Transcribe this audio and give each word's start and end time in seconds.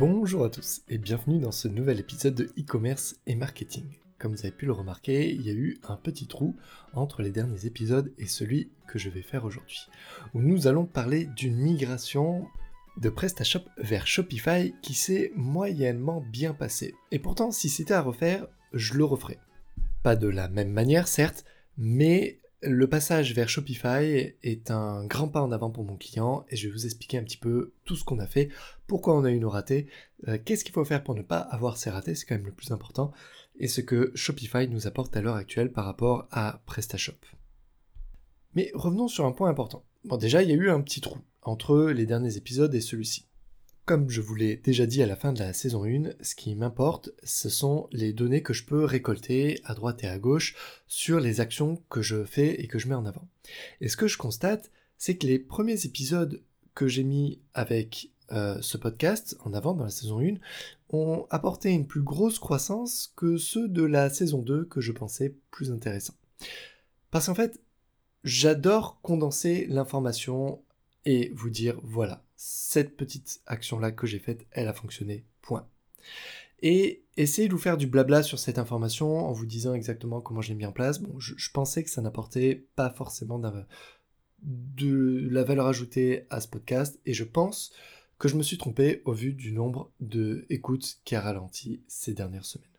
Bonjour 0.00 0.46
à 0.46 0.48
tous 0.48 0.80
et 0.88 0.96
bienvenue 0.96 1.40
dans 1.40 1.52
ce 1.52 1.68
nouvel 1.68 2.00
épisode 2.00 2.34
de 2.34 2.44
e-commerce 2.58 3.16
et 3.26 3.34
marketing. 3.34 3.84
Comme 4.18 4.32
vous 4.32 4.46
avez 4.46 4.50
pu 4.50 4.64
le 4.64 4.72
remarquer, 4.72 5.30
il 5.30 5.42
y 5.42 5.50
a 5.50 5.52
eu 5.52 5.78
un 5.86 5.96
petit 5.96 6.26
trou 6.26 6.56
entre 6.94 7.20
les 7.20 7.30
derniers 7.30 7.66
épisodes 7.66 8.10
et 8.16 8.24
celui 8.24 8.70
que 8.88 8.98
je 8.98 9.10
vais 9.10 9.20
faire 9.20 9.44
aujourd'hui, 9.44 9.82
où 10.32 10.40
nous 10.40 10.66
allons 10.66 10.86
parler 10.86 11.26
d'une 11.36 11.58
migration 11.58 12.48
de 12.96 13.10
PrestaShop 13.10 13.60
vers 13.76 14.06
Shopify 14.06 14.74
qui 14.80 14.94
s'est 14.94 15.32
moyennement 15.36 16.24
bien 16.32 16.54
passée. 16.54 16.94
Et 17.10 17.18
pourtant, 17.18 17.50
si 17.50 17.68
c'était 17.68 17.92
à 17.92 18.00
refaire, 18.00 18.46
je 18.72 18.94
le 18.94 19.04
referais. 19.04 19.38
Pas 20.02 20.16
de 20.16 20.28
la 20.28 20.48
même 20.48 20.72
manière, 20.72 21.08
certes, 21.08 21.44
mais 21.76 22.39
le 22.62 22.88
passage 22.88 23.34
vers 23.34 23.48
Shopify 23.48 24.34
est 24.42 24.70
un 24.70 25.04
grand 25.06 25.28
pas 25.28 25.42
en 25.42 25.52
avant 25.52 25.70
pour 25.70 25.84
mon 25.84 25.96
client 25.96 26.44
et 26.50 26.56
je 26.56 26.66
vais 26.66 26.72
vous 26.72 26.84
expliquer 26.84 27.18
un 27.18 27.24
petit 27.24 27.36
peu 27.36 27.72
tout 27.84 27.96
ce 27.96 28.04
qu'on 28.04 28.18
a 28.18 28.26
fait, 28.26 28.50
pourquoi 28.86 29.16
on 29.16 29.24
a 29.24 29.30
eu 29.30 29.38
nos 29.38 29.48
ratés, 29.48 29.86
euh, 30.28 30.38
qu'est-ce 30.44 30.64
qu'il 30.64 30.74
faut 30.74 30.84
faire 30.84 31.02
pour 31.02 31.14
ne 31.14 31.22
pas 31.22 31.38
avoir 31.38 31.76
ces 31.76 31.90
ratés, 31.90 32.14
c'est 32.14 32.26
quand 32.26 32.34
même 32.34 32.46
le 32.46 32.52
plus 32.52 32.70
important, 32.70 33.12
et 33.58 33.68
ce 33.68 33.80
que 33.80 34.12
Shopify 34.14 34.68
nous 34.68 34.86
apporte 34.86 35.16
à 35.16 35.22
l'heure 35.22 35.36
actuelle 35.36 35.72
par 35.72 35.84
rapport 35.84 36.28
à 36.30 36.62
PrestaShop. 36.66 37.18
Mais 38.54 38.70
revenons 38.74 39.08
sur 39.08 39.24
un 39.24 39.32
point 39.32 39.48
important. 39.48 39.84
Bon 40.04 40.16
déjà, 40.16 40.42
il 40.42 40.50
y 40.50 40.52
a 40.52 40.56
eu 40.56 40.70
un 40.70 40.80
petit 40.80 41.00
trou 41.00 41.18
entre 41.42 41.90
les 41.90 42.06
derniers 42.06 42.36
épisodes 42.36 42.74
et 42.74 42.80
celui-ci. 42.80 43.29
Comme 43.86 44.08
je 44.08 44.20
vous 44.20 44.34
l'ai 44.34 44.56
déjà 44.56 44.86
dit 44.86 45.02
à 45.02 45.06
la 45.06 45.16
fin 45.16 45.32
de 45.32 45.40
la 45.40 45.52
saison 45.52 45.84
1, 45.84 46.12
ce 46.20 46.34
qui 46.34 46.54
m'importe, 46.54 47.10
ce 47.24 47.48
sont 47.48 47.88
les 47.90 48.12
données 48.12 48.42
que 48.42 48.52
je 48.52 48.64
peux 48.64 48.84
récolter 48.84 49.60
à 49.64 49.74
droite 49.74 50.04
et 50.04 50.08
à 50.08 50.18
gauche 50.18 50.54
sur 50.86 51.18
les 51.18 51.40
actions 51.40 51.82
que 51.88 52.02
je 52.02 52.24
fais 52.24 52.60
et 52.60 52.68
que 52.68 52.78
je 52.78 52.88
mets 52.88 52.94
en 52.94 53.06
avant. 53.06 53.28
Et 53.80 53.88
ce 53.88 53.96
que 53.96 54.06
je 54.06 54.16
constate, 54.16 54.70
c'est 54.96 55.16
que 55.16 55.26
les 55.26 55.38
premiers 55.38 55.86
épisodes 55.86 56.42
que 56.74 56.86
j'ai 56.86 57.02
mis 57.02 57.40
avec 57.52 58.10
euh, 58.32 58.58
ce 58.60 58.76
podcast 58.76 59.36
en 59.40 59.52
avant 59.54 59.74
dans 59.74 59.84
la 59.84 59.90
saison 59.90 60.20
1 60.20 60.34
ont 60.90 61.26
apporté 61.30 61.70
une 61.70 61.86
plus 61.86 62.02
grosse 62.02 62.38
croissance 62.38 63.12
que 63.16 63.38
ceux 63.38 63.66
de 63.66 63.82
la 63.82 64.08
saison 64.08 64.40
2 64.40 64.66
que 64.66 64.80
je 64.80 64.92
pensais 64.92 65.34
plus 65.50 65.72
intéressants. 65.72 66.14
Parce 67.10 67.26
qu'en 67.26 67.34
fait, 67.34 67.60
j'adore 68.22 69.00
condenser 69.02 69.66
l'information 69.68 70.62
et 71.06 71.32
vous 71.34 71.50
dire 71.50 71.80
voilà, 71.82 72.22
cette 72.42 72.96
petite 72.96 73.42
action-là 73.46 73.92
que 73.92 74.06
j'ai 74.06 74.18
faite, 74.18 74.46
elle 74.52 74.66
a 74.66 74.72
fonctionné, 74.72 75.26
point. 75.42 75.68
Et 76.62 77.04
essayez 77.18 77.48
de 77.48 77.52
vous 77.52 77.58
faire 77.58 77.76
du 77.76 77.86
blabla 77.86 78.22
sur 78.22 78.38
cette 78.38 78.58
information 78.58 79.26
en 79.26 79.32
vous 79.32 79.44
disant 79.44 79.74
exactement 79.74 80.22
comment 80.22 80.40
je 80.40 80.48
l'ai 80.48 80.54
mis 80.54 80.64
en 80.64 80.72
place. 80.72 81.00
Bon, 81.00 81.20
je, 81.20 81.50
pensais 81.52 81.84
que 81.84 81.90
ça 81.90 82.00
n'apportait 82.00 82.66
pas 82.76 82.88
forcément 82.88 83.38
de 84.42 85.28
la 85.28 85.44
valeur 85.44 85.66
ajoutée 85.66 86.24
à 86.30 86.40
ce 86.40 86.48
podcast 86.48 86.98
et 87.04 87.12
je 87.12 87.24
pense 87.24 87.74
que 88.18 88.26
je 88.26 88.36
me 88.36 88.42
suis 88.42 88.56
trompé 88.56 89.02
au 89.04 89.12
vu 89.12 89.34
du 89.34 89.52
nombre 89.52 89.92
de 90.00 90.46
écoutes 90.48 90.98
qui 91.04 91.16
a 91.16 91.20
ralenti 91.20 91.82
ces 91.88 92.14
dernières 92.14 92.46
semaines. 92.46 92.70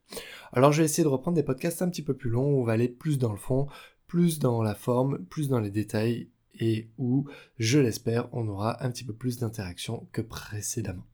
Alors 0.53 0.72
je 0.72 0.80
vais 0.81 0.86
essayer 0.86 1.03
de 1.03 1.08
reprendre 1.08 1.36
des 1.36 1.44
podcasts 1.44 1.84
un 1.84 1.90
petit 1.90 2.02
peu 2.02 2.16
plus 2.16 2.31
longs 2.31 2.52
où 2.52 2.62
on 2.62 2.64
va 2.64 2.73
aller 2.73 2.90
plus 2.90 3.20
dans 3.20 3.31
le 3.31 3.38
fond, 3.38 3.68
plus 4.08 4.40
dans 4.40 4.64
la 4.64 4.73
forme, 4.73 5.23
plus 5.25 5.50
dans 5.50 5.59
les 5.59 5.70
détails 5.70 6.30
et 6.62 6.90
où, 6.98 7.28
je 7.58 7.80
l'espère, 7.80 8.30
on 8.34 8.48
aura 8.48 8.86
un 8.86 8.92
petit 8.92 9.04
peu 9.04 9.14
plus 9.14 9.38
d'interaction 9.38 10.08
que 10.14 10.22
précédemment. 10.22 11.08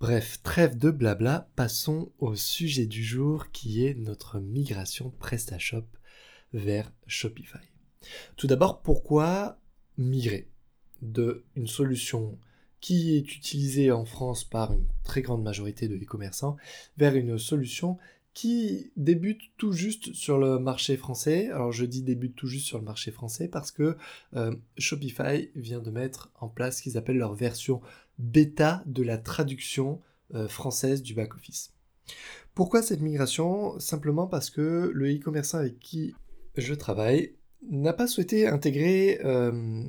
Bref, 0.00 0.40
trêve 0.42 0.78
de 0.78 0.90
blabla, 0.90 1.50
passons 1.54 2.12
au 2.18 2.34
sujet 2.34 2.86
du 2.86 3.04
jour 3.04 3.50
qui 3.50 3.84
est 3.84 3.94
notre 3.94 4.40
migration 4.40 5.10
PrestaShop 5.18 5.84
vers 6.52 6.92
Shopify. 7.06 7.58
Tout 8.36 8.46
d'abord, 8.46 8.80
pourquoi 8.80 9.60
migrer 9.98 10.48
de 11.02 11.44
une 11.54 11.66
solution 11.66 12.38
qui 12.80 13.16
est 13.16 13.34
utilisée 13.34 13.90
en 13.90 14.04
France 14.04 14.44
par 14.44 14.72
une 14.72 14.86
très 15.02 15.20
grande 15.20 15.42
majorité 15.42 15.88
de 15.88 15.96
e-commerçants 15.96 16.56
vers 16.96 17.16
une 17.16 17.38
solution 17.38 17.98
qui 18.38 18.92
débute 18.96 19.40
tout 19.56 19.72
juste 19.72 20.14
sur 20.14 20.38
le 20.38 20.60
marché 20.60 20.96
français. 20.96 21.50
Alors 21.50 21.72
je 21.72 21.84
dis 21.84 22.02
débute 22.02 22.36
tout 22.36 22.46
juste 22.46 22.66
sur 22.66 22.78
le 22.78 22.84
marché 22.84 23.10
français 23.10 23.48
parce 23.48 23.72
que 23.72 23.96
euh, 24.36 24.54
Shopify 24.76 25.50
vient 25.56 25.80
de 25.80 25.90
mettre 25.90 26.30
en 26.38 26.46
place 26.46 26.76
ce 26.76 26.82
qu'ils 26.84 26.96
appellent 26.96 27.18
leur 27.18 27.34
version 27.34 27.80
bêta 28.20 28.84
de 28.86 29.02
la 29.02 29.18
traduction 29.18 30.00
euh, 30.36 30.46
française 30.46 31.02
du 31.02 31.14
back-office. 31.14 31.72
Pourquoi 32.54 32.80
cette 32.80 33.00
migration? 33.00 33.76
Simplement 33.80 34.28
parce 34.28 34.50
que 34.50 34.92
le 34.94 35.12
e-commerçant 35.12 35.58
avec 35.58 35.80
qui 35.80 36.14
je 36.56 36.74
travaille 36.74 37.34
n'a 37.68 37.92
pas 37.92 38.06
souhaité 38.06 38.46
intégrer 38.46 39.18
euh, 39.24 39.82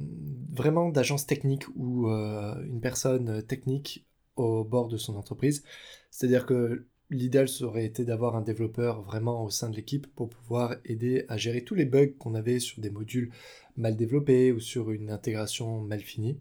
vraiment 0.51 0.89
d'agence 0.89 1.27
technique 1.27 1.65
ou 1.75 2.07
une 2.07 2.81
personne 2.81 3.43
technique 3.43 4.07
au 4.37 4.63
bord 4.63 4.87
de 4.87 4.97
son 4.97 5.17
entreprise. 5.17 5.63
C'est-à-dire 6.09 6.47
que 6.47 6.87
l'idéal 7.09 7.47
serait 7.47 7.85
été 7.85 8.05
d'avoir 8.05 8.35
un 8.35 8.41
développeur 8.41 9.01
vraiment 9.01 9.43
au 9.43 9.49
sein 9.49 9.69
de 9.69 9.75
l'équipe 9.75 10.07
pour 10.15 10.29
pouvoir 10.29 10.75
aider 10.85 11.25
à 11.27 11.37
gérer 11.37 11.63
tous 11.63 11.75
les 11.75 11.85
bugs 11.85 12.13
qu'on 12.17 12.35
avait 12.35 12.59
sur 12.59 12.81
des 12.81 12.89
modules 12.89 13.31
mal 13.77 13.95
développés 13.95 14.51
ou 14.51 14.59
sur 14.59 14.91
une 14.91 15.09
intégration 15.09 15.81
mal 15.81 16.01
finie. 16.01 16.37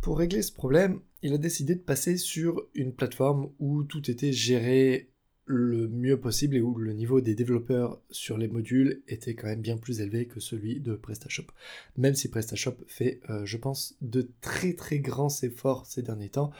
Pour 0.00 0.18
régler 0.18 0.42
ce 0.42 0.52
problème, 0.52 1.00
il 1.22 1.32
a 1.32 1.38
décidé 1.38 1.74
de 1.74 1.80
passer 1.80 2.16
sur 2.16 2.62
une 2.74 2.92
plateforme 2.92 3.50
où 3.58 3.84
tout 3.84 4.10
était 4.10 4.32
géré 4.32 5.10
le 5.46 5.88
mieux 5.88 6.20
possible 6.20 6.56
et 6.56 6.60
où 6.60 6.76
le 6.76 6.92
niveau 6.92 7.20
des 7.20 7.36
développeurs 7.36 8.00
sur 8.10 8.36
les 8.36 8.48
modules 8.48 9.02
était 9.06 9.34
quand 9.34 9.46
même 9.46 9.60
bien 9.60 9.76
plus 9.76 10.00
élevé 10.00 10.26
que 10.26 10.40
celui 10.40 10.80
de 10.80 10.94
PrestaShop. 10.94 11.46
Même 11.96 12.14
si 12.14 12.28
PrestaShop 12.28 12.76
fait, 12.88 13.20
euh, 13.30 13.44
je 13.44 13.56
pense, 13.56 13.96
de 14.00 14.28
très 14.40 14.74
très 14.74 14.98
grands 14.98 15.30
efforts 15.42 15.86
ces 15.86 16.02
derniers 16.02 16.30
temps 16.30 16.50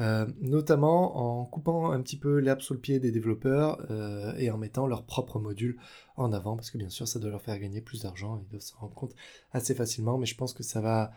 euh, 0.00 0.26
notamment 0.40 1.40
en 1.40 1.44
coupant 1.44 1.92
un 1.92 2.00
petit 2.02 2.16
peu 2.16 2.38
l'herbe 2.38 2.60
sous 2.60 2.74
le 2.74 2.80
pied 2.80 2.98
des 2.98 3.12
développeurs 3.12 3.84
euh, 3.90 4.34
et 4.36 4.50
en 4.50 4.58
mettant 4.58 4.86
leurs 4.86 5.04
propres 5.04 5.38
modules 5.38 5.78
en 6.16 6.32
avant, 6.32 6.56
parce 6.56 6.70
que 6.70 6.78
bien 6.78 6.88
sûr 6.88 7.06
ça 7.06 7.18
doit 7.18 7.30
leur 7.30 7.42
faire 7.42 7.58
gagner 7.58 7.80
plus 7.80 8.02
d'argent, 8.02 8.40
ils 8.42 8.48
doivent 8.50 8.62
s'en 8.62 8.78
rendre 8.78 8.94
compte 8.94 9.14
assez 9.52 9.74
facilement, 9.74 10.18
mais 10.18 10.26
je 10.26 10.36
pense 10.36 10.52
que 10.52 10.62
ça 10.62 10.80
va, 10.80 11.12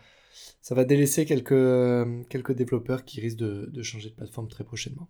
ça 0.62 0.74
va 0.74 0.84
délaisser 0.84 1.26
quelques, 1.26 2.28
quelques 2.28 2.52
développeurs 2.52 3.04
qui 3.04 3.20
risquent 3.20 3.38
de 3.38 3.82
changer 3.82 4.10
de 4.10 4.14
plateforme 4.14 4.48
très 4.48 4.64
prochainement. 4.64 5.08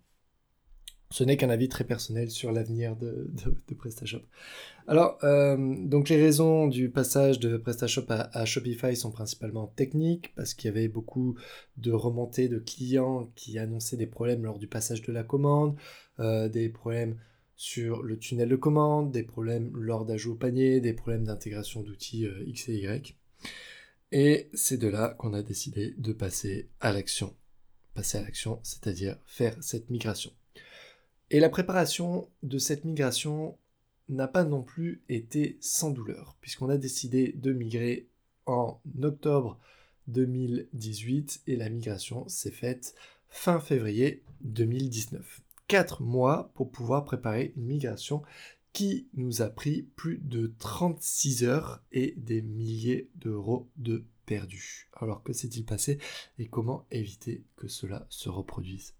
Ce 1.11 1.23
n'est 1.23 1.37
qu'un 1.37 1.49
avis 1.49 1.69
très 1.69 1.85
personnel 1.85 2.29
sur 2.29 2.51
l'avenir 2.51 2.95
de, 2.95 3.31
PrestaShop. 3.75 4.21
Alors, 4.87 5.17
euh, 5.23 5.57
donc 5.79 6.07
les 6.07 6.21
raisons 6.21 6.67
du 6.67 6.91
passage 6.91 7.39
de 7.39 7.57
PrestaShop 7.57 8.05
à, 8.09 8.45
Shopify 8.45 8.95
sont 8.95 9.09
principalement 9.09 9.65
techniques, 9.65 10.33
parce 10.35 10.53
qu'il 10.53 10.67
y 10.67 10.71
avait 10.71 10.87
beaucoup 10.87 11.35
de 11.77 11.91
remontées 11.91 12.47
de 12.47 12.59
clients 12.59 13.31
qui 13.35 13.57
annonçaient 13.57 13.97
des 13.97 14.05
problèmes 14.05 14.43
lors 14.43 14.59
du 14.59 14.67
passage 14.67 15.01
de 15.01 15.11
la 15.11 15.23
commande, 15.23 15.75
euh, 16.19 16.47
des 16.47 16.69
problèmes 16.69 17.17
sur 17.55 18.03
le 18.03 18.17
tunnel 18.17 18.49
de 18.49 18.55
commande, 18.55 19.11
des 19.11 19.23
problèmes 19.23 19.71
lors 19.75 20.05
d'ajout 20.05 20.33
au 20.33 20.35
panier, 20.35 20.79
des 20.79 20.93
problèmes 20.93 21.25
d'intégration 21.25 21.81
d'outils 21.81 22.25
euh, 22.27 22.43
X 22.45 22.69
et 22.69 22.75
Y. 22.75 23.17
Et 24.11 24.49
c'est 24.53 24.77
de 24.77 24.87
là 24.87 25.15
qu'on 25.17 25.33
a 25.33 25.41
décidé 25.41 25.95
de 25.97 26.13
passer 26.13 26.69
à 26.79 26.93
l'action. 26.93 27.35
Passer 27.95 28.19
à 28.19 28.21
l'action, 28.21 28.59
c'est-à-dire 28.63 29.17
faire 29.25 29.55
cette 29.61 29.89
migration. 29.89 30.31
Et 31.31 31.39
la 31.39 31.49
préparation 31.49 32.27
de 32.41 32.57
cette 32.57 32.85
migration 32.85 33.55
n'a 34.09 34.27
pas 34.27 34.43
non 34.43 34.63
plus 34.63 35.03
été 35.09 35.57
sans 35.61 35.91
douleur, 35.91 36.35
puisqu'on 36.41 36.69
a 36.69 36.77
décidé 36.77 37.33
de 37.33 37.53
migrer 37.53 38.07
en 38.47 38.81
octobre 39.03 39.59
2018 40.07 41.43
et 41.45 41.55
la 41.55 41.69
migration 41.69 42.27
s'est 42.27 42.49
faite 42.49 42.95
fin 43.29 43.59
février 43.59 44.23
2019. 44.41 45.41
Quatre 45.67 46.01
mois 46.01 46.51
pour 46.55 46.71
pouvoir 46.71 47.05
préparer 47.05 47.53
une 47.55 47.65
migration 47.65 48.23
qui 48.73 49.07
nous 49.13 49.43
a 49.43 49.49
pris 49.49 49.83
plus 49.95 50.17
de 50.17 50.51
36 50.57 51.43
heures 51.43 51.83
et 51.91 52.15
des 52.17 52.41
milliers 52.41 53.07
d'euros 53.15 53.67
de 53.77 54.03
perdus. 54.25 54.89
Alors 54.93 55.21
que 55.21 55.33
s'est-il 55.33 55.65
passé 55.65 55.99
et 56.39 56.47
comment 56.47 56.85
éviter 56.89 57.43
que 57.55 57.67
cela 57.67 58.07
se 58.09 58.29
reproduise? 58.29 58.95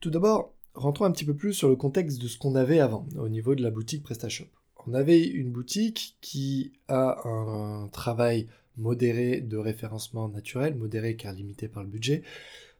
Tout 0.00 0.10
d'abord, 0.10 0.54
rentrons 0.74 1.04
un 1.04 1.10
petit 1.10 1.24
peu 1.24 1.34
plus 1.34 1.52
sur 1.52 1.68
le 1.68 1.76
contexte 1.76 2.20
de 2.20 2.28
ce 2.28 2.38
qu'on 2.38 2.54
avait 2.54 2.80
avant, 2.80 3.06
au 3.16 3.28
niveau 3.28 3.54
de 3.54 3.62
la 3.62 3.70
boutique 3.70 4.02
PrestaShop. 4.02 4.46
On 4.86 4.94
avait 4.94 5.22
une 5.22 5.50
boutique 5.50 6.16
qui 6.20 6.72
a 6.88 7.26
un 7.28 7.88
travail 7.88 8.48
modéré 8.76 9.40
de 9.40 9.56
référencement 9.56 10.28
naturel, 10.28 10.74
modéré 10.74 11.16
car 11.16 11.34
limité 11.34 11.68
par 11.68 11.82
le 11.82 11.88
budget, 11.88 12.22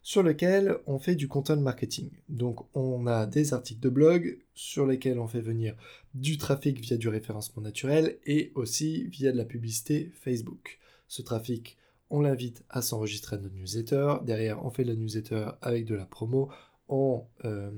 sur 0.02 0.22
lequel 0.22 0.78
on 0.86 0.98
fait 0.98 1.14
du 1.14 1.28
content 1.28 1.60
marketing. 1.60 2.10
Donc 2.28 2.64
on 2.74 3.06
a 3.06 3.26
des 3.26 3.52
articles 3.52 3.80
de 3.80 3.90
blog 3.90 4.38
sur 4.54 4.86
lesquels 4.86 5.18
on 5.18 5.26
fait 5.26 5.42
venir 5.42 5.74
du 6.14 6.38
trafic 6.38 6.80
via 6.80 6.96
du 6.96 7.08
référencement 7.08 7.62
naturel 7.62 8.18
et 8.24 8.50
aussi 8.54 9.04
via 9.04 9.30
de 9.30 9.36
la 9.36 9.44
publicité 9.44 10.10
Facebook. 10.14 10.78
Ce 11.06 11.22
trafic, 11.22 11.76
on 12.08 12.20
l'invite 12.20 12.64
à 12.70 12.82
s'enregistrer 12.82 13.36
à 13.36 13.38
notre 13.38 13.54
newsletter. 13.54 14.14
Derrière, 14.24 14.64
on 14.64 14.70
fait 14.70 14.84
de 14.84 14.90
la 14.90 14.96
newsletter 14.96 15.50
avec 15.60 15.84
de 15.84 15.94
la 15.94 16.06
promo 16.06 16.50
on 16.90 17.24
euh, 17.44 17.70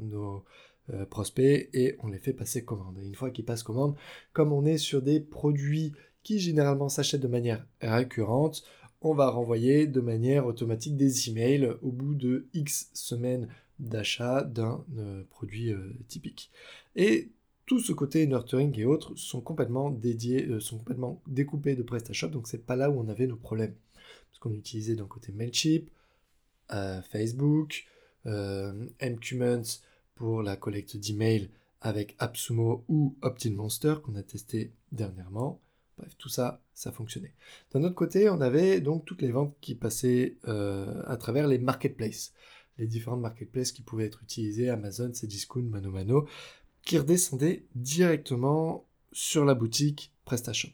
nos 0.00 0.44
euh, 0.92 1.06
prospects 1.06 1.70
et 1.72 1.96
on 2.00 2.08
les 2.08 2.18
fait 2.18 2.34
passer 2.34 2.62
commande. 2.62 2.98
Et 2.98 3.06
une 3.06 3.14
fois 3.14 3.30
qu'ils 3.30 3.46
passent 3.46 3.62
commande, 3.62 3.96
comme 4.34 4.52
on 4.52 4.66
est 4.66 4.76
sur 4.76 5.00
des 5.00 5.18
produits 5.18 5.94
qui 6.22 6.38
généralement 6.38 6.90
s'achètent 6.90 7.22
de 7.22 7.28
manière 7.28 7.66
récurrente, 7.80 8.64
on 9.00 9.14
va 9.14 9.30
renvoyer 9.30 9.86
de 9.86 10.02
manière 10.02 10.44
automatique 10.44 10.94
des 10.98 11.30
emails 11.30 11.72
au 11.80 11.90
bout 11.90 12.14
de 12.14 12.48
X 12.52 12.90
semaines 12.92 13.48
d'achat 13.78 14.42
d'un 14.42 14.84
euh, 14.98 15.24
produit 15.30 15.72
euh, 15.72 15.94
typique. 16.08 16.50
Et 16.96 17.30
tout 17.64 17.80
ce 17.80 17.94
côté 17.94 18.26
nurturing 18.26 18.78
et 18.78 18.84
autres 18.84 19.14
sont 19.16 19.40
complètement 19.40 19.88
dédiés, 19.88 20.60
sont 20.60 20.76
complètement 20.76 21.22
découpés 21.26 21.76
de 21.76 21.82
PrestaShop, 21.82 22.28
donc 22.28 22.46
c'est 22.46 22.66
pas 22.66 22.76
là 22.76 22.90
où 22.90 23.00
on 23.00 23.08
avait 23.08 23.26
nos 23.26 23.36
problèmes. 23.36 23.74
Parce 23.94 24.38
qu'on 24.38 24.52
utilisait 24.52 24.96
d'un 24.96 25.06
côté 25.06 25.32
Mailchimp, 25.32 25.88
Facebook, 27.10 27.86
MQMonths 28.26 29.82
pour 30.14 30.42
la 30.42 30.56
collecte 30.56 30.96
d'emails 30.96 31.50
avec 31.80 32.14
AppSumo 32.18 32.84
ou 32.88 33.16
OptinMonster 33.22 33.96
qu'on 34.02 34.14
a 34.14 34.22
testé 34.22 34.72
dernièrement. 34.92 35.60
Bref, 35.98 36.16
tout 36.18 36.28
ça, 36.28 36.62
ça 36.72 36.90
fonctionnait. 36.90 37.34
D'un 37.72 37.84
autre 37.84 37.94
côté, 37.94 38.28
on 38.28 38.40
avait 38.40 38.80
donc 38.80 39.04
toutes 39.04 39.22
les 39.22 39.30
ventes 39.30 39.54
qui 39.60 39.74
passaient 39.74 40.36
à 40.46 41.16
travers 41.18 41.46
les 41.46 41.58
marketplaces 41.58 42.32
les 42.78 42.86
différentes 42.86 43.20
marketplaces 43.20 43.72
qui 43.72 43.82
pouvaient 43.82 44.06
être 44.06 44.22
utilisées, 44.22 44.68
Amazon, 44.68 45.12
Cdiscount, 45.12 45.62
Mano 45.62 45.90
Mano, 45.90 46.26
qui 46.82 46.98
redescendaient 46.98 47.64
directement 47.74 48.86
sur 49.12 49.44
la 49.44 49.54
boutique 49.54 50.12
PrestaShop. 50.24 50.72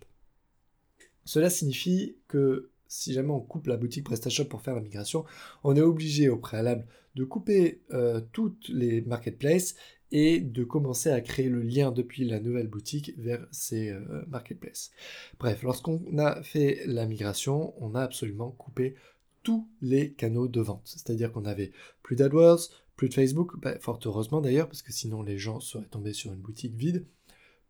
Cela 1.24 1.50
signifie 1.50 2.16
que 2.26 2.70
si 2.88 3.12
jamais 3.12 3.30
on 3.30 3.40
coupe 3.40 3.66
la 3.66 3.76
boutique 3.76 4.04
PrestaShop 4.04 4.46
pour 4.46 4.62
faire 4.62 4.74
la 4.74 4.80
migration, 4.80 5.24
on 5.62 5.76
est 5.76 5.82
obligé 5.82 6.28
au 6.28 6.38
préalable 6.38 6.86
de 7.14 7.24
couper 7.24 7.82
euh, 7.92 8.20
toutes 8.32 8.68
les 8.68 9.02
marketplaces 9.02 9.74
et 10.12 10.40
de 10.40 10.64
commencer 10.64 11.10
à 11.10 11.20
créer 11.20 11.48
le 11.48 11.62
lien 11.62 11.92
depuis 11.92 12.24
la 12.24 12.40
nouvelle 12.40 12.66
boutique 12.66 13.12
vers 13.18 13.46
ces 13.52 13.90
euh, 13.90 14.24
marketplaces. 14.28 14.90
Bref, 15.38 15.62
lorsqu'on 15.62 16.18
a 16.18 16.42
fait 16.42 16.82
la 16.86 17.06
migration, 17.06 17.74
on 17.82 17.94
a 17.94 18.02
absolument 18.02 18.50
coupé 18.50 18.96
tous 19.42 19.68
les 19.80 20.12
canaux 20.12 20.48
de 20.48 20.60
vente. 20.60 20.82
C'est-à-dire 20.84 21.32
qu'on 21.32 21.44
avait 21.44 21.72
plus 22.02 22.16
d'AdWords, 22.16 22.68
plus 22.96 23.08
de 23.08 23.14
Facebook, 23.14 23.58
bah, 23.60 23.78
fort 23.80 24.00
heureusement 24.04 24.40
d'ailleurs, 24.40 24.66
parce 24.66 24.82
que 24.82 24.92
sinon 24.92 25.22
les 25.22 25.38
gens 25.38 25.60
seraient 25.60 25.86
tombés 25.86 26.12
sur 26.12 26.32
une 26.32 26.40
boutique 26.40 26.74
vide. 26.74 27.06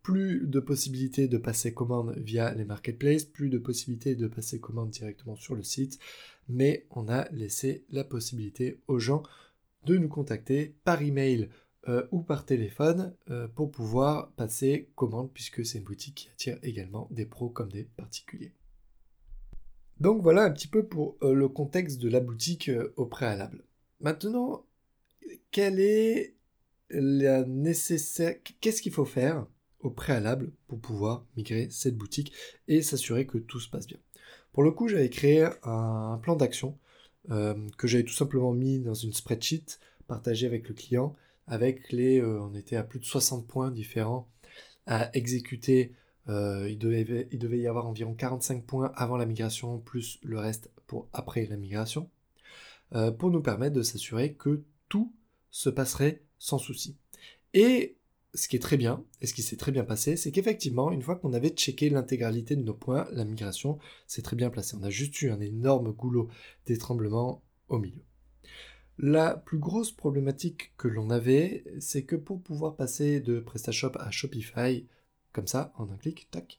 Plus 0.02 0.47
de 0.47 0.61
possibilités 0.61 1.29
de 1.29 1.38
passer 1.38 1.75
commande 1.75 2.14
via 2.17 2.55
les 2.55 2.64
marketplaces, 2.64 3.25
plus 3.25 3.50
de 3.50 3.58
possibilités 3.58 4.14
de 4.14 4.29
passer 4.29 4.58
commande 4.58 4.91
directement 4.91 5.37
sur 5.37 5.55
le 5.55 5.62
site, 5.62 5.99
mais 6.49 6.87
on 6.91 7.08
a 7.08 7.29
laissé 7.31 7.85
la 7.91 8.05
possibilité 8.05 8.81
aux 8.88 8.99
gens 8.99 9.23
de 9.85 9.97
nous 9.97 10.08
contacter 10.08 10.75
par 10.85 11.02
email 11.02 11.49
euh, 11.88 12.06
ou 12.11 12.20
par 12.20 12.44
téléphone 12.44 13.14
euh, 13.31 13.49
pour 13.49 13.70
pouvoir 13.70 14.32
passer 14.32 14.91
commande 14.97 15.32
puisque 15.32 15.64
c'est 15.64 15.79
une 15.79 15.85
boutique 15.85 16.14
qui 16.14 16.29
attire 16.29 16.58
également 16.62 17.08
des 17.11 17.25
pros 17.25 17.49
comme 17.49 17.73
des 17.73 17.85
particuliers. 17.85 18.52
Donc 19.99 20.23
voilà 20.23 20.44
un 20.44 20.50
petit 20.50 20.69
peu 20.69 20.87
pour 20.87 21.17
euh, 21.23 21.32
le 21.32 21.49
contexte 21.49 21.99
de 21.99 22.11
la 22.11 22.20
boutique 22.20 22.70
au 22.97 23.06
préalable. 23.06 23.64
Maintenant, 24.00 24.67
quelle 25.50 25.81
est 25.81 26.35
la 26.91 27.44
nécessaire 27.44 28.37
Qu'est-ce 28.61 28.82
qu'il 28.82 28.93
faut 28.93 29.06
faire 29.06 29.47
au 29.81 29.91
préalable 29.91 30.53
pour 30.67 30.81
pouvoir 30.81 31.25
migrer 31.37 31.69
cette 31.71 31.97
boutique 31.97 32.32
et 32.69 32.82
s'assurer 32.82 33.27
que 33.27 33.38
tout 33.38 33.61
se 33.61 33.69
passe 33.69 33.87
bien 33.87 33.99
Pour 34.53 34.62
le 34.62 34.71
coup, 34.71 34.88
j'avais 34.88 35.11
créé 35.11 35.49
un 35.62 36.19
plan 36.23 36.37
d'action 36.37 36.79
euh, 37.31 37.55
que 37.77 37.87
j'avais 37.87 38.05
tout 38.05 38.15
simplement 38.15 38.53
mis 38.53 38.81
dans 38.81 38.94
une 38.94 39.12
spreadsheet 39.12 39.79
partagée 40.06 40.47
avec 40.47 40.69
le 40.69 40.75
client 40.75 41.15
avec 41.47 41.91
les 41.91 42.23
on 42.23 42.55
était 42.55 42.77
à 42.77 42.85
plus 42.85 43.00
de 43.00 43.05
60 43.05 43.47
points 43.47 43.71
différents 43.71 44.29
à 44.87 45.11
exécuter 45.17 45.93
euh, 46.29 46.69
il, 46.69 46.79
devait, 46.79 47.29
il, 47.33 47.38
devait, 47.38 47.59
y 47.59 47.67
avoir 47.67 47.87
environ 47.87 48.15
45 48.15 48.65
points 48.65 48.93
avant 48.94 49.17
la 49.17 49.26
migration, 49.26 49.79
plus 49.79 50.19
le 50.23 50.38
reste 50.38 50.71
pour 50.87 51.09
après 51.12 51.47
la 51.47 51.56
migration, 51.56 52.09
euh, 52.94 53.11
pour 53.11 53.31
nous 53.31 53.41
permettre 53.41 53.75
de 53.75 53.83
s'assurer 53.83 54.35
que 54.35 54.62
tout 54.88 55.12
se 55.50 55.71
passerait 55.71 56.23
sans 56.38 56.59
souci. 56.59 56.97
Et 57.55 57.97
ce 58.35 58.49
qui 58.49 58.56
est 58.56 58.61
très 58.61 58.77
bien, 58.77 59.05
et 59.21 59.27
ce 59.27 59.35
qui 59.35 59.43
s'est 59.43 59.56
très 59.56 59.73
bien 59.73 59.85
passé, 59.85 60.17
c'est 60.17 60.31
qu'effectivement, 60.31 60.93
une 60.93 61.03
fois 61.03 61.17
qu'on 61.17 61.32
avait 61.32 61.50
checké 61.50 61.91
l'intégralité 61.91 62.56
de 62.56 62.62
nos 62.62 62.75
points, 62.75 63.09
la 63.12 63.25
migration 63.25 63.79
s'est 64.06 64.23
très 64.23 64.37
bien 64.37 64.50
placée. 64.50 64.77
On 64.79 64.82
a 64.82 64.91
juste 64.91 65.21
eu 65.23 65.31
un 65.31 65.41
énorme 65.41 65.93
goulot 65.93 66.29
d'étranglement 66.67 67.43
au 67.69 67.79
milieu. 67.79 68.03
La 68.99 69.35
plus 69.35 69.59
grosse 69.59 69.93
problématique 69.93 70.73
que 70.77 70.87
l'on 70.87 71.11
avait, 71.11 71.65
c'est 71.81 72.05
que 72.05 72.17
pour 72.17 72.43
pouvoir 72.43 72.77
passer 72.77 73.21
de 73.21 73.41
PrestaShop 73.41 73.93
à 73.94 74.11
Shopify, 74.11 74.87
comme 75.33 75.47
ça, 75.47 75.73
en 75.76 75.91
un 75.91 75.97
clic, 75.97 76.29
tac, 76.31 76.59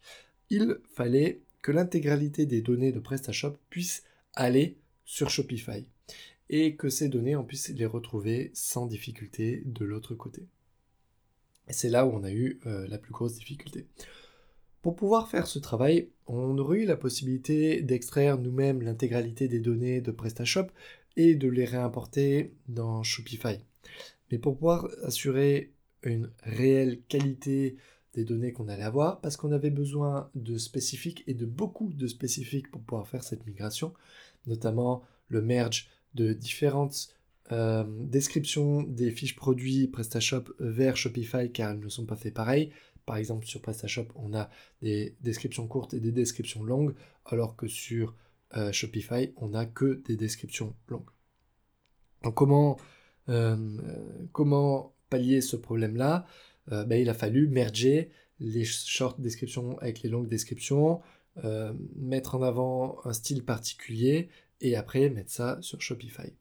il 0.49 0.79
fallait 0.93 1.41
que 1.61 1.71
l'intégralité 1.71 2.45
des 2.45 2.61
données 2.61 2.91
de 2.91 2.99
PrestaShop 2.99 3.57
puisse 3.69 4.03
aller 4.33 4.77
sur 5.05 5.29
Shopify 5.29 5.85
et 6.49 6.75
que 6.75 6.89
ces 6.89 7.07
données, 7.07 7.35
on 7.35 7.45
puisse 7.45 7.69
les 7.69 7.85
retrouver 7.85 8.51
sans 8.53 8.87
difficulté 8.87 9.61
de 9.65 9.85
l'autre 9.85 10.15
côté. 10.15 10.47
C'est 11.69 11.89
là 11.89 12.05
où 12.05 12.11
on 12.11 12.23
a 12.23 12.31
eu 12.31 12.59
euh, 12.65 12.87
la 12.87 12.97
plus 12.97 13.13
grosse 13.13 13.35
difficulté. 13.35 13.87
Pour 14.81 14.95
pouvoir 14.95 15.29
faire 15.29 15.45
ce 15.45 15.59
travail, 15.59 16.09
on 16.25 16.57
aurait 16.57 16.79
eu 16.79 16.85
la 16.85 16.97
possibilité 16.97 17.81
d'extraire 17.81 18.39
nous-mêmes 18.39 18.81
l'intégralité 18.81 19.47
des 19.47 19.59
données 19.59 20.01
de 20.01 20.11
PrestaShop 20.11 20.67
et 21.17 21.35
de 21.35 21.47
les 21.47 21.65
réimporter 21.65 22.55
dans 22.67 23.03
Shopify. 23.03 23.59
Mais 24.31 24.39
pour 24.39 24.55
pouvoir 24.55 24.87
assurer 25.03 25.73
une 26.03 26.31
réelle 26.41 27.01
qualité 27.07 27.77
des 28.13 28.25
données 28.25 28.53
qu'on 28.53 28.67
allait 28.67 28.83
avoir 28.83 29.21
parce 29.21 29.37
qu'on 29.37 29.51
avait 29.51 29.69
besoin 29.69 30.29
de 30.35 30.57
spécifiques 30.57 31.23
et 31.27 31.33
de 31.33 31.45
beaucoup 31.45 31.93
de 31.93 32.07
spécifiques 32.07 32.71
pour 32.71 32.81
pouvoir 32.81 33.07
faire 33.07 33.23
cette 33.23 33.45
migration, 33.45 33.93
notamment 34.47 35.03
le 35.27 35.41
merge 35.41 35.89
de 36.15 36.33
différentes 36.33 37.15
euh, 37.51 37.83
descriptions 37.87 38.83
des 38.83 39.11
fiches 39.11 39.35
produits 39.35 39.87
PrestaShop 39.87 40.53
vers 40.59 40.95
Shopify 40.95 41.51
car 41.51 41.71
elles 41.71 41.79
ne 41.79 41.89
sont 41.89 42.05
pas 42.05 42.15
faites 42.15 42.33
pareil. 42.33 42.71
Par 43.05 43.17
exemple, 43.17 43.45
sur 43.45 43.61
PrestaShop, 43.61 44.07
on 44.15 44.33
a 44.33 44.49
des 44.81 45.15
descriptions 45.21 45.67
courtes 45.67 45.93
et 45.93 45.99
des 45.99 46.11
descriptions 46.11 46.63
longues, 46.63 46.93
alors 47.25 47.55
que 47.55 47.67
sur 47.67 48.15
euh, 48.55 48.71
Shopify, 48.71 49.33
on 49.37 49.49
n'a 49.49 49.65
que 49.65 50.01
des 50.05 50.15
descriptions 50.15 50.75
longues. 50.87 51.09
Donc 52.23 52.35
comment, 52.35 52.77
euh, 53.29 53.77
comment 54.31 54.95
pallier 55.09 55.41
ce 55.41 55.55
problème-là? 55.55 56.25
Ben, 56.67 56.93
il 56.93 57.09
a 57.09 57.13
fallu 57.13 57.47
merger 57.47 58.11
les 58.39 58.63
short 58.63 59.19
descriptions 59.19 59.77
avec 59.79 60.03
les 60.03 60.09
longues 60.09 60.29
descriptions, 60.29 61.01
mettre 61.97 62.35
en 62.35 62.43
avant 62.43 62.99
un 63.03 63.11
style 63.11 63.43
particulier 63.43 64.29
et 64.61 64.75
après 64.75 65.09
mettre 65.09 65.31
ça 65.31 65.57
sur 65.61 65.81
Shopify. 65.81 66.31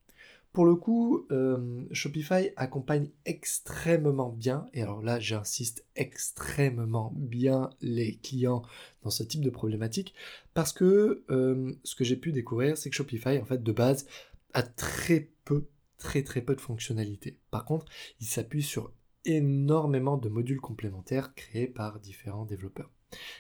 Pour 0.53 0.65
le 0.65 0.75
coup, 0.75 1.27
euh, 1.31 1.85
Shopify 1.93 2.51
accompagne 2.57 3.09
extrêmement 3.25 4.31
bien, 4.31 4.67
et 4.75 4.83
alors 4.83 5.01
là 5.01 5.21
j'insiste 5.21 5.85
extrêmement 5.95 7.13
bien 7.15 7.71
les 7.81 8.17
clients 8.17 8.63
dans 9.03 9.11
ce 9.11 9.23
type 9.23 9.43
de 9.43 9.51
problématique, 9.51 10.13
parce 10.53 10.73
que 10.73 11.25
ce 11.29 11.95
que 11.95 12.05
j'ai 12.05 12.17
pu 12.17 12.33
découvrir, 12.33 12.77
c'est 12.77 12.91
que 12.91 12.97
Shopify, 12.97 13.39
en 13.39 13.45
fait, 13.45 13.63
de 13.63 13.73
base, 13.73 14.07
a 14.53 14.65
très 14.65 15.31
peu, 15.45 15.69
très 15.99 16.25
très 16.25 16.41
peu 16.41 16.57
de 16.57 16.61
fonctionnalités. 16.61 17.39
Par 17.53 17.65
contre, 17.65 17.87
il 18.19 18.27
s'appuie 18.27 18.65
sur 18.65 18.93
énormément 19.25 20.17
de 20.17 20.29
modules 20.29 20.61
complémentaires 20.61 21.35
créés 21.35 21.69
par 21.69 22.01
différents 22.01 22.45
développeurs. 22.45 22.91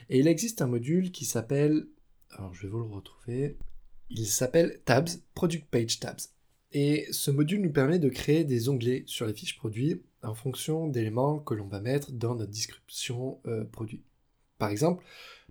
Et 0.08 0.18
il 0.18 0.28
existe 0.28 0.62
un 0.62 0.66
module 0.66 1.10
qui 1.10 1.24
s'appelle, 1.24 1.86
alors 2.30 2.54
je 2.54 2.62
vais 2.62 2.68
vous 2.68 2.78
le 2.78 2.84
retrouver, 2.84 3.56
il 4.10 4.26
s'appelle 4.26 4.80
Tabs, 4.84 5.08
Product 5.34 5.66
Page 5.70 5.98
Tabs. 6.00 6.34
Et 6.72 7.06
ce 7.10 7.30
module 7.30 7.60
nous 7.60 7.72
permet 7.72 7.98
de 7.98 8.08
créer 8.08 8.44
des 8.44 8.68
onglets 8.68 9.02
sur 9.06 9.26
les 9.26 9.34
fiches 9.34 9.56
produits 9.56 10.02
en 10.22 10.34
fonction 10.34 10.86
d'éléments 10.86 11.38
que 11.38 11.54
l'on 11.54 11.66
va 11.66 11.80
mettre 11.80 12.12
dans 12.12 12.34
notre 12.34 12.52
description 12.52 13.40
euh, 13.46 13.64
produit. 13.64 14.02
Par 14.58 14.70
exemple, 14.70 15.04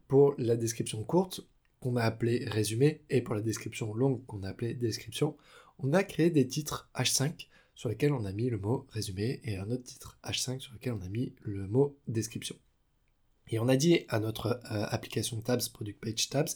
pour 0.08 0.36
la 0.38 0.56
description 0.56 1.04
courte, 1.04 1.42
qu'on 1.82 1.96
a 1.96 2.04
appelé 2.04 2.46
résumé, 2.46 3.02
et 3.10 3.22
pour 3.22 3.36
la 3.36 3.42
description 3.42 3.94
longue, 3.94 4.26
qu'on 4.26 4.44
a 4.44 4.50
appelé 4.50 4.74
description, 4.74 5.36
on 5.80 5.94
a 5.94 6.04
créé 6.04 6.30
des 6.30 6.48
titres 6.48 6.90
H5 6.96 7.48
sur 7.76 7.90
lequel 7.90 8.12
on 8.14 8.26
a 8.26 8.34
mis 8.34 8.50
le 8.50 8.58
mot 8.58 8.86
résumé 8.90 9.40
et 9.44 9.58
un 9.58 9.72
autre 9.72 9.84
titre 9.84 10.20
H5 10.24 10.60
sur 10.60 10.74
lequel 10.74 10.94
on 10.94 11.02
a 11.02 11.10
mis 11.10 11.34
le 11.44 11.68
mot 11.68 11.98
description. 12.08 12.56
Et 13.50 13.60
on 13.60 13.68
a 13.68 13.76
dit 13.76 14.02
à 14.10 14.20
notre 14.20 14.60
euh, 14.72 14.86
application 14.90 15.42
Tabs, 15.42 15.70
Product 15.74 16.00
Page 16.00 16.30
Tabs, 16.30 16.50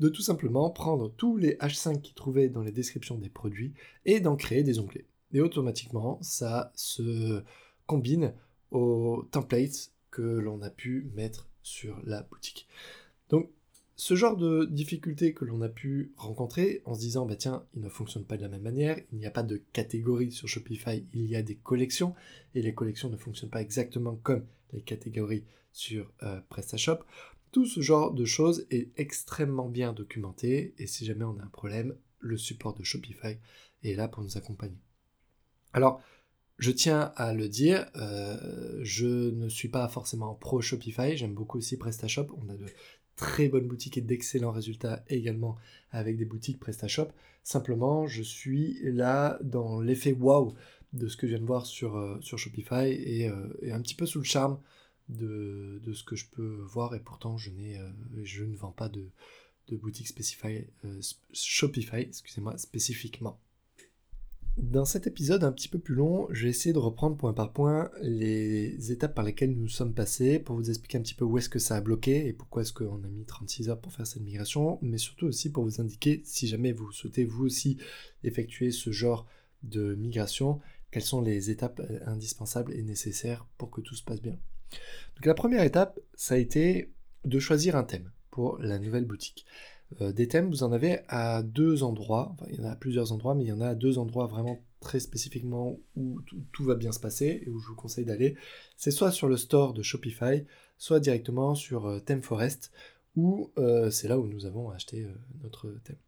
de 0.00 0.08
tout 0.08 0.22
simplement 0.22 0.70
prendre 0.70 1.10
tous 1.16 1.36
les 1.36 1.54
H5 1.56 2.00
qui 2.00 2.14
trouvaient 2.14 2.48
dans 2.48 2.62
les 2.62 2.72
descriptions 2.72 3.18
des 3.18 3.28
produits 3.28 3.74
et 4.06 4.20
d'en 4.20 4.36
créer 4.36 4.62
des 4.62 4.78
onglets. 4.78 5.06
Et 5.32 5.40
automatiquement, 5.40 6.18
ça 6.22 6.72
se 6.74 7.42
combine 7.86 8.34
aux 8.70 9.26
templates 9.30 9.92
que 10.10 10.22
l'on 10.22 10.62
a 10.62 10.70
pu 10.70 11.10
mettre 11.14 11.48
sur 11.62 12.00
la 12.04 12.22
boutique. 12.22 12.66
Donc 13.28 13.50
ce 13.96 14.14
genre 14.14 14.36
de 14.36 14.64
difficultés 14.64 15.34
que 15.34 15.44
l'on 15.44 15.60
a 15.60 15.68
pu 15.68 16.12
rencontrer 16.16 16.80
en 16.86 16.94
se 16.94 17.00
disant 17.00 17.26
bah 17.26 17.36
tiens 17.36 17.66
il 17.74 17.82
ne 17.82 17.88
fonctionne 17.90 18.24
pas 18.24 18.38
de 18.38 18.42
la 18.42 18.48
même 18.48 18.62
manière, 18.62 18.98
il 19.12 19.18
n'y 19.18 19.26
a 19.26 19.30
pas 19.30 19.42
de 19.42 19.62
catégorie 19.72 20.32
sur 20.32 20.48
Shopify, 20.48 21.04
il 21.12 21.26
y 21.26 21.36
a 21.36 21.42
des 21.42 21.56
collections 21.56 22.14
et 22.54 22.62
les 22.62 22.72
collections 22.74 23.10
ne 23.10 23.16
fonctionnent 23.16 23.50
pas 23.50 23.60
exactement 23.60 24.18
comme 24.22 24.46
les 24.72 24.82
catégories 24.82 25.44
sur 25.72 26.12
euh, 26.22 26.40
PrestaShop. 26.48 27.00
Tout 27.52 27.66
ce 27.66 27.80
genre 27.80 28.12
de 28.12 28.24
choses 28.24 28.66
est 28.70 28.90
extrêmement 28.96 29.68
bien 29.68 29.92
documenté 29.92 30.74
et 30.78 30.86
si 30.86 31.04
jamais 31.04 31.24
on 31.24 31.38
a 31.38 31.42
un 31.42 31.48
problème, 31.48 31.96
le 32.20 32.36
support 32.36 32.74
de 32.74 32.84
Shopify 32.84 33.38
est 33.82 33.94
là 33.94 34.08
pour 34.08 34.22
nous 34.22 34.36
accompagner. 34.36 34.78
Alors, 35.72 36.00
je 36.58 36.70
tiens 36.70 37.12
à 37.16 37.32
le 37.32 37.48
dire, 37.48 37.86
euh, 37.96 38.78
je 38.82 39.06
ne 39.06 39.48
suis 39.48 39.68
pas 39.68 39.88
forcément 39.88 40.34
pro 40.34 40.60
Shopify, 40.60 41.16
j'aime 41.16 41.34
beaucoup 41.34 41.58
aussi 41.58 41.78
PrestaShop, 41.78 42.26
on 42.36 42.48
a 42.50 42.56
de 42.56 42.66
très 43.16 43.48
bonnes 43.48 43.66
boutiques 43.66 43.98
et 43.98 44.02
d'excellents 44.02 44.52
résultats 44.52 45.02
également 45.08 45.56
avec 45.90 46.16
des 46.16 46.24
boutiques 46.24 46.60
PrestaShop. 46.60 47.08
Simplement, 47.42 48.06
je 48.06 48.22
suis 48.22 48.78
là 48.82 49.38
dans 49.42 49.80
l'effet 49.80 50.12
wow 50.12 50.54
de 50.92 51.08
ce 51.08 51.16
que 51.16 51.26
je 51.26 51.32
viens 51.32 51.40
de 51.40 51.46
voir 51.46 51.66
sur, 51.66 51.96
euh, 51.96 52.18
sur 52.20 52.38
Shopify 52.38 52.88
et, 52.88 53.28
euh, 53.28 53.48
et, 53.62 53.72
un 53.72 53.80
petit 53.80 53.94
peu 53.94 54.06
sous 54.06 54.18
le 54.18 54.24
charme 54.24 54.58
de, 55.08 55.80
de, 55.84 55.92
ce 55.92 56.04
que 56.04 56.16
je 56.16 56.26
peux 56.26 56.62
voir 56.66 56.94
et 56.94 57.00
pourtant 57.00 57.36
je, 57.36 57.50
n'ai, 57.50 57.80
je 58.22 58.44
ne 58.44 58.56
vends 58.56 58.72
pas 58.72 58.88
de, 58.88 59.08
de 59.68 59.76
boutique 59.76 60.08
Shopify 61.32 62.00
excusez-moi, 62.00 62.58
spécifiquement. 62.58 63.38
Dans 64.56 64.84
cet 64.84 65.06
épisode 65.06 65.44
un 65.44 65.52
petit 65.52 65.68
peu 65.68 65.78
plus 65.78 65.94
long, 65.94 66.26
je 66.30 66.44
vais 66.44 66.50
essayer 66.50 66.72
de 66.72 66.78
reprendre 66.78 67.16
point 67.16 67.32
par 67.32 67.52
point 67.52 67.90
les 68.02 68.92
étapes 68.92 69.14
par 69.14 69.24
lesquelles 69.24 69.56
nous 69.56 69.68
sommes 69.68 69.94
passés 69.94 70.38
pour 70.38 70.56
vous 70.56 70.68
expliquer 70.68 70.98
un 70.98 71.02
petit 71.02 71.14
peu 71.14 71.24
où 71.24 71.38
est-ce 71.38 71.48
que 71.48 71.60
ça 71.60 71.76
a 71.76 71.80
bloqué 71.80 72.26
et 72.26 72.32
pourquoi 72.32 72.62
est-ce 72.62 72.72
qu'on 72.72 73.02
a 73.02 73.08
mis 73.08 73.24
36 73.24 73.70
heures 73.70 73.80
pour 73.80 73.92
faire 73.92 74.06
cette 74.06 74.22
migration, 74.22 74.78
mais 74.82 74.98
surtout 74.98 75.26
aussi 75.26 75.50
pour 75.50 75.64
vous 75.64 75.80
indiquer 75.80 76.20
si 76.24 76.48
jamais 76.48 76.72
vous 76.72 76.90
souhaitez 76.92 77.24
vous 77.24 77.44
aussi 77.44 77.78
effectuer 78.24 78.70
ce 78.70 78.90
genre 78.90 79.26
de 79.62 79.94
migration, 79.94 80.60
quelles 80.90 81.02
sont 81.02 81.20
les 81.20 81.50
étapes 81.50 81.80
euh, 81.80 82.00
indispensables 82.06 82.72
et 82.74 82.82
nécessaires 82.82 83.46
pour 83.58 83.70
que 83.70 83.80
tout 83.80 83.94
se 83.94 84.04
passe 84.04 84.22
bien. 84.22 84.38
Donc 85.16 85.26
la 85.26 85.34
première 85.34 85.62
étape, 85.62 85.98
ça 86.14 86.34
a 86.34 86.38
été 86.38 86.92
de 87.24 87.38
choisir 87.38 87.76
un 87.76 87.84
thème 87.84 88.10
pour 88.30 88.58
la 88.58 88.78
nouvelle 88.78 89.04
boutique. 89.04 89.44
Euh, 90.00 90.12
des 90.12 90.28
thèmes, 90.28 90.48
vous 90.48 90.62
en 90.62 90.72
avez 90.72 91.00
à 91.08 91.42
deux 91.42 91.82
endroits, 91.82 92.30
enfin, 92.32 92.46
il 92.50 92.56
y 92.56 92.60
en 92.60 92.64
a 92.64 92.72
à 92.72 92.76
plusieurs 92.76 93.12
endroits, 93.12 93.34
mais 93.34 93.44
il 93.44 93.48
y 93.48 93.52
en 93.52 93.60
a 93.60 93.68
à 93.68 93.74
deux 93.74 93.98
endroits 93.98 94.26
vraiment 94.26 94.62
très 94.78 95.00
spécifiquement 95.00 95.78
où 95.96 96.20
tout 96.52 96.64
va 96.64 96.74
bien 96.74 96.92
se 96.92 97.00
passer 97.00 97.42
et 97.44 97.50
où 97.50 97.58
je 97.58 97.68
vous 97.68 97.74
conseille 97.74 98.04
d'aller. 98.04 98.36
C'est 98.76 98.90
soit 98.90 99.10
sur 99.10 99.28
le 99.28 99.36
store 99.36 99.74
de 99.74 99.82
Shopify, 99.82 100.44
soit 100.78 101.00
directement 101.00 101.54
sur 101.54 101.86
euh, 101.86 101.98
ThemeForest, 102.00 102.70
où 103.16 103.50
euh, 103.58 103.90
c'est 103.90 104.08
là 104.08 104.18
où 104.18 104.26
nous 104.26 104.46
avons 104.46 104.70
acheté 104.70 105.06
notre 105.42 105.68
thème. 105.84 105.98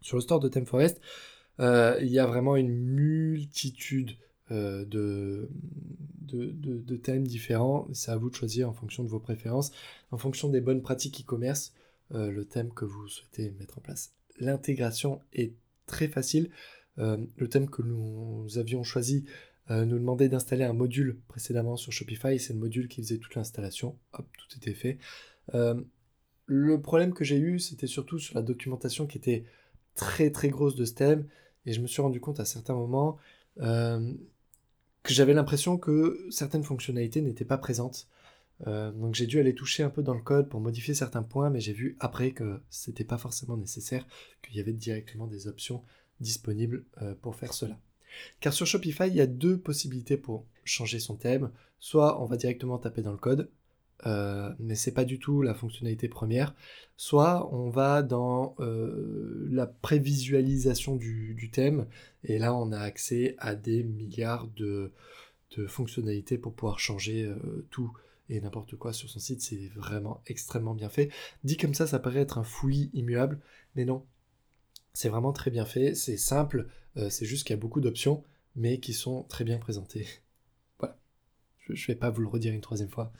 Sur 0.00 0.16
le 0.16 0.22
store 0.22 0.38
de 0.38 0.48
ThemeForest, 1.58 2.02
il 2.02 2.08
y 2.08 2.18
a 2.18 2.26
vraiment 2.26 2.56
une 2.56 2.72
multitude 2.72 4.16
de, 4.50 5.48
de, 6.22 6.96
thèmes 6.96 7.26
différents. 7.26 7.86
C'est 7.92 8.10
à 8.10 8.16
vous 8.16 8.30
de 8.30 8.34
choisir 8.34 8.68
en 8.68 8.72
fonction 8.72 9.04
de 9.04 9.08
vos 9.08 9.20
préférences, 9.20 9.72
en 10.10 10.18
fonction 10.18 10.48
des 10.48 10.60
bonnes 10.60 10.82
pratiques 10.82 11.20
e-commerce. 11.20 11.72
Euh, 12.14 12.30
le 12.30 12.46
thème 12.46 12.72
que 12.72 12.86
vous 12.86 13.06
souhaitez 13.06 13.50
mettre 13.58 13.76
en 13.78 13.80
place. 13.82 14.14
L'intégration 14.40 15.20
est 15.34 15.52
très 15.86 16.08
facile. 16.08 16.50
Euh, 16.98 17.18
le 17.36 17.48
thème 17.48 17.68
que 17.68 17.82
nous 17.82 18.46
avions 18.56 18.82
choisi 18.82 19.26
euh, 19.70 19.84
nous 19.84 19.98
demandait 19.98 20.30
d'installer 20.30 20.64
un 20.64 20.72
module 20.72 21.18
précédemment 21.28 21.76
sur 21.76 21.92
Shopify, 21.92 22.38
c'est 22.38 22.54
le 22.54 22.58
module 22.58 22.88
qui 22.88 23.02
faisait 23.02 23.18
toute 23.18 23.34
l'installation. 23.34 23.98
Hop, 24.14 24.26
tout 24.38 24.56
était 24.56 24.74
fait. 24.74 24.98
le 26.46 26.80
problème 26.80 27.12
que 27.12 27.24
j'ai 27.24 27.36
eu, 27.36 27.58
c'était 27.58 27.86
surtout 27.86 28.18
sur 28.18 28.34
la 28.34 28.42
documentation 28.42 29.06
qui 29.06 29.18
était 29.18 29.44
très 29.94 30.30
très 30.30 30.48
grosse 30.48 30.76
de 30.76 30.86
ce 30.86 30.94
thème, 30.94 31.26
et 31.66 31.72
je 31.72 31.80
me 31.80 31.86
suis 31.86 32.02
rendu 32.02 32.20
compte 32.20 32.40
à 32.40 32.44
certains 32.44 32.74
moments 32.74 33.18
que 35.08 35.14
j'avais 35.14 35.34
l'impression 35.34 35.78
que 35.78 36.26
certaines 36.30 36.64
fonctionnalités 36.64 37.22
n'étaient 37.22 37.44
pas 37.44 37.58
présentes. 37.58 38.08
Euh, 38.66 38.90
donc 38.92 39.14
j'ai 39.14 39.26
dû 39.26 39.38
aller 39.38 39.54
toucher 39.54 39.82
un 39.82 39.90
peu 39.90 40.02
dans 40.02 40.14
le 40.14 40.20
code 40.20 40.48
pour 40.48 40.60
modifier 40.60 40.94
certains 40.94 41.22
points, 41.22 41.50
mais 41.50 41.60
j'ai 41.60 41.72
vu 41.72 41.96
après 42.00 42.32
que 42.32 42.60
c'était 42.70 43.04
pas 43.04 43.18
forcément 43.18 43.56
nécessaire, 43.56 44.06
qu'il 44.42 44.56
y 44.56 44.60
avait 44.60 44.72
directement 44.72 45.26
des 45.26 45.46
options 45.46 45.82
disponibles 46.20 46.84
euh, 47.02 47.14
pour 47.14 47.36
faire 47.36 47.54
cela. 47.54 47.78
Car 48.40 48.52
sur 48.52 48.66
Shopify, 48.66 49.06
il 49.06 49.14
y 49.14 49.20
a 49.20 49.26
deux 49.26 49.58
possibilités 49.58 50.16
pour 50.16 50.44
changer 50.64 50.98
son 50.98 51.16
thème. 51.16 51.50
Soit 51.78 52.20
on 52.20 52.26
va 52.26 52.36
directement 52.36 52.78
taper 52.78 53.02
dans 53.02 53.12
le 53.12 53.18
code, 53.18 53.48
euh, 54.06 54.52
mais 54.58 54.74
c'est 54.74 54.92
pas 54.92 55.04
du 55.04 55.18
tout 55.18 55.42
la 55.42 55.54
fonctionnalité 55.54 56.08
première. 56.08 56.54
Soit 56.96 57.52
on 57.54 57.70
va 57.70 58.02
dans 58.02 58.56
la 58.58 59.66
prévisualisation 59.66 60.96
du, 60.96 61.50
thème, 61.52 61.86
et 62.24 62.38
là 62.38 62.54
on 62.54 62.72
a 62.72 62.78
accès 62.78 63.36
à 63.38 63.54
des 63.54 63.84
milliards 63.84 64.48
de, 64.56 64.92
fonctionnalités 65.66 66.38
pour 66.38 66.52
pouvoir 66.52 66.78
changer 66.78 67.32
tout 67.70 67.92
et 68.28 68.40
n'importe 68.40 68.76
quoi 68.76 68.92
sur 68.92 69.08
son 69.08 69.18
site, 69.18 69.40
c'est 69.40 69.68
vraiment 69.74 70.22
extrêmement 70.26 70.74
bien 70.74 70.88
fait. 70.88 71.10
Dit 71.44 71.56
comme 71.56 71.74
ça, 71.74 71.86
ça 71.86 71.98
paraît 71.98 72.20
être 72.20 72.38
un 72.38 72.44
fouillis 72.44 72.90
immuable, 72.92 73.40
mais 73.74 73.84
non. 73.84 74.04
C'est 74.92 75.08
vraiment 75.08 75.32
très 75.32 75.50
bien 75.50 75.64
fait, 75.64 75.94
c'est 75.94 76.16
simple, 76.16 76.66
euh, 76.96 77.08
c'est 77.08 77.26
juste 77.26 77.46
qu'il 77.46 77.54
y 77.54 77.58
a 77.58 77.60
beaucoup 77.60 77.80
d'options, 77.80 78.24
mais 78.56 78.80
qui 78.80 78.92
sont 78.92 79.22
très 79.24 79.44
bien 79.44 79.58
présentées. 79.58 80.06
voilà. 80.78 80.98
Je 81.68 81.72
ne 81.72 81.86
vais 81.86 81.94
pas 81.94 82.10
vous 82.10 82.20
le 82.20 82.28
redire 82.28 82.52
une 82.52 82.60
troisième 82.60 82.90
fois. 82.90 83.12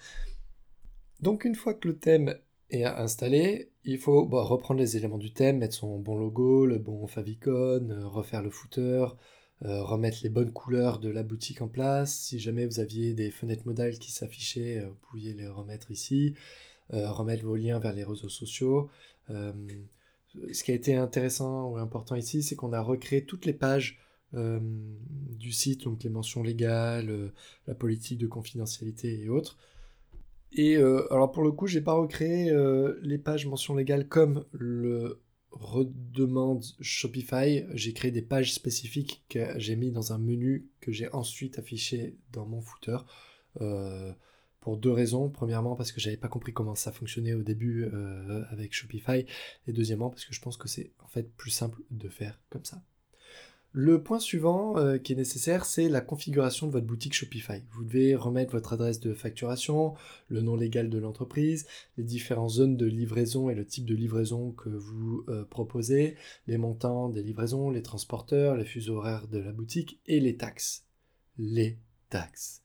Donc 1.20 1.44
une 1.44 1.54
fois 1.54 1.74
que 1.74 1.88
le 1.88 1.98
thème 1.98 2.36
est 2.70 2.84
installé, 2.84 3.72
il 3.84 3.98
faut 3.98 4.24
reprendre 4.24 4.80
les 4.80 4.96
éléments 4.96 5.18
du 5.18 5.32
thème, 5.32 5.58
mettre 5.58 5.74
son 5.74 5.98
bon 5.98 6.16
logo, 6.16 6.66
le 6.66 6.78
bon 6.78 7.06
favicon, 7.06 7.88
euh, 7.90 8.06
refaire 8.06 8.42
le 8.42 8.50
footer, 8.50 9.06
euh, 9.64 9.82
remettre 9.82 10.18
les 10.22 10.28
bonnes 10.28 10.52
couleurs 10.52 11.00
de 11.00 11.08
la 11.08 11.22
boutique 11.22 11.62
en 11.62 11.68
place. 11.68 12.14
Si 12.14 12.38
jamais 12.38 12.66
vous 12.66 12.78
aviez 12.80 13.14
des 13.14 13.30
fenêtres 13.30 13.66
modales 13.66 13.98
qui 13.98 14.12
s'affichaient, 14.12 14.78
euh, 14.78 14.88
vous 14.88 15.08
pouviez 15.10 15.32
les 15.34 15.48
remettre 15.48 15.90
ici. 15.90 16.34
Remettre 16.90 17.44
vos 17.44 17.56
liens 17.56 17.78
vers 17.78 17.92
les 17.92 18.02
réseaux 18.02 18.30
sociaux. 18.30 18.88
ce 19.28 20.62
qui 20.64 20.70
a 20.70 20.74
été 20.74 20.94
intéressant 20.94 21.68
ou 21.68 21.76
important 21.76 22.14
ici, 22.14 22.42
c'est 22.42 22.56
qu'on 22.56 22.72
a 22.72 22.80
recréé 22.80 23.26
toutes 23.26 23.44
les 23.44 23.52
pages 23.52 24.00
du 24.32 25.52
site, 25.52 25.84
donc 25.84 26.02
les 26.02 26.08
mentions 26.08 26.42
légales, 26.42 27.30
la 27.66 27.74
politique 27.74 28.16
de 28.16 28.26
confidentialité 28.26 29.20
et 29.20 29.28
autres. 29.28 29.58
Et 30.52 30.76
alors 30.76 31.30
pour 31.30 31.42
le 31.42 31.52
coup, 31.52 31.66
j'ai 31.66 31.80
pas 31.80 31.92
recréé 31.92 32.52
les 33.02 33.18
pages 33.18 33.46
mentions 33.46 33.74
légales 33.74 34.08
comme 34.08 34.44
le 34.52 35.20
redemande 35.50 36.64
Shopify, 36.80 37.64
j'ai 37.74 37.92
créé 37.92 38.10
des 38.10 38.22
pages 38.22 38.52
spécifiques 38.52 39.24
que 39.28 39.40
j'ai 39.56 39.76
mis 39.76 39.90
dans 39.90 40.12
un 40.12 40.18
menu 40.18 40.68
que 40.80 40.92
j'ai 40.92 41.10
ensuite 41.12 41.58
affiché 41.58 42.16
dans 42.32 42.46
mon 42.46 42.60
footer. 42.60 42.98
Euh, 43.60 44.12
pour 44.60 44.76
deux 44.76 44.90
raisons. 44.90 45.30
Premièrement, 45.30 45.76
parce 45.76 45.92
que 45.92 46.00
j'avais 46.00 46.16
pas 46.16 46.28
compris 46.28 46.52
comment 46.52 46.74
ça 46.74 46.92
fonctionnait 46.92 47.32
au 47.32 47.42
début 47.42 47.84
euh, 47.84 48.44
avec 48.50 48.74
Shopify. 48.74 49.24
Et 49.66 49.72
deuxièmement, 49.72 50.10
parce 50.10 50.24
que 50.24 50.34
je 50.34 50.40
pense 50.40 50.56
que 50.56 50.68
c'est 50.68 50.92
en 51.02 51.06
fait 51.06 51.32
plus 51.36 51.50
simple 51.50 51.80
de 51.90 52.08
faire 52.08 52.38
comme 52.50 52.64
ça. 52.64 52.82
Le 53.72 54.02
point 54.02 54.18
suivant 54.18 54.78
euh, 54.78 54.96
qui 54.96 55.12
est 55.12 55.16
nécessaire, 55.16 55.66
c'est 55.66 55.88
la 55.88 56.00
configuration 56.00 56.66
de 56.66 56.72
votre 56.72 56.86
boutique 56.86 57.12
Shopify. 57.12 57.62
Vous 57.72 57.84
devez 57.84 58.14
remettre 58.14 58.52
votre 58.52 58.72
adresse 58.72 58.98
de 58.98 59.12
facturation, 59.12 59.94
le 60.28 60.40
nom 60.40 60.56
légal 60.56 60.88
de 60.88 60.98
l'entreprise, 60.98 61.66
les 61.98 62.04
différentes 62.04 62.50
zones 62.50 62.76
de 62.76 62.86
livraison 62.86 63.50
et 63.50 63.54
le 63.54 63.66
type 63.66 63.84
de 63.84 63.94
livraison 63.94 64.52
que 64.52 64.70
vous 64.70 65.24
euh, 65.28 65.44
proposez, 65.44 66.16
les 66.46 66.56
montants 66.56 67.10
des 67.10 67.22
livraisons, 67.22 67.70
les 67.70 67.82
transporteurs, 67.82 68.56
les 68.56 68.64
fuseaux 68.64 68.96
horaires 68.96 69.28
de 69.28 69.38
la 69.38 69.52
boutique 69.52 70.00
et 70.06 70.18
les 70.18 70.36
taxes. 70.36 70.86
Les 71.36 71.78
taxes. 72.08 72.62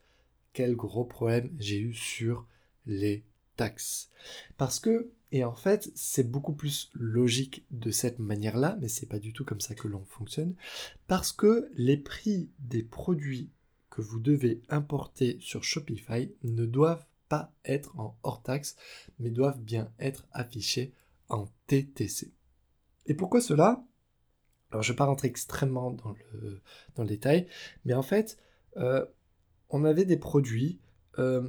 Quel 0.53 0.75
gros 0.75 1.03
problème 1.03 1.51
j'ai 1.59 1.79
eu 1.79 1.93
sur 1.93 2.47
les 2.85 3.25
taxes. 3.57 4.09
Parce 4.57 4.79
que 4.79 5.11
et 5.33 5.43
en 5.43 5.55
fait, 5.55 5.91
c'est 5.95 6.29
beaucoup 6.29 6.53
plus 6.53 6.91
logique 6.93 7.65
de 7.71 7.89
cette 7.89 8.19
manière-là, 8.19 8.77
mais 8.79 8.87
c'est 8.87 9.07
pas 9.07 9.17
du 9.17 9.33
tout 9.33 9.43
comme 9.43 9.61
ça 9.61 9.73
que 9.73 9.87
l'on 9.87 10.05
fonctionne, 10.05 10.53
parce 11.07 11.31
que 11.31 11.71
les 11.73 11.97
prix 11.97 12.51
des 12.59 12.83
produits 12.83 13.49
que 13.89 14.01
vous 14.01 14.19
devez 14.19 14.61
importer 14.69 15.39
sur 15.41 15.63
Shopify 15.63 16.31
ne 16.43 16.67
doivent 16.67 17.07
pas 17.29 17.51
être 17.65 17.99
en 17.99 18.15
hors 18.21 18.43
taxe, 18.43 18.75
mais 19.17 19.31
doivent 19.31 19.59
bien 19.59 19.91
être 19.97 20.27
affichés 20.33 20.93
en 21.29 21.47
TTC. 21.65 22.31
Et 23.07 23.15
pourquoi 23.15 23.41
cela? 23.41 23.83
Alors 24.69 24.83
je 24.83 24.91
ne 24.91 24.93
vais 24.93 24.97
pas 24.97 25.05
rentrer 25.05 25.29
extrêmement 25.29 25.89
dans 25.89 26.15
le, 26.95 27.05
détail, 27.07 27.47
mais 27.85 27.95
en 27.95 28.03
fait, 28.03 28.37
euh, 28.77 29.03
on 29.71 29.83
avait 29.83 30.05
des 30.05 30.17
produits 30.17 30.79
euh, 31.17 31.41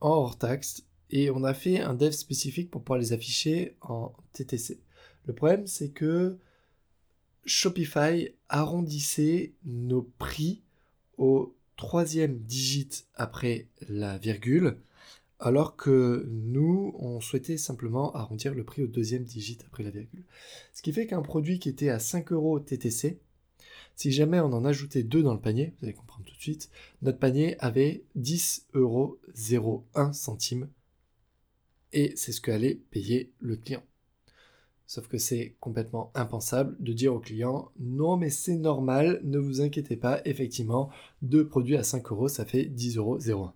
en 0.00 0.08
hors 0.08 0.38
taxe 0.38 0.86
et 1.10 1.30
on 1.30 1.44
a 1.44 1.54
fait 1.54 1.80
un 1.80 1.94
dev 1.94 2.10
spécifique 2.10 2.70
pour 2.70 2.82
pouvoir 2.82 2.98
les 2.98 3.12
afficher 3.12 3.76
en 3.80 4.12
TTC. 4.32 4.80
Le 5.26 5.34
problème, 5.34 5.66
c'est 5.66 5.90
que 5.90 6.38
Shopify 7.44 8.30
arrondissait 8.48 9.52
nos 9.64 10.02
prix 10.02 10.62
au 11.16 11.54
troisième 11.76 12.38
digit 12.38 13.04
après 13.14 13.68
la 13.88 14.18
virgule, 14.18 14.78
alors 15.38 15.76
que 15.76 16.26
nous, 16.28 16.94
on 16.98 17.20
souhaitait 17.20 17.58
simplement 17.58 18.12
arrondir 18.14 18.54
le 18.54 18.64
prix 18.64 18.82
au 18.82 18.86
deuxième 18.86 19.24
digit 19.24 19.58
après 19.66 19.82
la 19.82 19.90
virgule. 19.90 20.24
Ce 20.72 20.82
qui 20.82 20.92
fait 20.92 21.06
qu'un 21.06 21.22
produit 21.22 21.58
qui 21.58 21.68
était 21.68 21.90
à 21.90 21.98
5 21.98 22.32
euros 22.32 22.58
TTC, 22.58 23.18
si 23.94 24.12
jamais 24.12 24.40
on 24.40 24.52
en 24.52 24.64
ajoutait 24.64 25.02
deux 25.02 25.22
dans 25.22 25.34
le 25.34 25.40
panier, 25.40 25.74
vous 25.78 25.86
allez 25.86 25.94
comprendre 25.94 26.24
tout 26.26 26.34
de 26.34 26.40
suite, 26.40 26.70
notre 27.02 27.18
panier 27.18 27.56
avait 27.60 28.04
10 28.14 28.66
euros 28.74 29.18
01 29.36 30.12
centimes 30.12 30.68
et 31.92 32.12
c'est 32.16 32.32
ce 32.32 32.40
qu'allait 32.40 32.80
payer 32.90 33.32
le 33.40 33.56
client. 33.56 33.82
Sauf 34.86 35.08
que 35.08 35.18
c'est 35.18 35.56
complètement 35.58 36.12
impensable 36.14 36.76
de 36.78 36.92
dire 36.92 37.12
au 37.12 37.18
client 37.18 37.72
non 37.80 38.16
mais 38.16 38.30
c'est 38.30 38.56
normal, 38.56 39.20
ne 39.24 39.38
vous 39.38 39.60
inquiétez 39.60 39.96
pas, 39.96 40.20
effectivement, 40.24 40.90
deux 41.22 41.46
produits 41.46 41.76
à 41.76 41.82
5 41.82 42.12
euros, 42.12 42.28
ça 42.28 42.44
fait 42.44 42.66
10 42.66 42.96
euros 42.98 43.18
01. 43.18 43.52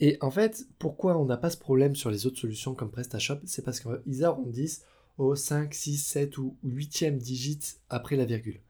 Et 0.00 0.18
en 0.20 0.32
fait, 0.32 0.66
pourquoi 0.80 1.16
on 1.16 1.26
n'a 1.26 1.36
pas 1.36 1.50
ce 1.50 1.56
problème 1.56 1.94
sur 1.94 2.10
les 2.10 2.26
autres 2.26 2.40
solutions 2.40 2.74
comme 2.74 2.90
PrestaShop 2.90 3.38
C'est 3.44 3.62
parce 3.62 3.78
qu'ils 3.78 4.24
arrondissent 4.24 4.84
au 5.16 5.36
5, 5.36 5.72
6, 5.72 5.96
7 5.96 6.38
ou 6.38 6.56
8e 6.66 7.18
digit 7.18 7.60
après 7.88 8.16
la 8.16 8.24
virgule. 8.24 8.60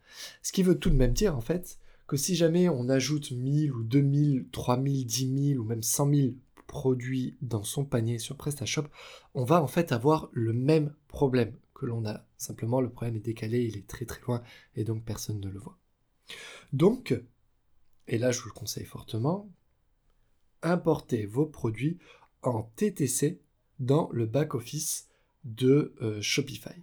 Ce 0.43 0.53
qui 0.53 0.63
veut 0.63 0.79
tout 0.79 0.91
de 0.91 0.97
même 0.97 1.15
dire 1.15 1.35
en 1.35 1.41
fait 1.41 1.79
que 2.07 2.19
si 2.19 2.35
jamais 2.35 2.69
on 2.69 2.91
ajoute 2.91 3.31
1000 3.31 3.73
ou 3.73 3.83
2000, 3.83 4.49
3000, 4.53 5.07
10 5.07 5.53
000 5.55 5.63
ou 5.63 5.65
même 5.65 5.83
100 5.83 6.15
000 6.15 6.29
produit 6.73 7.37
dans 7.43 7.65
son 7.65 7.85
panier 7.85 8.19
sur 8.19 8.39
PrestaShop, 8.39 8.87
on 9.35 9.45
va 9.45 9.63
en 9.63 9.67
fait 9.67 9.93
avoir 9.93 10.31
le 10.33 10.55
même 10.55 10.95
problème 11.07 11.55
que 11.75 11.85
l'on 11.85 12.07
a. 12.07 12.25
Simplement, 12.39 12.81
le 12.81 12.89
problème 12.89 13.17
est 13.17 13.21
décalé, 13.21 13.63
il 13.63 13.77
est 13.77 13.87
très 13.87 14.07
très 14.07 14.23
loin 14.23 14.43
et 14.75 14.83
donc 14.83 15.05
personne 15.05 15.39
ne 15.39 15.51
le 15.51 15.59
voit. 15.59 15.79
Donc, 16.73 17.15
et 18.09 18.17
là 18.17 18.33
je 18.33 18.41
vous 18.41 18.49
le 18.49 18.55
conseille 18.55 18.87
fortement, 18.87 19.53
importez 20.63 21.27
vos 21.27 21.45
produits 21.45 21.99
en 22.41 22.63
TTC 22.63 23.43
dans 23.79 24.09
le 24.11 24.25
back-office 24.25 25.09
de 25.45 25.95
euh, 26.01 26.23
Shopify. 26.23 26.83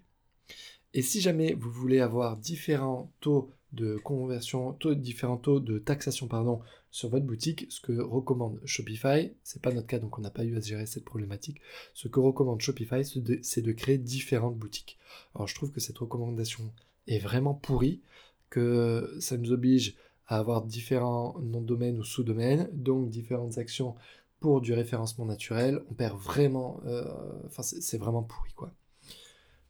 Et 0.93 1.01
si 1.01 1.19
jamais 1.19 1.55
vous 1.55 1.72
voulez 1.72 2.00
avoir 2.00 2.38
différents 2.38 3.12
taux 3.22 3.51
de 3.73 3.97
conversion, 3.97 4.75
différents 4.95 5.38
taux 5.38 5.59
de 5.59 5.77
taxation 5.77 6.27
pardon, 6.27 6.61
sur 6.91 7.09
votre 7.09 7.25
boutique, 7.25 7.67
ce 7.69 7.79
que 7.81 7.99
recommande 8.01 8.59
Shopify, 8.65 9.31
c'est 9.43 9.61
pas 9.61 9.71
notre 9.71 9.88
cas 9.88 9.99
donc 9.99 10.17
on 10.17 10.21
n'a 10.21 10.31
pas 10.31 10.43
eu 10.43 10.57
à 10.57 10.59
gérer 10.59 10.85
cette 10.85 11.05
problématique, 11.05 11.61
ce 11.93 12.07
que 12.07 12.19
recommande 12.19 12.61
Shopify 12.61 13.03
c'est 13.05 13.61
de, 13.61 13.71
créer 13.71 13.97
différentes 13.97 14.57
boutiques. 14.57 14.97
Alors 15.35 15.47
je 15.47 15.55
trouve 15.55 15.71
que 15.71 15.79
cette 15.79 15.97
recommandation 15.99 16.73
est 17.07 17.19
vraiment 17.19 17.53
pourrie, 17.53 18.01
que 18.49 19.15
ça 19.19 19.38
nous 19.38 19.51
oblige 19.51 19.95
à 20.25 20.38
avoir 20.38 20.63
différents 20.63 21.38
noms 21.39 21.61
de 21.61 21.67
domaine 21.67 21.99
ou 21.99 22.03
sous-domaines, 22.03 22.69
donc 22.73 23.09
différentes 23.09 23.57
actions 23.57 23.95
pour 24.39 24.61
du 24.61 24.73
référencement 24.73 25.25
naturel, 25.25 25.83
on 25.91 25.93
perd 25.93 26.17
vraiment, 26.17 26.79
euh, 26.85 27.03
enfin 27.45 27.61
c'est 27.61 27.97
vraiment 27.97 28.23
pourri 28.23 28.53
quoi. 28.53 28.73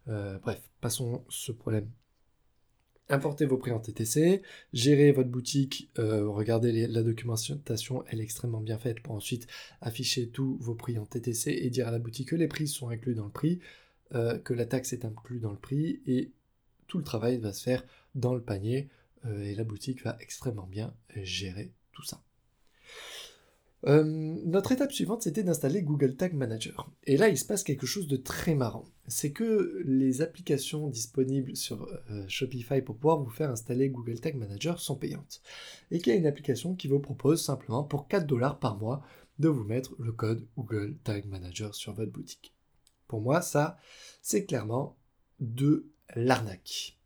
Euh, 0.07 0.39
bref, 0.39 0.61
passons 0.79 1.23
ce 1.27 1.51
problème 1.51 1.89
importez 3.09 3.45
vos 3.45 3.57
prix 3.57 3.71
en 3.71 3.79
TTC, 3.79 4.41
gérez 4.73 5.11
votre 5.11 5.29
boutique, 5.29 5.89
euh, 5.99 6.27
regardez 6.27 6.87
la 6.87 7.03
documentation, 7.03 8.03
elle 8.07 8.21
est 8.21 8.23
extrêmement 8.23 8.61
bien 8.61 8.77
faite 8.77 9.01
pour 9.01 9.15
ensuite 9.15 9.47
afficher 9.81 10.29
tous 10.29 10.57
vos 10.59 10.75
prix 10.75 10.97
en 10.97 11.05
TTC 11.05 11.51
et 11.51 11.69
dire 11.69 11.87
à 11.87 11.91
la 11.91 11.99
boutique 11.99 12.29
que 12.29 12.35
les 12.35 12.47
prix 12.47 12.67
sont 12.67 12.89
inclus 12.89 13.15
dans 13.15 13.25
le 13.25 13.31
prix, 13.31 13.59
euh, 14.13 14.37
que 14.37 14.53
la 14.53 14.65
taxe 14.65 14.93
est 14.93 15.05
inclue 15.05 15.39
dans 15.39 15.51
le 15.51 15.57
prix 15.57 16.01
et 16.05 16.31
tout 16.87 16.97
le 16.97 17.03
travail 17.03 17.37
va 17.37 17.53
se 17.53 17.63
faire 17.63 17.83
dans 18.15 18.33
le 18.33 18.41
panier 18.41 18.89
euh, 19.25 19.43
et 19.43 19.55
la 19.55 19.63
boutique 19.63 20.03
va 20.03 20.17
extrêmement 20.19 20.67
bien 20.67 20.93
gérer 21.15 21.71
tout 21.91 22.03
ça. 22.03 22.21
Euh, 23.85 24.03
notre 24.03 24.71
étape 24.71 24.91
suivante, 24.91 25.23
c'était 25.23 25.43
d'installer 25.43 25.81
Google 25.81 26.15
Tag 26.15 26.33
Manager. 26.33 26.91
Et 27.05 27.17
là, 27.17 27.29
il 27.29 27.37
se 27.37 27.45
passe 27.45 27.63
quelque 27.63 27.85
chose 27.85 28.07
de 28.07 28.17
très 28.17 28.55
marrant. 28.55 28.85
C'est 29.07 29.31
que 29.31 29.81
les 29.85 30.21
applications 30.21 30.87
disponibles 30.87 31.55
sur 31.55 31.87
euh, 32.09 32.25
Shopify 32.27 32.81
pour 32.81 32.97
pouvoir 32.97 33.19
vous 33.19 33.29
faire 33.29 33.49
installer 33.49 33.89
Google 33.89 34.19
Tag 34.19 34.35
Manager 34.35 34.79
sont 34.79 34.95
payantes. 34.95 35.41
Et 35.91 35.99
qu'il 35.99 36.13
y 36.13 36.15
a 36.15 36.19
une 36.19 36.27
application 36.27 36.75
qui 36.75 36.87
vous 36.87 36.99
propose 36.99 37.43
simplement 37.43 37.83
pour 37.83 38.07
4 38.07 38.27
dollars 38.27 38.59
par 38.59 38.77
mois 38.77 39.01
de 39.39 39.47
vous 39.47 39.63
mettre 39.63 39.95
le 39.99 40.11
code 40.11 40.45
Google 40.57 40.97
Tag 41.03 41.25
Manager 41.25 41.73
sur 41.73 41.93
votre 41.93 42.11
boutique. 42.11 42.53
Pour 43.07 43.21
moi, 43.21 43.41
ça, 43.41 43.77
c'est 44.21 44.45
clairement 44.45 44.97
de 45.39 45.89
l'arnaque. 46.15 46.97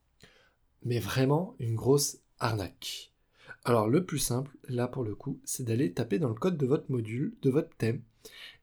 Mais 0.83 0.99
vraiment 0.99 1.55
une 1.59 1.75
grosse 1.75 2.17
arnaque. 2.39 3.12
Alors 3.65 3.87
le 3.87 4.05
plus 4.05 4.19
simple, 4.19 4.55
là 4.67 4.87
pour 4.87 5.03
le 5.03 5.15
coup, 5.15 5.39
c'est 5.45 5.63
d'aller 5.63 5.93
taper 5.93 6.19
dans 6.19 6.29
le 6.29 6.35
code 6.35 6.57
de 6.57 6.65
votre 6.65 6.91
module, 6.91 7.33
de 7.41 7.49
votre 7.49 7.75
thème, 7.77 8.01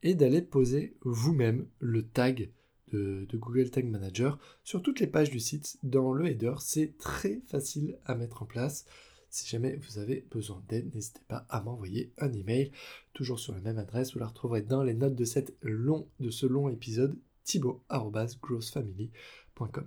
et 0.03 0.15
d'aller 0.15 0.43
poser 0.43 0.95
vous-même 1.03 1.67
le 1.79 2.07
tag 2.07 2.51
de, 2.93 3.27
Google 3.33 3.71
Tag 3.71 3.87
Manager 3.87 4.39
sur 4.65 4.83
toutes 4.83 5.01
les 5.01 5.07
pages 5.07 5.31
du 5.31 5.41
site 5.41 5.79
dans 5.83 6.13
le 6.13 6.27
header. 6.27 6.55
C'est 6.59 6.99
très 6.99 7.41
facile 7.47 7.99
à 8.05 8.15
mettre 8.15 8.43
en 8.43 8.47
place. 8.47 8.85
Si 9.31 9.49
jamais 9.49 9.77
vous 9.77 9.97
avez 9.99 10.27
besoin 10.31 10.63
d'aide, 10.69 10.95
n'hésitez 10.95 11.23
pas 11.29 11.47
à 11.49 11.63
m'envoyer 11.63 12.13
un 12.19 12.31
email, 12.33 12.73
toujours 13.13 13.39
sur 13.39 13.55
la 13.55 13.61
même 13.61 13.79
adresse. 13.79 14.13
Vous 14.13 14.19
la 14.19 14.27
retrouverez 14.27 14.63
dans 14.63 14.83
les 14.83 14.95
notes 14.95 15.15
de, 15.15 15.25
long, 15.63 16.09
de 16.19 16.31
ce 16.31 16.47
long 16.47 16.69
épisode, 16.69 17.17
thibaut.growthfamily.com. 17.45 19.87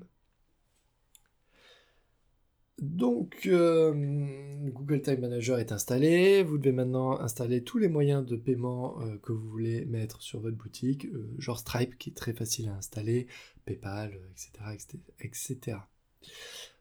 Donc, 2.81 3.45
euh, 3.45 3.93
Google 4.65 5.01
Tag 5.01 5.19
Manager 5.19 5.59
est 5.59 5.71
installé. 5.71 6.43
Vous 6.43 6.57
devez 6.57 6.71
maintenant 6.71 7.19
installer 7.19 7.63
tous 7.63 7.77
les 7.77 7.88
moyens 7.88 8.25
de 8.25 8.36
paiement 8.36 8.99
euh, 9.01 9.17
que 9.19 9.31
vous 9.31 9.47
voulez 9.47 9.86
mettre 9.86 10.21
sur 10.21 10.39
votre 10.39 10.57
boutique, 10.57 11.05
euh, 11.05 11.33
genre 11.38 11.59
Stripe 11.59 11.97
qui 11.97 12.09
est 12.09 12.13
très 12.13 12.33
facile 12.33 12.69
à 12.69 12.75
installer, 12.75 13.27
PayPal, 13.65 14.19
etc. 14.31 14.97
etc. 15.19 15.77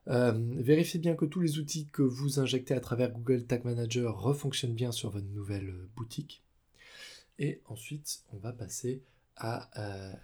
vérifiez 0.06 0.98
bien 0.98 1.14
que 1.14 1.26
tous 1.26 1.40
les 1.40 1.58
outils 1.58 1.86
que 1.92 2.02
vous 2.02 2.40
injectez 2.40 2.74
à 2.74 2.80
travers 2.80 3.12
Google 3.12 3.44
Tag 3.44 3.64
Manager 3.64 4.18
refonctionnent 4.18 4.74
bien 4.74 4.92
sur 4.92 5.10
votre 5.10 5.28
nouvelle 5.28 5.74
boutique. 5.94 6.42
Et 7.38 7.60
ensuite, 7.66 8.22
on 8.32 8.38
va 8.38 8.52
passer 8.52 9.02
à 9.36 9.70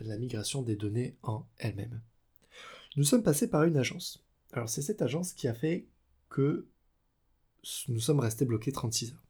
la 0.01 0.19
migration 0.19 0.63
des 0.63 0.77
données 0.77 1.17
en 1.23 1.45
elle-même. 1.59 2.01
Nous 2.97 3.05
sommes 3.05 3.23
passés 3.23 3.49
par 3.49 3.65
une 3.65 3.77
agence. 3.77 4.23
Alors 4.53 4.69
c'est 4.69 4.83
cette 4.83 5.03
agence 5.03 5.33
qui 5.33 5.49
a 5.49 5.55
fait 5.55 5.87
que 6.29 6.67
nous 7.89 8.01
sommes 8.01 8.21
restés 8.21 8.45
bloqués 8.45 8.73
36 8.73 9.13
heures. 9.13 9.27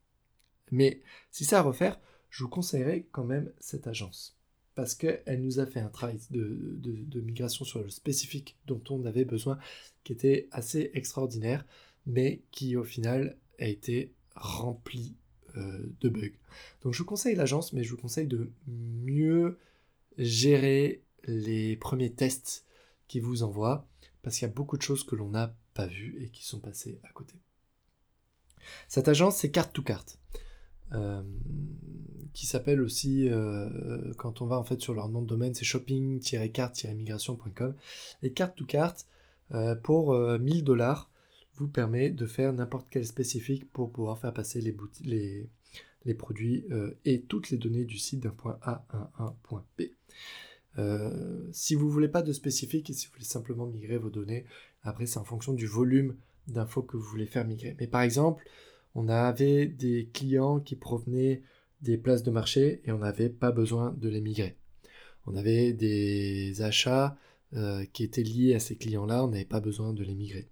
Mais 0.71 1.03
si 1.31 1.45
c'est 1.45 1.57
à 1.57 1.63
refaire, 1.63 1.99
je 2.31 2.45
vous 2.45 2.51
conseillerais 2.51 3.07
quand 3.11 3.25
même 3.25 3.53
cette 3.59 3.87
agence. 3.87 4.37
Parce 4.75 4.95
qu'elle 4.95 5.43
nous 5.43 5.59
a 5.59 5.67
fait 5.67 5.81
un 5.81 5.89
travail 5.89 6.19
de, 6.31 7.21
migration 7.21 7.65
sur 7.65 7.83
le 7.83 7.89
spécifique 7.89 8.57
dont 8.67 8.83
on 8.91 9.05
avait 9.07 9.25
besoin, 9.25 9.59
qui 10.05 10.13
était 10.13 10.49
assez 10.53 10.91
extraordinaire, 10.95 11.65
mais 12.07 12.43
qui 12.53 12.77
au 12.77 12.85
final 12.85 13.37
a 13.59 13.67
été 13.67 14.15
rempli 14.37 15.17
euh, 15.57 15.81
de 16.01 16.09
bugs. 16.09 16.37
Donc 16.83 16.95
je 16.95 16.99
vous 16.99 17.05
conseille 17.05 17.35
l'agence, 17.35 17.73
mais 17.73 17.83
je 17.83 17.91
vous 17.91 17.97
conseille 17.97 18.29
de 18.29 18.53
mieux 18.69 19.59
gérer 20.17 21.03
les 21.25 21.77
premiers 21.77 22.13
tests 22.13 22.65
qui 23.09 23.19
vous 23.19 23.43
envoient 23.43 23.89
parce 24.23 24.37
qu'il 24.37 24.47
y 24.47 24.51
a 24.51 24.55
beaucoup 24.55 24.77
de 24.77 24.83
choses 24.83 25.05
que 25.05 25.17
l'on 25.17 25.31
n'a 25.31 25.55
pas 25.75 25.87
vues 25.87 26.23
et 26.23 26.31
qui 26.31 26.45
sont 26.45 26.61
passées 26.61 27.01
à 27.05 27.13
côté. 27.13 27.35
Cette 28.89 29.09
agence, 29.09 29.39
c'est 29.39 29.51
Carte 29.51 29.73
to 29.73 29.83
Carte, 29.83 30.19
euh, 30.93 31.23
qui 32.33 32.47
s'appelle 32.47 32.81
aussi, 32.81 33.29
euh, 33.29 34.13
quand 34.17 34.41
on 34.43 34.47
va 34.47 34.57
en 34.59 34.65
fait 34.65 34.81
sur 34.81 34.95
leur 34.95 35.09
nom 35.09 35.23
de 35.23 35.27
domaine, 35.27 35.55
c'est 35.55 35.65
shopping-carte-migration.com. 35.65 37.75
Et 38.23 38.33
Carte 38.33 38.57
to 38.57 38.65
Carte, 38.65 39.07
euh, 39.53 39.75
pour 39.75 40.15
1000 40.15 40.63
dollars, 40.65 41.11
vous 41.57 41.69
permet 41.69 42.11
de 42.11 42.27
faire 42.27 42.53
n'importe 42.53 42.87
quel 42.91 43.07
spécifique 43.07 43.71
pour 43.73 43.91
pouvoir 43.91 44.19
faire 44.19 44.33
passer 44.33 44.61
les, 44.61 44.77
les, 46.05 46.15
produits 46.15 46.65
et 47.05 47.23
toutes 47.23 47.51
les 47.51 47.59
données 47.59 47.85
du 47.85 47.99
site 47.99 48.21
d'un 48.21 48.31
point 48.31 48.61
A 48.63 48.87
à 48.91 49.11
un 49.19 49.35
point 49.43 49.65
B. 49.77 49.83
Euh, 50.79 51.49
si 51.53 51.75
vous 51.75 51.91
voulez 51.91 52.09
pas 52.09 52.23
de 52.23 52.33
spécifique 52.33 52.89
et 52.91 52.93
si 52.93 53.07
vous 53.07 53.13
voulez 53.15 53.25
simplement 53.25 53.67
migrer 53.67 53.99
vos 53.99 54.11
données, 54.11 54.45
après 54.83 55.07
c'est 55.07 55.19
en 55.19 55.25
fonction 55.25 55.53
du 55.53 55.67
volume 55.67 56.17
d'infos 56.47 56.83
que 56.83 56.97
vous 56.97 57.05
voulez 57.05 57.27
faire 57.27 57.45
migrer. 57.45 57.77
Mais 57.81 57.87
par 57.87 58.03
exemple, 58.03 58.45
on 58.95 59.09
avait 59.09 59.67
des 59.67 60.09
clients 60.13 60.61
qui 60.61 60.77
provenaient 60.77 61.43
des 61.83 61.99
places 61.99 62.23
de 62.23 62.31
marché 62.31 62.81
et 62.85 62.93
on 62.93 62.99
n'avait 62.99 63.29
pas 63.29 63.53
besoin 63.53 63.95
de 63.99 64.09
les 64.09 64.21
migrer. 64.21 64.57
On 65.27 65.37
avait 65.37 65.73
des 65.73 66.63
achats 66.63 67.17
euh, 67.55 67.85
qui 67.93 68.05
étaient 68.05 68.23
liés 68.23 68.55
à 68.55 68.61
ces 68.61 68.77
clients-là, 68.77 69.25
on 69.25 69.29
n'avait 69.29 69.45
pas 69.45 69.61
besoin 69.61 69.93
de 69.93 70.03
les 70.03 70.15
migrer. 70.15 70.49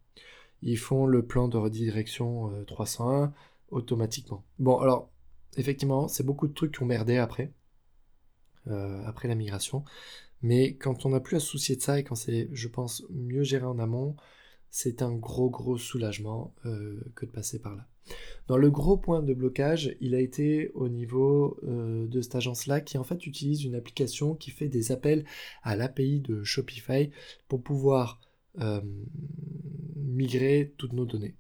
Ils 0.63 0.79
font 0.79 1.07
le 1.07 1.25
plan 1.25 1.49
de 1.49 1.57
redirection 1.57 2.51
301 2.67 3.25
euh, 3.25 3.29
automatiquement. 3.71 4.45
Bon, 4.59 4.79
alors, 4.79 5.11
effectivement, 5.57 6.09
c'est 6.09 6.25
beaucoup 6.25 6.49
de 6.49 6.55
trucs 6.55 6.75
qui 6.75 6.83
ont 6.83 6.87
merdé 6.87 7.17
après. 7.19 7.53
Euh, 8.69 9.01
après 9.07 9.29
la 9.29 9.37
migration. 9.37 9.85
Mais 10.43 10.75
quand 10.75 11.07
on 11.07 11.11
n'a 11.11 11.21
plus 11.21 11.37
à 11.37 11.41
se 11.41 11.47
soucier 11.47 11.77
de 11.77 11.83
ça 11.83 12.01
et 12.01 12.05
quand 12.05 12.17
c'est, 12.17 12.49
je 12.51 12.67
pense, 12.67 13.05
mieux 13.11 13.45
géré 13.45 13.65
en 13.65 13.79
amont, 13.79 14.17
c'est 14.71 15.03
un 15.03 15.15
gros 15.15 15.51
gros 15.51 15.79
soulagement 15.79 16.53
euh, 16.65 17.01
que 17.15 17.27
de 17.27 17.31
passer 17.31 17.61
par 17.61 17.77
là. 17.77 17.87
Dans 18.49 18.57
le 18.57 18.69
gros 18.69 18.97
point 18.97 19.23
de 19.23 19.35
blocage, 19.35 19.97
il 20.01 20.17
a 20.17 20.21
été 20.21 20.73
au 20.75 20.89
niveau 20.89 21.61
euh, 21.63 22.09
de 22.09 22.21
cette 22.21 22.35
agence-là 22.35 22.81
qui 22.81 22.99
en 22.99 23.05
fait 23.05 23.25
utilise 23.25 23.63
une 23.63 23.77
application 23.77 24.35
qui 24.35 24.51
fait 24.51 24.69
des 24.69 24.91
appels 24.91 25.25
à 25.63 25.77
l'API 25.77 26.21
de 26.21 26.43
Shopify 26.43 27.11
pour 27.47 27.63
pouvoir 27.63 28.21
migrer 29.97 30.73
toutes 30.79 30.95
nos 30.95 31.05
données. 31.05 31.37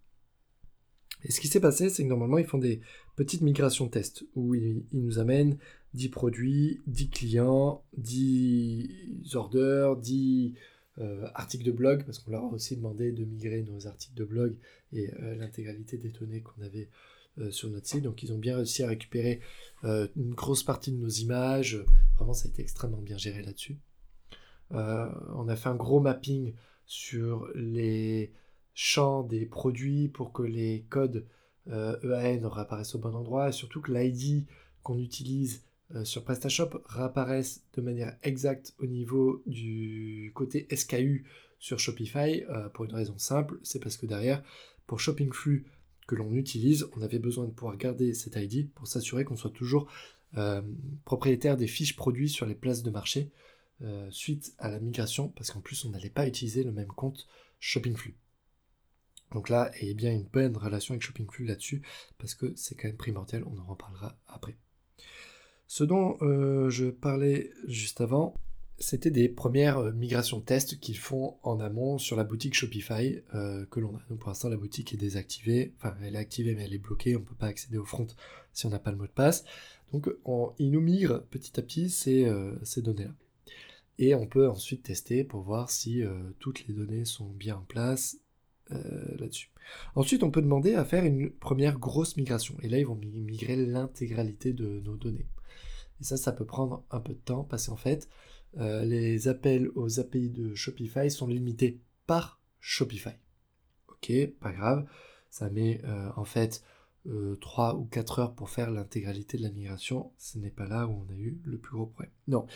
Et 1.24 1.32
ce 1.32 1.40
qui 1.40 1.48
s'est 1.48 1.60
passé, 1.60 1.88
c'est 1.88 2.04
que 2.04 2.08
normalement, 2.08 2.38
ils 2.38 2.46
font 2.46 2.58
des 2.58 2.80
petites 3.16 3.40
migrations 3.40 3.88
test 3.88 4.24
où 4.36 4.54
ils, 4.54 4.84
nous 4.92 5.18
amènent 5.18 5.58
10 5.94 6.08
produits, 6.10 6.82
10 6.86 7.10
clients, 7.10 7.84
10 7.96 9.34
orders, 9.34 9.96
10 9.96 10.54
euh, 10.98 11.28
articles 11.34 11.64
de 11.64 11.72
blog, 11.72 12.04
parce 12.04 12.18
qu'on 12.18 12.30
leur 12.30 12.44
a 12.44 12.46
aussi 12.46 12.74
demandé 12.74 13.12
de 13.12 13.24
migrer 13.24 13.62
nos 13.62 13.86
articles 13.86 14.14
de 14.14 14.24
blog 14.24 14.56
et 14.94 15.12
euh, 15.20 15.34
l'intégralité 15.34 15.98
des 15.98 16.08
données 16.08 16.40
qu'on 16.40 16.62
avait 16.62 16.88
euh, 17.38 17.50
sur 17.50 17.68
notre 17.68 17.86
site. 17.86 18.02
Donc 18.02 18.22
ils 18.22 18.32
ont 18.32 18.38
bien 18.38 18.56
réussi 18.56 18.82
à 18.82 18.88
récupérer 18.88 19.40
une 19.82 20.34
grosse 20.34 20.62
partie 20.62 20.90
de 20.90 20.96
nos 20.96 21.08
images. 21.08 21.84
Vraiment, 22.16 22.32
ça 22.32 22.48
a 22.48 22.50
été 22.50 22.62
extrêmement 22.62 23.02
bien 23.02 23.18
géré 23.18 23.42
là-dessus. 23.42 23.78
on 24.70 25.48
a 25.48 25.54
fait 25.54 25.68
un 25.68 25.76
gros 25.76 26.00
mapping 26.00 26.54
sur 26.86 27.46
les 27.54 28.32
champs 28.74 29.22
des 29.22 29.44
produits 29.46 30.08
pour 30.08 30.32
que 30.32 30.42
les 30.42 30.86
codes 30.88 31.26
EAN 31.68 32.42
e 32.42 32.46
réapparaissent 32.46 32.94
au 32.94 32.98
bon 32.98 33.14
endroit 33.14 33.50
et 33.50 33.52
surtout 33.52 33.80
que 33.80 33.92
l'ID 33.92 34.46
qu'on 34.82 34.98
utilise 34.98 35.65
euh, 35.94 36.04
sur 36.04 36.24
PrestaShop 36.24 36.82
réapparaissent 36.86 37.62
de 37.74 37.80
manière 37.80 38.16
exacte 38.22 38.74
au 38.78 38.86
niveau 38.86 39.42
du 39.46 40.32
côté 40.34 40.66
SKU 40.74 41.24
sur 41.58 41.78
Shopify 41.78 42.42
euh, 42.50 42.68
pour 42.70 42.84
une 42.86 42.94
raison 42.94 43.16
simple, 43.18 43.58
c'est 43.62 43.78
parce 43.78 43.96
que 43.96 44.06
derrière, 44.06 44.42
pour 44.86 44.98
Shopping 44.98 45.32
Flux 45.32 45.64
que 46.08 46.16
l'on 46.16 46.32
utilise, 46.34 46.88
on 46.96 47.02
avait 47.02 47.18
besoin 47.18 47.46
de 47.46 47.50
pouvoir 47.50 47.76
garder 47.76 48.14
cet 48.14 48.36
ID 48.36 48.70
pour 48.70 48.86
s'assurer 48.86 49.24
qu'on 49.24 49.36
soit 49.36 49.50
toujours 49.50 49.90
euh, 50.36 50.62
propriétaire 51.04 51.56
des 51.56 51.66
fiches 51.66 51.96
produits 51.96 52.28
sur 52.28 52.46
les 52.46 52.54
places 52.54 52.82
de 52.82 52.90
marché 52.90 53.30
suite 54.08 54.54
à 54.56 54.70
la 54.70 54.80
migration, 54.80 55.28
parce 55.28 55.50
qu'en 55.50 55.60
plus 55.60 55.84
on 55.84 55.90
n'allait 55.90 56.08
pas 56.08 56.26
utiliser 56.26 56.64
le 56.64 56.72
même 56.72 56.88
compte 56.88 57.28
Shopping 57.60 57.94
Flux. 57.94 58.16
Donc 59.32 59.50
là, 59.50 59.70
il 59.82 59.88
y 59.88 59.90
a 59.90 59.94
bien 59.94 60.12
une 60.12 60.24
bonne 60.24 60.56
relation 60.56 60.92
avec 60.92 61.02
Shopping 61.02 61.28
Flux 61.30 61.44
là-dessus, 61.44 61.82
parce 62.16 62.34
que 62.34 62.54
c'est 62.56 62.74
quand 62.74 62.88
même 62.88 62.96
primordial, 62.96 63.44
on 63.44 63.58
en 63.58 63.66
reparlera 63.66 64.16
après. 64.28 64.56
Ce 65.66 65.84
dont 65.84 66.16
euh, 66.22 66.70
je 66.70 66.86
parlais 66.86 67.50
juste 67.66 68.00
avant, 68.00 68.34
c'était 68.78 69.10
des 69.10 69.28
premières 69.28 69.78
euh, 69.78 69.92
migrations 69.92 70.40
test 70.40 70.78
qu'ils 70.78 70.98
font 70.98 71.38
en 71.42 71.58
amont 71.58 71.98
sur 71.98 72.16
la 72.16 72.24
boutique 72.24 72.54
Shopify 72.54 73.20
euh, 73.34 73.66
que 73.66 73.80
l'on 73.80 73.96
a. 73.96 74.00
Donc 74.08 74.20
pour 74.20 74.28
l'instant, 74.28 74.48
la 74.48 74.56
boutique 74.56 74.94
est 74.94 74.98
désactivée. 74.98 75.74
Enfin, 75.78 75.96
elle 76.02 76.14
est 76.14 76.18
activée, 76.18 76.54
mais 76.54 76.64
elle 76.64 76.74
est 76.74 76.78
bloquée. 76.78 77.16
On 77.16 77.20
ne 77.20 77.24
peut 77.24 77.34
pas 77.34 77.46
accéder 77.46 77.78
au 77.78 77.84
front 77.84 78.06
si 78.52 78.66
on 78.66 78.70
n'a 78.70 78.78
pas 78.78 78.92
le 78.92 78.96
mot 78.96 79.06
de 79.06 79.10
passe. 79.10 79.44
Donc 79.92 80.08
on, 80.24 80.52
ils 80.58 80.70
nous 80.70 80.80
migrent 80.80 81.22
petit 81.30 81.58
à 81.58 81.62
petit 81.62 81.90
ces, 81.90 82.30
ces 82.62 82.82
données-là. 82.82 83.14
Et 83.98 84.14
on 84.14 84.26
peut 84.26 84.48
ensuite 84.48 84.82
tester 84.82 85.24
pour 85.24 85.42
voir 85.42 85.70
si 85.70 86.02
toutes 86.38 86.66
les 86.66 86.74
données 86.74 87.04
sont 87.04 87.28
bien 87.28 87.56
en 87.56 87.62
place 87.62 88.18
là-dessus. 88.70 89.50
Ensuite, 89.94 90.22
on 90.22 90.30
peut 90.30 90.42
demander 90.42 90.74
à 90.74 90.84
faire 90.84 91.04
une 91.04 91.30
première 91.30 91.78
grosse 91.78 92.16
migration. 92.16 92.56
Et 92.62 92.68
là, 92.68 92.78
ils 92.78 92.86
vont 92.86 92.96
migrer 92.96 93.56
l'intégralité 93.56 94.52
de 94.52 94.80
nos 94.80 94.96
données. 94.96 95.26
Et 96.00 96.04
ça, 96.04 96.16
ça 96.16 96.32
peut 96.32 96.44
prendre 96.44 96.84
un 96.90 97.00
peu 97.00 97.14
de 97.14 97.18
temps 97.18 97.44
parce 97.44 97.68
qu'en 97.68 97.76
fait, 97.76 98.08
euh, 98.58 98.84
les 98.84 99.28
appels 99.28 99.70
aux 99.74 100.00
API 100.00 100.30
de 100.30 100.54
Shopify 100.54 101.10
sont 101.10 101.26
limités 101.26 101.80
par 102.06 102.40
Shopify. 102.60 103.16
Ok, 103.88 104.12
pas 104.40 104.52
grave. 104.52 104.86
Ça 105.30 105.50
met 105.50 105.80
euh, 105.84 106.10
en 106.16 106.24
fait 106.24 106.62
3 107.40 107.74
euh, 107.74 107.78
ou 107.78 107.84
4 107.84 108.18
heures 108.18 108.34
pour 108.34 108.50
faire 108.50 108.70
l'intégralité 108.70 109.36
de 109.36 109.42
la 109.42 109.50
migration. 109.50 110.12
Ce 110.18 110.38
n'est 110.38 110.50
pas 110.50 110.66
là 110.66 110.86
où 110.86 111.04
on 111.06 111.12
a 111.12 111.16
eu 111.16 111.38
le 111.44 111.58
plus 111.58 111.72
gros 111.72 111.86
problème. 111.86 112.12
Non, 112.28 112.46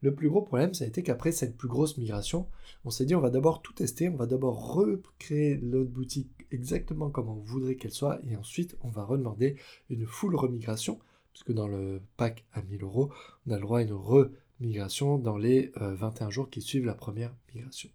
le 0.00 0.14
plus 0.14 0.28
gros 0.28 0.42
problème, 0.42 0.74
ça 0.74 0.84
a 0.84 0.88
été 0.88 1.02
qu'après 1.02 1.32
cette 1.32 1.56
plus 1.56 1.68
grosse 1.68 1.98
migration, 1.98 2.48
on 2.84 2.90
s'est 2.90 3.04
dit 3.04 3.14
on 3.14 3.20
va 3.20 3.30
d'abord 3.30 3.62
tout 3.62 3.72
tester, 3.72 4.08
on 4.08 4.16
va 4.16 4.26
d'abord 4.26 4.74
recréer 4.74 5.58
notre 5.62 5.90
boutique 5.90 6.30
exactement 6.50 7.10
comme 7.10 7.28
on 7.28 7.34
voudrait 7.34 7.76
qu'elle 7.76 7.92
soit, 7.92 8.20
et 8.28 8.36
ensuite 8.36 8.76
on 8.80 8.88
va 8.88 9.04
redemander 9.04 9.56
une 9.90 10.06
full 10.06 10.34
remigration 10.34 10.98
puisque 11.40 11.56
dans 11.56 11.68
le 11.68 12.02
pack 12.18 12.44
à 12.52 12.60
1000 12.60 12.82
euros, 12.82 13.10
on 13.46 13.52
a 13.52 13.54
le 13.54 13.62
droit 13.62 13.78
à 13.78 13.82
une 13.82 13.94
remigration 13.94 15.16
dans 15.16 15.38
les 15.38 15.72
21 15.76 16.26
euh, 16.26 16.30
jours 16.30 16.50
qui 16.50 16.60
suivent 16.60 16.84
la 16.84 16.94
première 16.94 17.34
migration. 17.54 17.88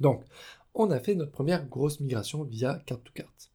Donc, 0.00 0.22
on 0.74 0.90
a 0.90 1.00
fait 1.00 1.14
notre 1.14 1.32
première 1.32 1.66
grosse 1.66 2.00
migration 2.00 2.44
via 2.44 2.82
carte 2.84 3.04
to 3.04 3.12
carte. 3.14 3.52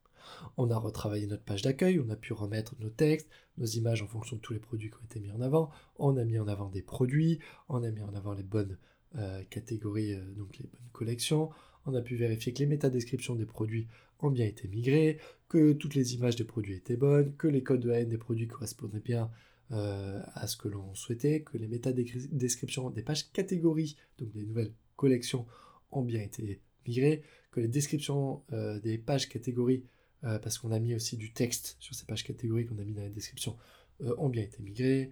On 0.58 0.72
a 0.72 0.78
retravaillé 0.78 1.28
notre 1.28 1.44
page 1.44 1.62
d'accueil, 1.62 2.00
on 2.00 2.10
a 2.10 2.16
pu 2.16 2.34
remettre 2.34 2.74
nos 2.80 2.90
textes, 2.90 3.30
nos 3.60 3.68
images 3.68 4.02
en 4.02 4.08
fonction 4.08 4.36
de 4.36 4.42
tous 4.42 4.54
les 4.54 4.60
produits 4.60 4.90
qui 4.90 4.96
ont 4.96 5.06
été 5.06 5.20
mis 5.20 5.32
en 5.32 5.42
avant, 5.42 5.70
on 6.00 6.18
a 6.18 6.24
mis 6.24 6.40
en 6.40 6.48
avant 6.48 6.70
des 6.70 6.82
produits, 6.82 7.40
on 7.70 7.84
a 7.84 7.92
mis 7.92 8.02
en 8.02 8.16
avant 8.16 8.34
les 8.34 8.44
bonnes 8.44 8.78
euh, 9.16 9.44
catégories, 9.52 10.14
euh, 10.14 10.34
donc 10.34 10.58
les 10.58 10.66
bonnes 10.66 10.90
collections, 10.92 11.52
on 11.86 11.94
a 11.94 12.02
pu 12.02 12.16
vérifier 12.16 12.52
que 12.52 12.60
les 12.60 12.66
métadescriptions 12.66 13.36
des 13.36 13.46
produits 13.46 13.88
ont 14.22 14.32
bien 14.32 14.46
été 14.46 14.68
migrées, 14.68 15.20
que 15.50 15.74
toutes 15.74 15.96
les 15.96 16.16
images 16.16 16.36
des 16.36 16.44
produits 16.44 16.76
étaient 16.76 16.98
bonnes, 16.98 17.34
que 17.36 17.48
les 17.48 17.64
codes 17.64 17.82
de 17.82 17.92
haine 17.92 18.10
des 18.10 18.18
produits 18.18 18.48
correspondaient 18.48 19.00
bien 19.00 19.32
euh, 19.72 20.22
à 20.34 20.48
ce 20.48 20.56
que 20.56 20.70
l'on 20.70 20.96
souhaitait, 20.96 21.42
que 21.42 21.58
les 21.58 21.68
métadescriptions 21.68 22.90
des 22.90 23.02
pages 23.02 23.32
catégories, 23.32 23.98
donc 24.18 24.32
des 24.32 24.44
nouvelles 24.44 24.72
collections, 24.96 25.46
ont 25.92 26.04
bien 26.04 26.22
été 26.22 26.62
migrées, 26.86 27.22
que 27.52 27.60
les 27.60 27.68
descriptions 27.68 28.44
euh, 28.54 28.80
des 28.80 28.98
pages 28.98 29.28
catégories, 29.28 29.84
euh, 30.24 30.40
parce 30.40 30.58
qu'on 30.58 30.72
a 30.72 30.80
mis 30.80 30.96
aussi 30.96 31.18
du 31.18 31.34
texte 31.34 31.76
sur 31.80 31.96
ces 31.96 32.06
pages 32.06 32.24
catégories 32.24 32.66
qu'on 32.66 32.80
a 32.80 32.84
mis 32.84 32.94
dans 32.94 33.04
la 33.04 33.10
description, 33.10 33.58
ont 34.00 34.30
bien 34.30 34.44
été 34.44 34.62
migrées, 34.62 35.10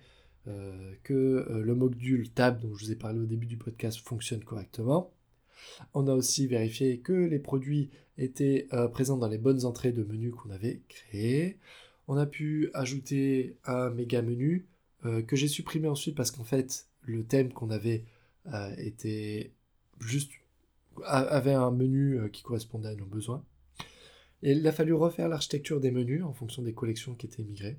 que 1.02 1.48
le 1.50 1.74
module 1.74 2.30
tab 2.30 2.62
dont 2.62 2.76
je 2.76 2.86
vous 2.86 2.92
ai 2.92 2.96
parlé 2.96 3.20
au 3.20 3.26
début 3.26 3.48
du 3.48 3.58
podcast 3.58 3.98
fonctionne 3.98 4.44
correctement. 4.44 5.15
On 5.94 6.08
a 6.08 6.14
aussi 6.14 6.48
vérifié 6.48 7.00
que 7.00 7.14
les 7.14 7.40
produits 7.40 7.90
étaient 8.18 8.68
euh, 8.74 8.88
présents 8.88 9.18
dans 9.18 9.28
les 9.28 9.38
bonnes 9.38 9.66
entrées 9.66 9.92
de 9.92 10.04
menu 10.04 10.32
qu'on 10.32 10.52
avait 10.52 10.82
créées. 10.88 11.58
On 12.08 12.18
a 12.18 12.26
pu 12.26 12.70
ajouter 12.74 13.58
un 13.66 13.90
méga 13.90 14.22
menu 14.22 14.68
euh, 15.06 15.22
que 15.22 15.36
j'ai 15.36 15.48
supprimé 15.48 15.88
ensuite 15.88 16.16
parce 16.16 16.32
qu'en 16.32 16.44
fait 16.44 16.88
le 17.02 17.24
thème 17.24 17.52
qu'on 17.52 17.70
avait 17.70 18.06
euh, 18.48 18.74
était 18.78 19.52
juste 20.00 20.32
avait 21.04 21.54
un 21.54 21.72
menu 21.72 22.30
qui 22.32 22.42
correspondait 22.42 22.88
à 22.88 22.96
nos 22.96 23.06
besoins. 23.06 23.44
Il 24.42 24.66
a 24.66 24.72
fallu 24.72 24.94
refaire 24.94 25.28
l'architecture 25.28 25.82
des 25.82 25.92
menus 25.92 26.24
en 26.24 26.32
fonction 26.32 26.62
des 26.62 26.74
collections 26.74 27.16
qui 27.16 27.26
étaient 27.26 27.44
migrées. 27.44 27.78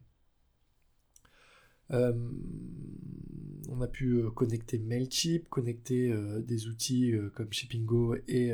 On 3.70 3.81
a 3.81 3.87
pu 3.87 4.18
euh, 4.18 4.31
connecter 4.31 4.79
Mailchimp, 4.79 5.48
connecter 5.48 6.11
euh, 6.11 6.40
des 6.40 6.66
outils 6.68 7.14
comme 7.35 7.52
ShippingGo 7.52 8.16
et 8.29 8.52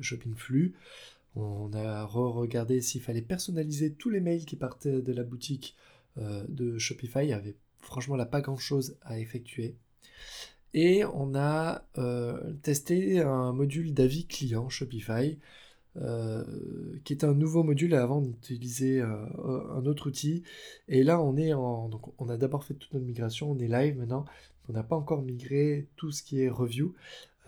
ShoppingFlux. 0.00 0.74
On 1.34 1.72
a 1.72 2.04
re-regardé 2.04 2.80
s'il 2.82 3.00
fallait 3.00 3.22
personnaliser 3.22 3.92
tous 3.92 4.10
les 4.10 4.20
mails 4.20 4.44
qui 4.44 4.56
partaient 4.56 5.00
de 5.00 5.12
la 5.12 5.22
boutique 5.22 5.76
de 6.18 6.76
Shopify. 6.76 7.20
Il 7.22 7.30
y 7.30 7.32
avait 7.32 7.56
franchement 7.80 8.22
pas 8.26 8.42
grand 8.42 8.58
chose 8.58 8.96
à 9.00 9.18
effectuer. 9.18 9.74
Et 10.74 11.04
on 11.06 11.34
a 11.34 11.86
testé 12.62 13.20
un 13.20 13.52
module 13.54 13.94
d'avis 13.94 14.26
client 14.26 14.68
Shopify 14.68 15.38
euh, 15.98 16.42
qui 17.04 17.12
est 17.12 17.22
un 17.22 17.34
nouveau 17.34 17.62
module 17.64 17.94
avant 17.94 18.22
d'utiliser 18.22 19.02
euh, 19.02 19.26
un 19.76 19.84
autre 19.84 20.08
outil. 20.08 20.42
Et 20.88 21.02
là, 21.02 21.20
on 21.20 21.36
est 21.36 21.52
on 21.52 22.28
a 22.30 22.36
d'abord 22.38 22.64
fait 22.64 22.72
toute 22.72 22.94
notre 22.94 23.04
migration, 23.04 23.50
on 23.50 23.58
est 23.58 23.68
live 23.68 23.98
maintenant. 23.98 24.24
On 24.68 24.72
n'a 24.72 24.82
pas 24.82 24.96
encore 24.96 25.22
migré 25.22 25.88
tout 25.96 26.12
ce 26.12 26.22
qui 26.22 26.40
est 26.40 26.48
review 26.48 26.94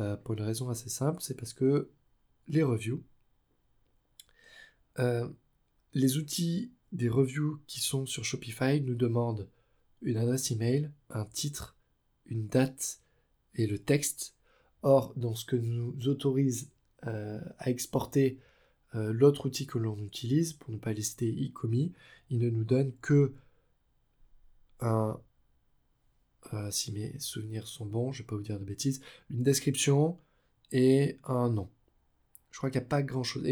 euh, 0.01 0.17
pour 0.17 0.35
une 0.35 0.43
raison 0.43 0.69
assez 0.69 0.89
simple, 0.89 1.23
c'est 1.23 1.35
parce 1.37 1.53
que 1.53 1.89
les 2.49 2.63
reviews, 2.63 3.03
les 5.95 6.19
outils 6.19 6.71
des 6.93 7.09
reviews 7.09 7.59
qui 7.67 7.81
sont 7.81 8.07
sur 8.07 8.25
Shopify 8.25 8.81
nous 8.81 8.95
demandent 8.95 9.49
une 10.03 10.17
adresse 10.17 10.51
email, 10.51 10.91
un 11.11 11.25
titre, 11.25 11.77
une 12.27 12.47
date 12.47 13.01
et 13.55 13.67
le 13.67 13.79
texte. 13.79 14.35
Or, 14.83 15.15
dans 15.17 15.35
ce 15.35 15.45
que 15.45 15.57
nous 15.57 16.09
autorise 16.09 16.69
euh, 17.07 17.41
à 17.59 17.71
exporter 17.71 18.39
euh, 18.95 19.13
l'autre 19.13 19.47
outil 19.47 19.67
que 19.67 19.79
l'on 19.79 19.99
utilise, 19.99 20.53
pour 20.53 20.71
ne 20.71 20.77
pas 20.77 20.93
lister 20.93 21.29
icomi, 21.29 21.93
il 22.31 22.39
ne 22.39 22.51
nous 22.51 22.65
donne 22.65 22.93
que 23.01 23.33
un, 24.81 25.19
euh, 26.53 26.71
si 26.71 26.93
mes 26.93 27.19
souvenirs 27.19 27.67
sont 27.67 27.87
bons, 27.87 28.13
je 28.13 28.19
ne 28.19 28.23
vais 28.25 28.29
pas 28.29 28.37
vous 28.37 28.43
dire 28.43 28.59
de 28.59 28.65
bêtises, 28.65 29.01
une 29.31 29.43
description 29.43 30.19
et 30.73 31.19
un 31.25 31.49
nom. 31.49 31.69
Je 32.51 32.59
crois 32.59 32.71
qu'il 32.71 32.81
n'y 32.81 32.87
a 32.87 32.89
pas 32.89 33.03
grand 33.03 33.23
chose, 33.23 33.45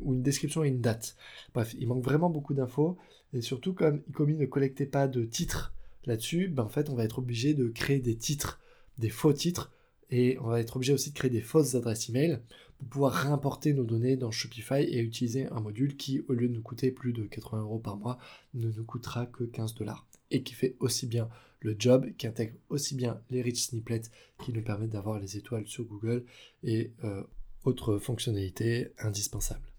ou 0.00 0.14
une 0.14 0.22
description 0.22 0.64
et 0.64 0.68
une 0.68 0.80
date. 0.80 1.16
Bref, 1.52 1.74
il 1.78 1.86
manque 1.88 2.04
vraiment 2.04 2.30
beaucoup 2.30 2.54
d'infos, 2.54 2.96
et 3.32 3.40
surtout 3.42 3.74
comme 3.74 4.02
Icomi 4.08 4.36
ne 4.36 4.46
collectait 4.46 4.86
pas 4.86 5.08
de 5.08 5.24
titres 5.24 5.74
là-dessus, 6.04 6.48
ben 6.48 6.62
en 6.62 6.68
fait 6.68 6.88
on 6.88 6.94
va 6.94 7.04
être 7.04 7.18
obligé 7.18 7.52
de 7.52 7.68
créer 7.68 7.98
des 7.98 8.16
titres, 8.16 8.60
des 8.98 9.10
faux 9.10 9.32
titres, 9.32 9.72
et 10.10 10.38
on 10.40 10.46
va 10.46 10.60
être 10.60 10.76
obligé 10.76 10.92
aussi 10.92 11.10
de 11.10 11.16
créer 11.16 11.30
des 11.30 11.40
fausses 11.40 11.74
adresses 11.74 12.08
email 12.08 12.38
pour 12.78 12.88
pouvoir 12.88 13.12
réimporter 13.12 13.72
nos 13.74 13.84
données 13.84 14.16
dans 14.16 14.30
Shopify 14.30 14.82
et 14.82 15.00
utiliser 15.00 15.46
un 15.48 15.60
module 15.60 15.96
qui, 15.96 16.24
au 16.28 16.32
lieu 16.32 16.48
de 16.48 16.54
nous 16.54 16.62
coûter 16.62 16.90
plus 16.90 17.12
de 17.12 17.24
80 17.24 17.62
euros 17.62 17.78
par 17.78 17.96
mois, 17.96 18.18
ne 18.54 18.70
nous 18.70 18.84
coûtera 18.84 19.26
que 19.26 19.44
15 19.44 19.74
dollars 19.74 20.06
et 20.30 20.42
qui 20.42 20.54
fait 20.54 20.76
aussi 20.80 21.06
bien 21.06 21.28
le 21.60 21.74
job, 21.78 22.06
qui 22.18 22.26
intègre 22.26 22.54
aussi 22.68 22.94
bien 22.94 23.20
les 23.30 23.42
rich 23.42 23.66
snippets 23.66 24.02
qui 24.44 24.52
nous 24.52 24.62
permettent 24.62 24.90
d'avoir 24.90 25.18
les 25.18 25.36
étoiles 25.36 25.66
sur 25.66 25.84
Google 25.84 26.24
et 26.62 26.92
euh, 27.04 27.22
autres 27.64 27.98
fonctionnalités 27.98 28.92
indispensables. 28.98 29.70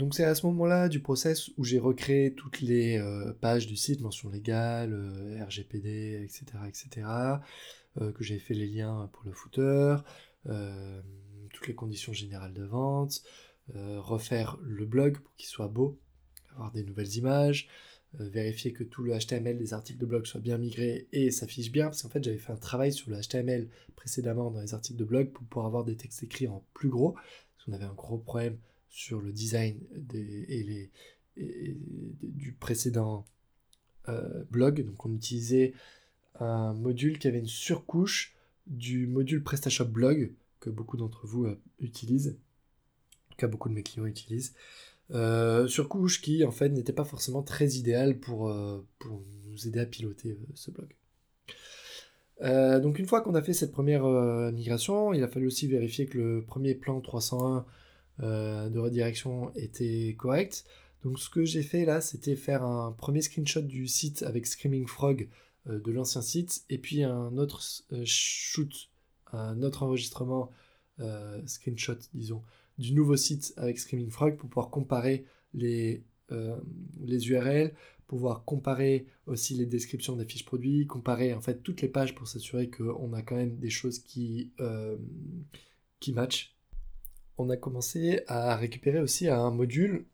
Donc 0.00 0.14
c'est 0.14 0.24
à 0.24 0.34
ce 0.34 0.46
moment-là 0.46 0.88
du 0.88 1.00
process 1.00 1.50
où 1.58 1.64
j'ai 1.64 1.78
recréé 1.78 2.32
toutes 2.32 2.62
les 2.62 2.96
euh, 2.98 3.34
pages 3.34 3.66
du 3.66 3.76
site, 3.76 4.00
mention 4.00 4.30
légale, 4.30 4.94
euh, 4.94 5.44
RGPD, 5.44 6.22
etc., 6.24 6.44
etc., 6.66 7.06
euh, 8.00 8.10
que 8.12 8.24
j'ai 8.24 8.38
fait 8.38 8.54
les 8.54 8.66
liens 8.66 9.10
pour 9.12 9.24
le 9.24 9.32
footer, 9.32 9.96
toutes 11.52 11.66
les 11.66 11.74
conditions 11.74 12.14
générales 12.14 12.54
de 12.54 12.64
vente, 12.64 13.22
refaire 13.74 14.56
le 14.62 14.86
blog 14.86 15.18
pour 15.18 15.34
qu'il 15.36 15.48
soit 15.48 15.68
beau, 15.68 15.98
avoir 16.52 16.72
des 16.72 16.82
nouvelles 16.82 17.16
images, 17.16 17.68
vérifier 18.14 18.72
que 18.72 18.84
tout 18.84 19.02
le 19.02 19.16
HTML 19.16 19.56
des 19.56 19.72
articles 19.72 19.98
de 19.98 20.06
blog 20.06 20.26
soit 20.26 20.40
bien 20.40 20.58
migré 20.58 21.06
et 21.12 21.30
s'affiche 21.30 21.70
bien, 21.70 21.86
parce 21.86 22.02
qu'en 22.02 22.08
fait 22.08 22.22
j'avais 22.22 22.38
fait 22.38 22.52
un 22.52 22.56
travail 22.56 22.92
sur 22.92 23.10
le 23.10 23.20
HTML 23.20 23.68
précédemment 23.94 24.50
dans 24.50 24.60
les 24.60 24.74
articles 24.74 24.98
de 24.98 25.04
blog 25.04 25.30
pour 25.30 25.44
pouvoir 25.44 25.66
avoir 25.66 25.84
des 25.84 25.96
textes 25.96 26.22
écrits 26.22 26.48
en 26.48 26.64
plus 26.74 26.88
gros, 26.88 27.12
parce 27.12 27.66
qu'on 27.66 27.72
avait 27.72 27.84
un 27.84 27.94
gros 27.94 28.18
problème 28.18 28.58
sur 28.88 29.20
le 29.20 29.32
design 29.32 29.78
des, 29.96 30.44
et 30.48 30.62
les, 30.64 30.90
du 32.22 32.52
précédent 32.52 33.24
euh, 34.08 34.44
blog. 34.50 34.84
Donc 34.84 35.04
on 35.06 35.14
utilisait 35.14 35.72
un 36.38 36.74
module 36.74 37.18
qui 37.18 37.28
avait 37.28 37.38
une 37.38 37.46
surcouche 37.46 38.34
du 38.66 39.06
module 39.06 39.42
PrestaShop 39.42 39.86
Blog 39.86 40.32
que 40.58 40.70
beaucoup 40.70 40.96
d'entre 40.96 41.26
vous 41.26 41.44
euh, 41.44 41.58
utilisent, 41.80 42.36
que 43.36 43.46
beaucoup 43.46 43.68
de 43.68 43.74
mes 43.74 43.82
clients 43.82 44.06
utilisent. 44.06 44.54
Euh, 45.12 45.66
surcouche 45.66 46.20
qui 46.20 46.44
en 46.44 46.52
fait 46.52 46.68
n'était 46.68 46.92
pas 46.92 47.04
forcément 47.04 47.42
très 47.42 47.68
idéale 47.70 48.18
pour, 48.18 48.54
pour 48.98 49.22
nous 49.46 49.66
aider 49.66 49.80
à 49.80 49.86
piloter 49.86 50.38
ce 50.54 50.70
blog. 50.70 50.94
donc 52.82 52.98
une 52.98 53.06
fois 53.06 53.20
qu'on 53.20 53.34
a 53.34 53.42
fait 53.42 53.52
cette 53.52 53.72
première 53.72 54.04
migration, 54.52 55.12
il 55.12 55.22
a 55.24 55.28
fallu 55.28 55.46
aussi 55.46 55.66
vérifier 55.66 56.06
que 56.06 56.18
le 56.18 56.44
premier 56.44 56.74
plan 56.74 57.00
301 57.00 57.66
euh, 58.22 58.68
de 58.68 58.78
redirection 58.78 59.50
était 59.54 60.14
correct. 60.18 60.64
Donc 61.04 61.18
ce 61.18 61.30
que 61.30 61.44
j'ai 61.44 61.62
fait 61.62 61.86
là, 61.86 62.02
c'était 62.02 62.36
faire 62.36 62.62
un 62.64 62.92
premier 62.92 63.22
screenshot 63.22 63.62
du 63.62 63.86
site 63.86 64.22
avec 64.22 64.46
Screaming 64.46 64.86
Frog 64.86 65.28
euh, 65.68 65.80
de 65.80 65.90
l'ancien 65.90 66.20
site, 66.20 66.64
et 66.68 66.76
puis 66.76 67.02
un 67.02 67.38
autre 67.38 67.62
euh, 67.92 68.02
shoot, 68.04 68.90
un 69.32 69.62
autre 69.62 69.84
enregistrement, 69.84 70.50
screenshot 71.46 71.96
disons, 72.12 72.42
du 72.80 72.94
nouveau 72.94 73.16
site 73.16 73.54
avec 73.56 73.78
Screaming 73.78 74.10
Frog 74.10 74.36
pour 74.36 74.48
pouvoir 74.48 74.70
comparer 74.70 75.24
les, 75.54 76.02
les 77.00 77.28
URL, 77.28 77.74
pouvoir 78.06 78.44
comparer 78.44 79.06
aussi 79.26 79.54
les 79.54 79.66
descriptions 79.66 80.16
des 80.16 80.24
fiches 80.24 80.44
produits, 80.44 80.86
comparer 80.86 81.34
en 81.34 81.40
fait 81.40 81.62
toutes 81.62 81.82
les 81.82 81.88
pages 81.88 82.14
pour 82.14 82.26
s'assurer 82.26 82.70
qu'on 82.70 83.12
a 83.12 83.22
quand 83.22 83.36
même 83.36 83.56
des 83.56 83.70
choses 83.70 83.98
qui, 83.98 84.50
qui 86.00 86.12
matchent 86.12 86.56
on 87.40 87.48
a 87.50 87.56
commencé 87.56 88.22
à 88.26 88.54
récupérer 88.56 89.00
aussi 89.00 89.28
un 89.28 89.50
module. 89.50 90.04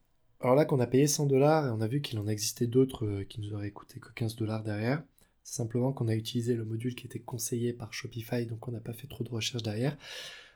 Alors 0.41 0.55
là, 0.55 0.65
qu'on 0.65 0.81
a 0.81 0.87
payé 0.87 1.07
100 1.07 1.27
dollars 1.27 1.67
et 1.67 1.71
on 1.71 1.81
a 1.81 1.89
vu 1.89 2.01
qu'il 2.01 2.19
en 2.19 2.29
existait 2.29 2.67
d'autres 2.67 3.05
euh, 3.05 3.25
qui 3.25 3.41
nous 3.41 3.53
auraient 3.53 3.71
coûté 3.71 3.99
que 3.99 4.13
15 4.15 4.37
dollars 4.37 4.63
derrière. 4.63 5.03
Simplement 5.43 5.93
qu'on 5.93 6.09
a 6.09 6.15
utilisé 6.15 6.55
le 6.55 6.65
module 6.65 6.95
qui 6.95 7.07
était 7.07 7.21
conseillé 7.21 7.73
par 7.73 7.93
Shopify, 7.93 8.47
donc 8.47 8.67
on 8.69 8.73
n'a 8.73 8.81
pas 8.81 8.93
fait 8.93 9.07
trop 9.07 9.25
de 9.25 9.31
recherche 9.31 9.63
derrière. 9.63 9.97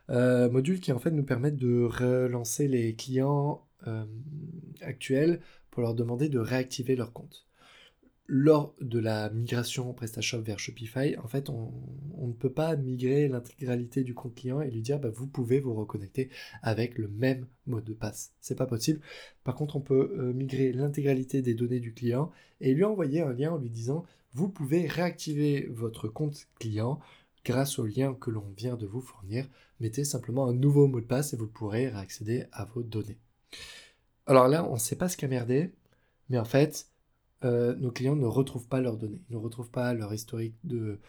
Euh, 0.09 0.51
module 0.51 0.81
qui 0.81 0.93
en 0.93 0.99
fait 0.99 1.11
nous 1.11 1.23
permet 1.23 1.53
de 1.53 1.85
relancer 1.85 2.67
les 2.67 2.95
clients 2.95 3.65
euh, 3.87 4.05
actuels 4.81 5.41
pour 5.71 5.83
leur 5.83 5.95
demander 5.95 6.29
de 6.29 6.39
réactiver 6.39 6.97
leur 6.97 7.13
compte 7.13 7.47
lors 8.33 8.77
de 8.81 9.01
la 9.01 9.29
migration 9.31 9.93
PrestaShop 9.93 10.43
vers 10.43 10.61
Shopify, 10.61 11.17
en 11.19 11.27
fait, 11.27 11.51
on, 11.51 11.73
ne 12.17 12.33
peut 12.33 12.53
pas 12.53 12.77
migrer 12.77 13.27
l'intégralité 13.27 14.05
du 14.05 14.15
compte 14.15 14.37
client 14.37 14.61
et 14.61 14.71
lui 14.71 14.83
dire 14.83 15.01
bah, 15.01 15.11
vous 15.13 15.27
pouvez 15.27 15.59
vous 15.59 15.75
reconnecter 15.75 16.31
avec 16.63 16.97
le 16.97 17.09
même 17.09 17.47
mot 17.67 17.81
de 17.81 17.93
passe. 17.93 18.33
C'est 18.41 18.55
pas 18.55 18.67
possible. 18.67 19.01
Par 19.43 19.57
contre, 19.57 19.75
on 19.75 19.81
peut 19.81 20.15
euh, 20.17 20.33
migrer 20.33 20.73
l'intégralité 20.73 21.43
des 21.43 21.55
données 21.55 21.81
du 21.81 21.93
client 21.93 22.31
et 22.61 22.73
lui 22.73 22.85
envoyer 22.85 23.21
un 23.21 23.33
lien 23.33 23.51
en 23.51 23.59
lui 23.59 23.69
disant 23.69 24.05
vous 24.33 24.49
pouvez 24.49 24.87
réactiver 24.87 25.67
votre 25.69 26.07
compte 26.07 26.47
client 26.61 27.01
grâce 27.45 27.79
au 27.79 27.87
lien 27.87 28.15
que 28.15 28.31
l'on 28.31 28.49
vient 28.57 28.77
de 28.77 28.87
vous 28.87 29.01
fournir. 29.01 29.47
Mettez 29.81 30.05
simplement 30.05 30.47
un 30.47 30.53
nouveau 30.53 30.87
mot 30.87 31.01
de 31.01 31.07
passe 31.07 31.33
et 31.33 31.37
vous 31.37 31.47
pourrez 31.47 31.89
réaccéder 31.89 32.45
à 32.53 32.65
vos 32.65 32.83
données. 32.83 33.19
Alors 34.27 34.49
là, 34.49 34.69
on 34.69 34.75
ne 34.75 34.79
sait 34.79 34.97
pas 34.97 35.09
ce 35.09 35.17
qu'a 35.17 35.29
merdé, 35.29 35.73
mais 36.29 36.39
en 36.39 36.45
fait, 36.45 36.89
euh, 37.45 37.75
nos 37.77 37.91
clients 37.91 38.17
ne 38.17 38.27
retrouvent 38.27 38.69
pas 38.69 38.81
leurs 38.81 38.97
données, 38.97 39.21
ils 39.29 39.33
ne 39.33 39.39
retrouvent 39.39 39.71
pas 39.71 39.95
leur 39.95 40.13
historique 40.13 40.55
de... 40.65 41.01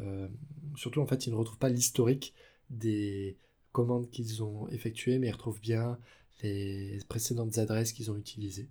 Euh, 0.00 0.28
surtout 0.76 1.00
en 1.00 1.06
fait, 1.06 1.26
ils 1.26 1.30
ne 1.30 1.36
retrouvent 1.36 1.58
pas 1.58 1.68
l'historique 1.68 2.34
des 2.70 3.36
commandes 3.72 4.10
qu'ils 4.10 4.42
ont 4.42 4.68
effectuées, 4.68 5.18
mais 5.18 5.28
ils 5.28 5.32
retrouvent 5.32 5.60
bien 5.60 5.98
les 6.42 6.98
précédentes 7.08 7.58
adresses 7.58 7.92
qu'ils 7.92 8.10
ont 8.10 8.16
utilisées. 8.16 8.68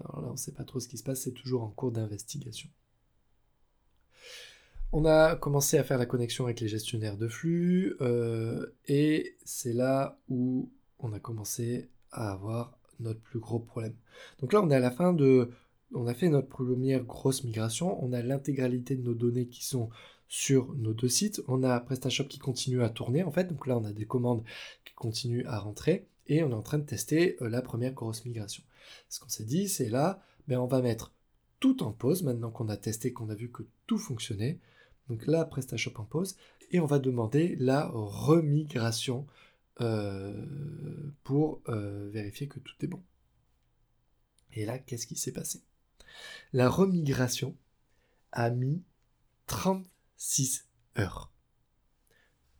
alors 0.00 0.20
là, 0.20 0.28
on 0.28 0.32
ne 0.32 0.36
sait 0.36 0.52
pas 0.52 0.64
trop 0.64 0.80
ce 0.80 0.88
qui 0.88 0.98
se 0.98 1.04
passe, 1.04 1.22
c'est 1.22 1.32
toujours 1.32 1.62
en 1.62 1.70
cours 1.70 1.92
d'investigation. 1.92 2.68
On 4.92 5.04
a 5.04 5.36
commencé 5.36 5.78
à 5.78 5.84
faire 5.84 5.98
la 5.98 6.06
connexion 6.06 6.44
avec 6.44 6.60
les 6.60 6.68
gestionnaires 6.68 7.16
de 7.16 7.28
flux, 7.28 7.96
euh, 8.00 8.66
et 8.86 9.36
c'est 9.44 9.72
là 9.72 10.18
où 10.28 10.70
on 10.98 11.12
a 11.12 11.18
commencé 11.18 11.90
à 12.12 12.32
avoir 12.32 12.78
notre 13.00 13.20
plus 13.20 13.40
gros 13.40 13.58
problème. 13.58 13.94
Donc 14.40 14.52
là, 14.52 14.62
on 14.62 14.70
est 14.70 14.74
à 14.74 14.80
la 14.80 14.90
fin 14.90 15.12
de 15.12 15.50
on 15.94 16.06
a 16.06 16.14
fait 16.14 16.28
notre 16.28 16.48
première 16.48 17.04
grosse 17.04 17.44
migration, 17.44 18.02
on 18.02 18.12
a 18.12 18.22
l'intégralité 18.22 18.96
de 18.96 19.02
nos 19.02 19.14
données 19.14 19.46
qui 19.46 19.64
sont 19.64 19.90
sur 20.28 20.74
nos 20.74 20.94
deux 20.94 21.08
sites, 21.08 21.42
on 21.46 21.62
a 21.62 21.78
PrestaShop 21.78 22.24
qui 22.24 22.38
continue 22.38 22.82
à 22.82 22.88
tourner 22.88 23.22
en 23.22 23.30
fait, 23.30 23.44
donc 23.44 23.66
là 23.66 23.76
on 23.76 23.84
a 23.84 23.92
des 23.92 24.06
commandes 24.06 24.42
qui 24.84 24.94
continuent 24.94 25.46
à 25.46 25.58
rentrer, 25.58 26.08
et 26.26 26.42
on 26.42 26.50
est 26.50 26.54
en 26.54 26.62
train 26.62 26.78
de 26.78 26.86
tester 26.86 27.36
euh, 27.42 27.48
la 27.48 27.62
première 27.62 27.92
grosse 27.92 28.24
migration. 28.24 28.62
Ce 29.08 29.20
qu'on 29.20 29.28
s'est 29.28 29.44
dit, 29.44 29.68
c'est 29.68 29.88
là, 29.88 30.20
ben, 30.48 30.58
on 30.58 30.66
va 30.66 30.80
mettre 30.80 31.12
tout 31.60 31.82
en 31.82 31.92
pause, 31.92 32.22
maintenant 32.22 32.50
qu'on 32.50 32.68
a 32.68 32.76
testé, 32.76 33.12
qu'on 33.12 33.30
a 33.30 33.34
vu 33.34 33.50
que 33.50 33.62
tout 33.86 33.98
fonctionnait, 33.98 34.58
donc 35.08 35.26
là 35.26 35.44
PrestaShop 35.44 35.98
en 35.98 36.04
pause, 36.04 36.36
et 36.70 36.80
on 36.80 36.86
va 36.86 36.98
demander 36.98 37.56
la 37.58 37.86
remigration 37.92 39.26
euh, 39.80 40.32
pour 41.22 41.60
euh, 41.68 42.08
vérifier 42.10 42.48
que 42.48 42.58
tout 42.58 42.74
est 42.80 42.86
bon. 42.86 43.02
Et 44.54 44.64
là, 44.64 44.78
qu'est-ce 44.78 45.06
qui 45.06 45.16
s'est 45.16 45.32
passé? 45.32 45.60
La 46.52 46.68
remigration 46.68 47.56
a 48.32 48.50
mis 48.50 48.82
36 49.46 50.66
heures. 50.98 51.30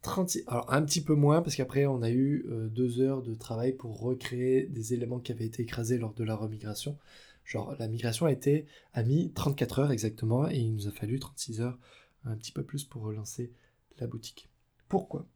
36, 0.03 0.45
alors 0.47 0.73
un 0.73 0.83
petit 0.85 1.03
peu 1.03 1.15
moins 1.15 1.43
parce 1.43 1.57
qu'après 1.57 1.87
on 1.87 2.01
a 2.03 2.11
eu 2.11 2.47
euh, 2.49 2.69
deux 2.69 3.01
heures 3.01 3.23
de 3.23 3.35
travail 3.35 3.73
pour 3.73 3.99
recréer 3.99 4.67
des 4.67 4.95
éléments 4.95 5.19
qui 5.19 5.33
avaient 5.33 5.47
été 5.47 5.63
écrasés 5.63 5.99
lors 5.99 6.15
de 6.15 6.23
la 6.23 6.37
remigration. 6.37 6.97
Genre 7.45 7.75
la 7.79 7.89
migration 7.89 8.27
a 8.27 8.33
été 8.33 8.67
a 8.93 9.03
mis 9.03 9.33
34 9.33 9.79
heures 9.81 9.91
exactement 9.91 10.49
et 10.49 10.59
il 10.59 10.75
nous 10.75 10.87
a 10.87 10.93
fallu 10.93 11.19
36 11.19 11.61
heures 11.61 11.79
un 12.27 12.37
petit 12.37 12.53
peu 12.53 12.63
plus 12.63 12.85
pour 12.85 13.03
relancer 13.03 13.53
la 13.99 14.07
boutique. 14.07 14.49
Pourquoi? 14.89 15.27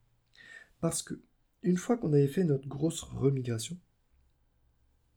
Parce 0.81 1.03
que 1.03 1.21
une 1.63 1.77
fois 1.77 1.97
qu'on 1.97 2.13
avait 2.13 2.29
fait 2.29 2.45
notre 2.45 2.69
grosse 2.69 3.03
remigration, 3.03 3.77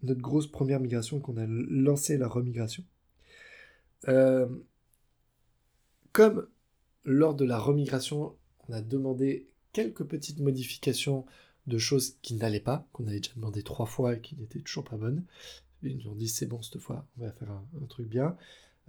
notre 0.02 0.22
grosse 0.22 0.48
première 0.48 0.80
migration 0.80 1.20
qu'on 1.20 1.38
a 1.38 1.46
lancé 1.48 2.18
la 2.18 2.28
remigration, 2.28 2.84
euh, 4.10 4.48
comme 6.12 6.48
lors 7.06 7.36
de 7.36 7.46
la 7.46 7.58
remigration, 7.58 8.36
on 8.68 8.74
a 8.74 8.82
demandé 8.82 9.50
quelques 9.72 10.04
petites 10.04 10.40
modifications 10.40 11.26
de 11.68 11.78
choses 11.78 12.18
qui 12.22 12.36
n'allaient 12.36 12.60
pas, 12.60 12.88
qu'on 12.92 13.08
avait 13.08 13.20
déjà 13.20 13.34
demandé 13.36 13.64
trois 13.64 13.86
fois 13.86 14.16
et 14.16 14.22
qui 14.22 14.36
n'étaient 14.36 14.60
toujours 14.60 14.84
pas 14.84 14.98
bonnes. 14.98 15.24
Ils 15.82 15.98
nous 15.98 16.10
ont 16.10 16.16
dit 16.16 16.28
c'est 16.28 16.46
bon 16.46 16.62
cette 16.62 16.80
fois, 16.80 17.08
on 17.18 17.26
va 17.26 17.32
faire 17.32 17.52
un, 17.52 17.86
truc 17.88 18.08
bien. 18.08 18.38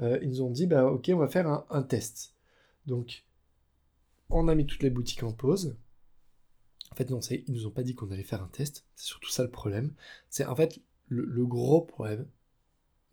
Euh, 0.00 0.18
ils 0.22 0.28
nous 0.28 0.42
ont 0.42 0.50
dit 0.50 0.66
bah 0.66 0.86
ok 0.86 1.10
on 1.12 1.18
va 1.18 1.28
faire 1.28 1.48
un, 1.48 1.66
un, 1.70 1.82
test. 1.82 2.33
Donc 2.86 3.24
on 4.30 4.48
a 4.48 4.54
mis 4.54 4.66
toutes 4.66 4.82
les 4.82 4.90
boutiques 4.90 5.22
en 5.22 5.32
pause. 5.32 5.76
En 6.90 6.96
fait 6.96 7.10
non, 7.10 7.20
ils 7.20 7.52
nous 7.52 7.66
ont 7.66 7.70
pas 7.70 7.82
dit 7.82 7.94
qu'on 7.94 8.10
allait 8.10 8.22
faire 8.22 8.42
un 8.42 8.48
test. 8.48 8.84
C'est 8.94 9.06
surtout 9.06 9.30
ça 9.30 9.42
le 9.42 9.50
problème. 9.50 9.92
C'est 10.30 10.44
en 10.44 10.54
fait 10.54 10.80
le, 11.08 11.46
gros 11.46 11.82
problème, 11.82 12.26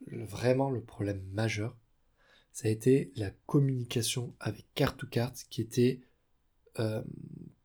vraiment 0.08 0.70
le 0.70 0.82
problème 0.82 1.22
majeur, 1.32 1.76
ça 2.54 2.68
a 2.68 2.72
été 2.72 3.12
la 3.16 3.32
communication 3.48 4.34
avec 4.40 4.66
carte 4.76 5.00
to 5.00 5.08
carte 5.08 5.46
qui 5.50 5.62
était 5.62 6.02
euh, 6.80 7.04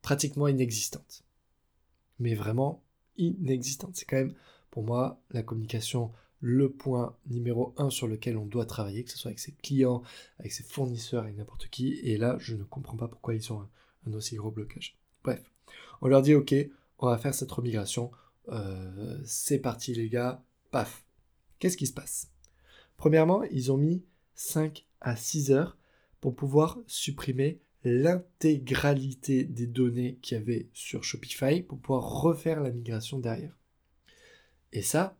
pratiquement 0.01 0.47
inexistante. 0.47 1.23
Mais 2.19 2.33
vraiment 2.33 2.83
inexistante. 3.17 3.95
C'est 3.95 4.05
quand 4.05 4.17
même 4.17 4.35
pour 4.71 4.83
moi 4.83 5.21
la 5.31 5.43
communication 5.43 6.11
le 6.39 6.71
point 6.71 7.15
numéro 7.27 7.73
un 7.77 7.89
sur 7.89 8.07
lequel 8.07 8.37
on 8.37 8.45
doit 8.45 8.65
travailler, 8.65 9.03
que 9.03 9.11
ce 9.11 9.17
soit 9.17 9.29
avec 9.29 9.39
ses 9.39 9.53
clients, 9.53 10.03
avec 10.39 10.51
ses 10.51 10.63
fournisseurs, 10.63 11.23
avec 11.23 11.37
n'importe 11.37 11.67
qui. 11.69 11.99
Et 12.03 12.17
là, 12.17 12.37
je 12.39 12.55
ne 12.55 12.63
comprends 12.63 12.97
pas 12.97 13.07
pourquoi 13.07 13.35
ils 13.35 13.51
ont 13.51 13.67
un, 14.05 14.13
aussi 14.13 14.35
gros 14.35 14.51
blocage. 14.51 14.97
Bref, 15.23 15.43
on 16.01 16.07
leur 16.07 16.21
dit 16.21 16.35
ok, 16.35 16.53
on 16.99 17.07
va 17.07 17.17
faire 17.17 17.33
cette 17.33 17.51
remigration. 17.51 18.11
Euh, 18.49 19.19
c'est 19.25 19.59
parti 19.59 19.93
les 19.93 20.09
gars, 20.09 20.43
paf. 20.71 21.03
Qu'est-ce 21.59 21.77
qui 21.77 21.87
se 21.87 21.93
passe? 21.93 22.29
Premièrement, 22.95 23.43
ils 23.43 23.71
ont 23.71 23.77
mis 23.77 24.03
5 24.35 24.85
à 25.01 25.15
6 25.15 25.51
heures 25.51 25.77
pour 26.21 26.35
pouvoir 26.35 26.79
supprimer 26.87 27.59
l'intégralité 27.83 29.43
des 29.43 29.67
données 29.67 30.17
qu'il 30.21 30.37
y 30.37 30.41
avait 30.41 30.69
sur 30.73 31.03
Shopify 31.03 31.61
pour 31.61 31.79
pouvoir 31.79 32.03
refaire 32.21 32.61
la 32.61 32.71
migration 32.71 33.19
derrière. 33.19 33.55
Et 34.73 34.81
ça, 34.81 35.17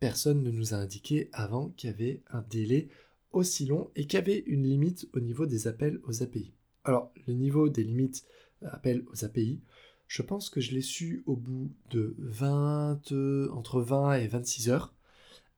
personne 0.00 0.42
ne 0.42 0.50
nous 0.50 0.74
a 0.74 0.78
indiqué 0.78 1.28
avant 1.32 1.68
qu'il 1.70 1.90
y 1.90 1.92
avait 1.92 2.22
un 2.30 2.42
délai 2.50 2.88
aussi 3.32 3.66
long 3.66 3.90
et 3.94 4.06
qu'il 4.06 4.18
y 4.18 4.22
avait 4.22 4.42
une 4.46 4.64
limite 4.64 5.08
au 5.12 5.20
niveau 5.20 5.46
des 5.46 5.68
appels 5.68 6.00
aux 6.04 6.22
API. 6.22 6.52
Alors, 6.84 7.12
le 7.28 7.34
niveau 7.34 7.68
des 7.68 7.84
limites 7.84 8.24
appels 8.62 9.04
aux 9.12 9.24
API, 9.24 9.60
je 10.08 10.22
pense 10.22 10.50
que 10.50 10.60
je 10.60 10.72
l'ai 10.72 10.80
su 10.80 11.22
au 11.26 11.36
bout 11.36 11.70
de 11.90 12.16
20, 12.18 13.12
entre 13.52 13.80
20 13.80 14.14
et 14.14 14.26
26 14.26 14.70
heures, 14.70 14.92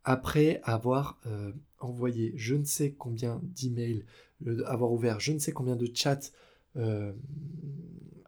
après 0.05 0.61
avoir 0.65 1.21
euh, 1.27 1.53
envoyé 1.79 2.33
je 2.37 2.55
ne 2.55 2.65
sais 2.65 2.93
combien 2.93 3.41
d'emails, 3.43 4.05
avoir 4.67 4.93
ouvert 4.93 5.21
je 5.21 5.33
ne 5.33 5.39
sais 5.39 5.53
combien 5.53 5.77
de 5.77 5.89
chats 5.95 6.33
euh, 6.77 7.13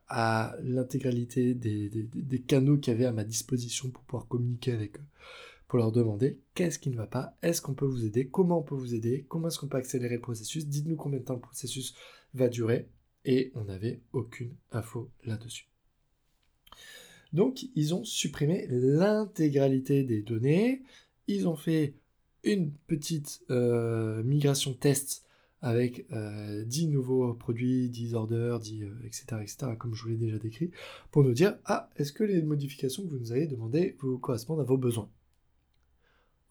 à 0.08 0.54
l'intégralité 0.62 1.54
des, 1.54 1.88
des, 1.88 2.40
canaux 2.40 2.76
qu'il 2.76 2.92
y 2.92 2.96
avait 2.96 3.06
à 3.06 3.12
ma 3.12 3.24
disposition 3.24 3.88
pour 3.90 4.04
pouvoir 4.04 4.28
communiquer 4.28 4.72
avec 4.72 4.98
eux, 4.98 5.04
pour 5.68 5.78
leur 5.78 5.92
demander 5.92 6.38
qu'est-ce 6.54 6.78
qui 6.78 6.90
ne 6.90 6.96
va 6.96 7.06
pas, 7.06 7.36
est-ce 7.42 7.62
qu'on 7.62 7.74
peut 7.74 7.86
vous 7.86 8.04
aider, 8.04 8.28
comment 8.28 8.58
on 8.58 8.62
peut 8.62 8.74
vous 8.74 8.94
aider, 8.94 9.24
comment 9.28 9.48
est-ce 9.48 9.58
qu'on 9.58 9.68
peut 9.68 9.78
accélérer 9.78 10.16
le 10.16 10.20
processus, 10.20 10.66
dites-nous 10.66 10.96
combien 10.96 11.18
de 11.18 11.24
temps 11.24 11.34
le 11.34 11.40
processus 11.40 11.94
va 12.34 12.48
durer, 12.48 12.88
et 13.24 13.52
on 13.54 13.64
n'avait 13.64 14.00
aucune 14.12 14.54
info 14.72 15.10
là-dessus. 15.24 15.68
Donc, 17.32 17.66
ils 17.74 17.94
ont 17.94 18.04
supprimé 18.04 18.66
l'intégralité 18.70 20.04
des 20.04 20.22
données. 20.22 20.82
Ils 21.26 21.48
ont 21.48 21.56
fait 21.56 21.94
une 22.44 22.70
petite 22.86 23.42
euh, 23.50 24.22
migration 24.22 24.72
test 24.72 25.24
avec 25.60 26.06
10 26.10 26.12
euh, 26.12 26.90
nouveaux 26.90 27.32
produits, 27.34 27.88
10 27.88 28.14
orders, 28.14 28.60
10, 28.60 28.84
etc., 29.04 29.24
etc., 29.40 29.56
comme 29.78 29.94
je 29.94 30.02
vous 30.02 30.10
l'ai 30.10 30.16
déjà 30.16 30.38
décrit, 30.38 30.70
pour 31.10 31.24
nous 31.24 31.32
dire, 31.32 31.56
ah, 31.64 31.90
est-ce 31.96 32.12
que 32.12 32.22
les 32.22 32.42
modifications 32.42 33.02
que 33.02 33.08
vous 33.08 33.18
nous 33.18 33.32
avez 33.32 33.46
demandées 33.46 33.96
vous 33.98 34.18
correspondent 34.18 34.60
à 34.60 34.64
vos 34.64 34.76
besoins? 34.76 35.08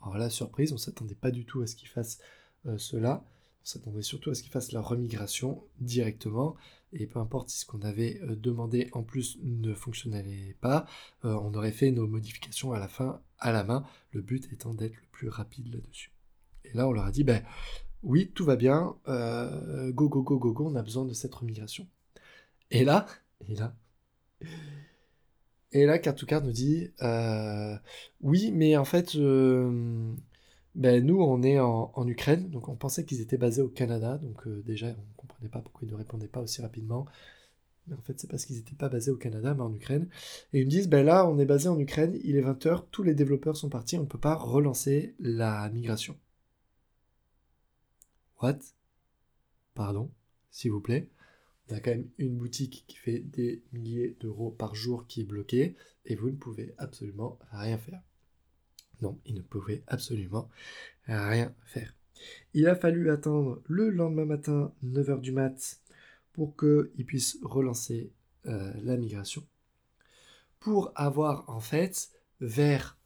Alors 0.04 0.18
la 0.18 0.30
surprise, 0.30 0.72
on 0.72 0.76
ne 0.76 0.80
s'attendait 0.80 1.16
pas 1.16 1.32
du 1.32 1.46
tout 1.46 1.62
à 1.62 1.68
ce 1.68 1.76
qu'ils 1.76 1.90
fassent 1.90 2.20
euh, 2.66 2.78
cela. 2.78 3.24
On 3.64 3.66
s'attendait 3.66 4.02
surtout 4.02 4.30
à 4.30 4.36
ce 4.36 4.44
qu'ils 4.44 4.52
fassent 4.52 4.74
la 4.74 4.82
remigration 4.82 5.64
directement. 5.80 6.56
Et 6.92 7.08
peu 7.08 7.20
importe 7.20 7.50
si 7.50 7.60
ce 7.60 7.66
qu'on 7.66 7.82
avait 7.82 8.20
euh, 8.22 8.36
demandé 8.36 8.90
en 8.92 9.04
plus 9.04 9.40
ne 9.42 9.74
fonctionnait 9.74 10.56
pas, 10.62 10.86
euh, 11.26 11.34
on 11.42 11.54
aurait 11.56 11.72
fait 11.72 11.92
nos 11.92 12.08
modifications 12.08 12.74
à 12.74 12.80
la 12.80 12.88
fin 12.88 13.22
à 13.40 13.52
la 13.52 13.64
main, 13.64 13.84
le 14.12 14.22
but 14.22 14.52
étant 14.54 14.74
d'être 14.74 14.96
le 14.96 15.08
plus 15.12 15.28
rapide 15.28 15.74
là-dessus. 15.74 16.12
Et 16.66 16.74
là, 16.74 16.88
on 16.88 16.92
leur 16.92 17.06
a 17.06 17.12
dit, 17.12 17.24
ben 17.24 17.44
oui, 18.04 18.32
tout 18.34 18.46
va 18.46 18.56
bien, 18.56 18.96
euh, 19.08 19.92
go, 19.92 20.08
go, 20.08 20.22
go, 20.22 20.38
go, 20.38 20.54
go, 20.54 20.68
on 20.68 20.76
a 20.76 20.84
besoin 20.84 21.06
de 21.06 21.14
cette 21.14 21.34
remigration. 21.34 21.88
Et 22.72 22.84
là, 22.84 23.06
et 23.48 23.56
là, 23.56 23.76
et 25.74 25.86
là, 25.86 25.98
Car2Card 25.98 26.44
nous 26.44 26.52
dit, 26.52 26.92
oui, 28.22 28.52
mais 28.52 28.78
en 28.78 28.86
fait, 28.86 29.16
ben, 30.76 31.06
nous, 31.06 31.22
on 31.22 31.44
est 31.44 31.60
en, 31.60 32.08
Ukraine, 32.08 32.50
donc 32.50 32.68
on 32.68 32.76
pensait 32.76 33.06
qu'ils 33.06 33.22
étaient 33.22 33.38
basés 33.38 33.62
au 33.62 33.70
Canada, 33.70 34.18
donc 34.18 34.48
euh, 34.48 34.64
déjà, 34.66 34.88
on 34.88 34.90
ne 34.90 35.16
comprenait 35.18 35.50
pas 35.50 35.62
pourquoi 35.62 35.88
ils 35.88 35.92
ne 35.92 35.96
répondaient 35.96 36.28
pas 36.28 36.42
aussi 36.42 36.62
rapidement. 36.62 37.06
Mais 37.88 37.96
en 37.96 38.02
fait, 38.02 38.20
c'est 38.20 38.30
parce 38.30 38.46
qu'ils 38.46 38.56
n'étaient 38.56 38.76
pas 38.76 38.90
basés 38.90 39.12
au 39.12 39.18
Canada, 39.18 39.54
mais 39.54 39.62
en 39.62 39.74
Ukraine. 39.74 40.08
Et 40.54 40.62
ils 40.62 40.66
me 40.66 40.70
disent, 40.70 40.90
ben 40.90 41.06
là, 41.06 41.28
on 41.28 41.38
est 41.38 41.46
basé 41.46 41.70
en 41.70 41.78
Ukraine, 41.80 42.18
il 42.24 42.38
est 42.38 42.42
20h, 42.42 42.86
tous 42.92 43.04
les 43.04 43.14
développeurs 43.14 43.58
sont 43.58 43.70
partis, 43.70 43.98
on 43.98 44.04
ne 44.04 44.08
peut 44.08 44.18
pas 44.20 44.36
relancer 44.36 45.16
la 45.20 45.70
migration. 45.70 46.18
What? 48.42 48.60
Pardon, 49.76 50.10
s'il 50.50 50.72
vous 50.72 50.82
plaît. 50.82 51.10
On 51.70 51.76
a 51.76 51.80
quand 51.80 51.92
même 51.92 52.10
une 52.18 52.38
boutique 52.38 52.84
qui 52.88 52.98
fait 52.98 53.20
des 53.20 53.64
milliers 53.72 54.18
d'euros 54.20 54.52
par 54.52 54.76
jour 54.76 55.08
qui 55.08 55.22
est 55.22 55.26
bloquée, 55.26 55.76
et 56.06 56.16
vous 56.16 56.30
ne 56.30 56.36
pouvez 56.36 56.74
absolument 56.78 57.40
rien 57.52 57.78
faire. 57.78 58.02
Non, 59.02 59.20
il 59.26 59.36
ne 59.36 59.42
pouvait 59.42 59.84
absolument 59.88 60.50
rien 61.08 61.54
faire. 61.66 61.94
Il 62.54 62.68
a 62.68 62.76
fallu 62.76 63.10
attendre 63.10 63.62
le 63.68 63.90
lendemain 63.90 64.26
matin, 64.26 64.74
9h 64.84 65.20
du 65.20 65.32
mat, 65.32 65.82
pour 66.34 66.56
qu'il 66.58 67.06
puisse 67.06 67.38
relancer 67.42 68.12
euh, 68.46 68.74
la 68.82 68.98
migration. 68.98 69.46
Pour 70.60 70.92
avoir 70.96 71.50
en 71.50 71.60
fait 71.60 72.10
vers, 72.40 72.98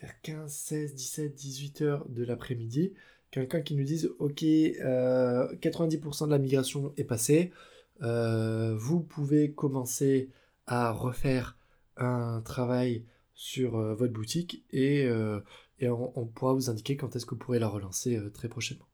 vers 0.00 0.20
15, 0.22 0.52
16, 0.52 0.94
17, 0.94 1.34
18 1.34 1.82
heures 1.82 2.08
de 2.08 2.24
l'après-midi, 2.24 2.92
quelqu'un 3.30 3.60
qui 3.60 3.74
nous 3.74 3.84
dise 3.84 4.10
Ok, 4.18 4.42
90% 4.42 4.82
euh, 4.82 6.26
de 6.26 6.30
la 6.30 6.38
migration 6.38 6.92
est 6.96 7.04
passée, 7.04 7.52
euh, 8.02 8.74
vous 8.76 9.00
pouvez 9.00 9.52
commencer 9.52 10.30
à 10.66 10.92
refaire 10.92 11.56
un 11.96 12.40
travail 12.42 13.04
sur 13.34 13.76
euh, 13.76 13.94
votre 13.94 14.12
boutique 14.12 14.64
et, 14.70 15.04
euh, 15.04 15.40
on, 15.82 16.26
pourra 16.26 16.52
vous 16.52 16.68
indiquer 16.70 16.96
quand 16.96 17.16
est-ce 17.16 17.24
que 17.24 17.30
vous 17.30 17.40
pourrez 17.40 17.58
la 17.58 17.68
relancer 17.68 18.18
très 18.34 18.48
prochainement. 18.48 18.86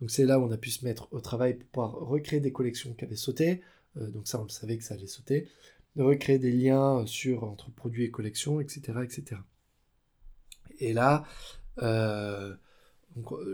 Donc 0.00 0.10
c'est 0.10 0.24
là 0.24 0.40
où 0.40 0.42
on 0.42 0.50
a 0.50 0.56
pu 0.56 0.70
se 0.70 0.84
mettre 0.84 1.06
au 1.12 1.20
travail 1.20 1.54
pour 1.54 1.68
pouvoir 1.68 1.92
recréer 1.92 2.40
des 2.40 2.50
collections 2.50 2.94
qui 2.94 3.04
avaient 3.04 3.14
sauté. 3.14 3.60
donc 3.94 4.26
ça, 4.26 4.40
on 4.40 4.44
le 4.44 4.48
savait 4.48 4.76
que 4.76 4.82
ça 4.82 4.94
allait 4.94 5.06
sauter. 5.06 5.46
Recréer 5.96 6.40
des 6.40 6.50
liens 6.50 7.06
sur, 7.06 7.44
entre 7.44 7.70
produits 7.70 8.04
et 8.04 8.10
collections, 8.10 8.60
etc. 8.60 8.98
etc. 9.04 9.40
Et 10.80 10.92
là, 10.92 11.24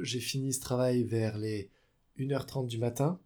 j'ai 0.02 0.20
fini 0.20 0.52
ce 0.52 0.60
travail 0.60 1.04
vers 1.04 1.38
les 1.38 1.70
1h30 2.18 2.66
du 2.66 2.78
matin. 2.78 3.18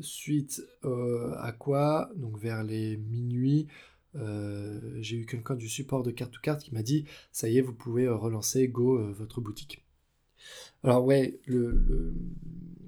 suite 0.00 0.62
à 0.82 1.52
quoi 1.52 2.10
Donc 2.16 2.38
vers 2.38 2.62
les 2.64 2.96
minuit, 2.96 3.68
euh, 4.16 4.78
j'ai 5.00 5.16
eu 5.16 5.26
quelqu'un 5.26 5.56
du 5.56 5.68
support 5.68 6.02
de 6.02 6.10
carte 6.10 6.32
to 6.32 6.40
carte 6.40 6.62
qui 6.62 6.72
m'a 6.72 6.82
dit 6.82 7.04
ça 7.32 7.48
y 7.48 7.58
est, 7.58 7.60
vous 7.60 7.72
pouvez 7.74 8.04
euh, 8.04 8.14
relancer 8.14 8.68
Go 8.68 8.98
euh, 8.98 9.12
votre 9.12 9.40
boutique. 9.40 9.84
Alors 10.84 11.04
ouais, 11.04 11.40
le, 11.46 12.14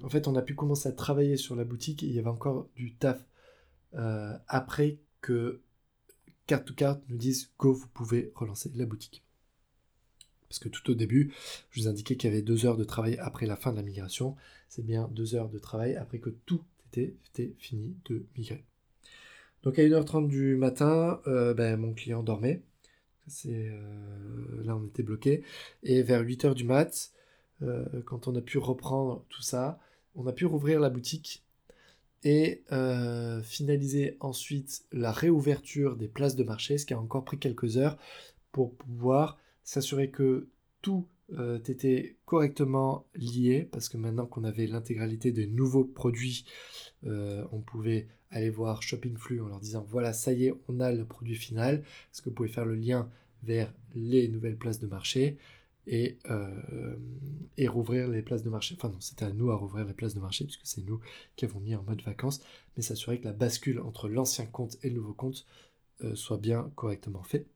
en 0.02 0.09
fait, 0.09 0.28
on 0.28 0.37
a 0.37 0.42
pu 0.42 0.54
commencer 0.54 0.88
à 0.88 0.92
travailler 0.92 1.37
sur 1.37 1.56
la 1.56 1.64
boutique 1.64 2.02
et 2.02 2.06
il 2.06 2.12
y 2.12 2.18
avait 2.18 2.28
encore 2.28 2.68
du 2.76 2.94
taf 2.94 3.24
après 4.48 4.98
que 5.22 5.62
carte 6.46 6.66
to 6.66 6.74
carte 6.74 7.02
nous 7.09 7.16
dise 7.16 7.50
Go, 7.59 7.72
vous 7.72 7.88
pouvez 7.88 8.30
relancer 8.35 8.70
la 8.74 8.85
boutique. 8.85 9.25
Parce 10.48 10.59
que 10.59 10.68
tout 10.68 10.90
au 10.90 10.94
début, 10.94 11.32
je 11.70 11.80
vous 11.80 11.88
indiquais 11.88 12.16
qu'il 12.16 12.30
y 12.30 12.32
avait 12.32 12.42
deux 12.42 12.66
heures 12.66 12.76
de 12.76 12.85
travail 12.85 13.16
après 13.20 13.46
la 13.46 13.56
fin 13.56 13.72
de 13.72 13.76
la 13.76 13.82
migration. 13.82 14.37
C'est 14.68 14.85
bien 14.85 15.09
deux 15.12 15.35
heures 15.35 15.48
de 15.48 15.59
travail 15.59 15.96
après 15.96 16.18
que 16.18 16.30
tout 16.30 16.62
était 16.92 17.54
fini 17.59 17.96
de 18.06 18.24
migrer. 18.37 18.64
Donc 19.62 19.78
à 19.78 19.82
1h30 19.82 20.28
du 20.28 20.56
matin, 20.56 21.20
euh, 21.26 21.52
ben, 21.52 21.76
mon 21.76 21.92
client 21.92 22.22
dormait. 22.22 22.62
Euh, 23.46 24.62
là, 24.64 24.76
on 24.76 24.87
était 24.87 25.02
bloqué. 25.02 25.42
Et 25.82 26.02
vers 26.02 26.22
8h 26.22 26.54
du 26.54 26.62
mat, 26.62 27.11
euh, 27.62 27.85
quand 28.04 28.28
on 28.28 28.37
a 28.37 28.40
pu 28.40 28.59
reprendre 28.59 29.24
tout 29.28 29.42
ça, 29.42 29.80
on 30.14 30.26
a 30.28 30.32
pu 30.32 30.46
rouvrir 30.46 30.78
la 30.78 30.88
boutique 30.88 31.42
et 32.22 32.62
finaliser 33.44 34.16
ensuite 34.18 34.85
la 34.90 35.12
réouverture 35.12 35.96
des 35.96 36.09
places 36.09 36.35
de 36.35 36.42
marché, 36.42 36.76
ce 36.78 36.87
qui 36.87 36.94
a 36.94 36.98
encore 36.98 37.24
pris 37.24 37.38
quelques 37.38 37.76
heures 37.76 37.98
pour 38.50 38.74
pouvoir 38.74 39.38
s'assurer 39.66 40.11
que 40.11 40.48
tout 40.81 41.07
était 41.68 42.16
correctement 42.24 43.05
lié, 43.16 43.68
parce 43.72 43.88
que 43.88 43.96
maintenant 43.96 44.26
qu'on 44.26 44.44
avait 44.44 44.66
l'intégralité 44.66 45.33
des 45.33 45.46
nouveaux 45.46 45.85
produits, 45.85 46.44
on 47.05 47.61
pouvait 47.66 48.07
aller 48.31 48.50
voir 48.50 48.83
Shopping 48.83 49.16
Flux 49.16 49.40
en 49.40 49.48
leur 49.48 49.61
disant 49.61 49.85
voilà, 49.88 50.12
ça 50.12 50.33
y 50.33 50.46
est, 50.46 50.55
on 50.68 50.81
a 50.81 50.92
le 50.92 51.05
produit 51.05 51.35
final. 51.35 51.76
Est-ce 51.76 52.22
que 52.22 52.29
vous 52.29 52.35
pouvez 52.35 52.48
faire 52.48 52.64
le 52.64 52.74
lien 52.74 53.11
vers 53.42 53.72
les 53.94 54.29
nouvelles 54.29 54.57
places 54.57 54.79
de 54.79 54.87
marché 54.87 55.37
et, 55.87 56.18
euh, 56.31 56.96
et 57.57 57.68
rouvrir 57.68 58.09
les 58.09 58.22
places 58.22 58.42
de 58.42 58.50
marché? 58.50 58.74
Enfin 58.79 58.88
non, 58.88 59.00
c'était 59.00 59.24
à 59.24 59.33
nous 59.33 59.50
à 59.50 59.57
rouvrir 59.57 59.85
les 59.85 59.94
places 59.94 60.14
de 60.14 60.20
marché 60.20 60.44
puisque 60.44 60.66
c'est 60.66 60.85
nous 60.85 61.00
qui 61.37 61.44
avons 61.44 61.61
mis 61.61 61.74
en 61.74 61.83
mode 61.83 62.02
vacances, 62.02 62.40
mais 62.76 62.83
s'assurer 62.83 63.20
que 63.20 63.24
la 63.24 63.33
bascule 63.33 63.81
entre 63.81 64.09
l'ancien 64.09 64.46
compte 64.46 64.76
et 64.83 64.90
le 64.90 64.96
nouveau 64.96 65.14
compte 65.14 65.46
euh, 66.02 66.14
soit 66.14 66.38
bien 66.38 66.70
correctement 66.74 67.22
fait. 67.22 67.46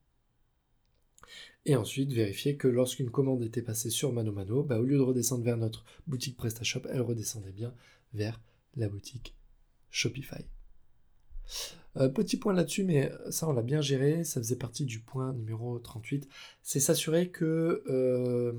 Et 1.66 1.76
ensuite 1.76 2.12
vérifier 2.12 2.56
que 2.56 2.68
lorsqu'une 2.68 3.10
commande 3.10 3.42
était 3.42 3.62
passée 3.62 3.90
sur 3.90 4.12
Mano 4.12 4.32
Mano, 4.32 4.62
bah, 4.62 4.80
au 4.80 4.84
lieu 4.84 4.96
de 4.96 5.02
redescendre 5.02 5.44
vers 5.44 5.56
notre 5.56 5.84
boutique 6.06 6.36
PrestaShop, 6.36 6.82
elle 6.90 7.02
redescendait 7.02 7.52
bien 7.52 7.74
vers 8.14 8.40
la 8.76 8.88
boutique 8.88 9.34
Shopify. 9.90 10.44
Euh, 11.96 12.08
petit 12.08 12.36
point 12.36 12.52
là-dessus, 12.52 12.84
mais 12.84 13.10
ça 13.30 13.48
on 13.48 13.52
l'a 13.52 13.62
bien 13.62 13.80
géré, 13.80 14.22
ça 14.22 14.40
faisait 14.40 14.56
partie 14.56 14.84
du 14.84 15.00
point 15.00 15.32
numéro 15.32 15.78
38, 15.78 16.28
c'est 16.62 16.78
s'assurer 16.78 17.30
que, 17.30 17.82
euh, 17.88 18.52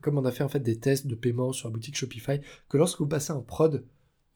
comme 0.00 0.16
on 0.16 0.24
a 0.24 0.32
fait 0.32 0.44
en 0.44 0.48
fait 0.48 0.60
des 0.60 0.78
tests 0.78 1.06
de 1.06 1.14
paiement 1.14 1.52
sur 1.52 1.68
la 1.68 1.74
boutique 1.74 1.96
Shopify, 1.96 2.40
que 2.70 2.78
lorsque 2.78 2.98
vous 3.00 3.06
passez 3.06 3.32
en 3.32 3.42
prod, 3.42 3.84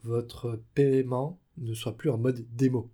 votre 0.03 0.61
paiement 0.75 1.39
ne 1.57 1.73
soit 1.73 1.97
plus 1.97 2.11
en 2.11 2.19
mode 2.19 2.45
démo. 2.55 2.91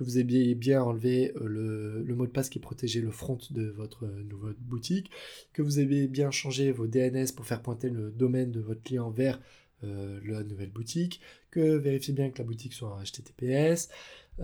Que 0.00 0.04
vous 0.04 0.18
ayez 0.18 0.54
bien 0.54 0.82
enlevé 0.82 1.32
euh, 1.36 2.02
le, 2.02 2.14
mot 2.14 2.26
de 2.26 2.32
passe 2.32 2.48
qui 2.48 2.58
protégeait 2.58 3.02
le 3.02 3.10
front 3.10 3.38
de 3.50 3.66
votre 3.68 4.06
nouvelle 4.06 4.56
boutique, 4.58 5.10
que 5.52 5.60
vous 5.60 5.78
ayez 5.78 6.08
bien 6.08 6.30
changé 6.30 6.72
vos 6.72 6.86
DNS 6.86 7.26
pour 7.36 7.44
faire 7.44 7.60
pointer 7.60 7.90
le 7.90 8.10
domaine 8.10 8.50
de 8.50 8.60
votre 8.60 8.82
client 8.82 9.10
vers 9.10 9.40
la 9.82 10.44
nouvelle 10.44 10.68
boutique, 10.68 11.22
que 11.50 11.76
vérifiez 11.78 12.12
bien 12.12 12.28
que 12.28 12.36
la 12.36 12.44
boutique 12.44 12.74
soit 12.74 12.92
en 12.92 13.02
HTTPS, 13.02 13.88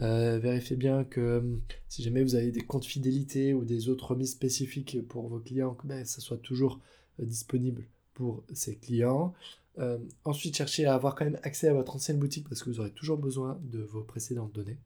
Euh, 0.03 0.39
vérifiez 0.39 0.77
bien 0.77 1.05
que 1.05 1.39
hum, 1.39 1.63
si 1.89 2.03
jamais 2.03 2.23
vous 2.23 2.35
avez 2.35 2.51
des 2.51 2.61
comptes 2.61 2.85
fidélité 2.85 3.55
ou 3.55 3.65
des 3.65 3.89
autres 3.89 4.11
remises 4.11 4.33
spécifiques 4.33 4.99
pour 5.09 5.29
vos 5.29 5.41
clients, 5.41 5.75
que 5.75 5.87
ben, 5.87 6.05
ça 6.05 6.21
soit 6.21 6.39
toujours 6.39 6.81
euh, 7.21 7.25
disponible 7.25 7.85
pour 8.15 8.45
ces 8.53 8.77
clients. 8.77 9.33
Euh, 9.79 9.99
ensuite, 10.25 10.57
cherchez 10.57 10.87
à 10.87 10.95
avoir 10.95 11.15
quand 11.15 11.25
même 11.25 11.39
accès 11.43 11.69
à 11.69 11.75
votre 11.75 11.95
ancienne 11.97 12.19
boutique 12.19 12.49
parce 12.49 12.63
que 12.63 12.71
vous 12.71 12.81
aurez 12.81 12.93
toujours 12.93 13.19
besoin 13.19 13.59
de 13.63 13.81
vos 13.81 14.03
précédentes 14.03 14.53
données. 14.55 14.79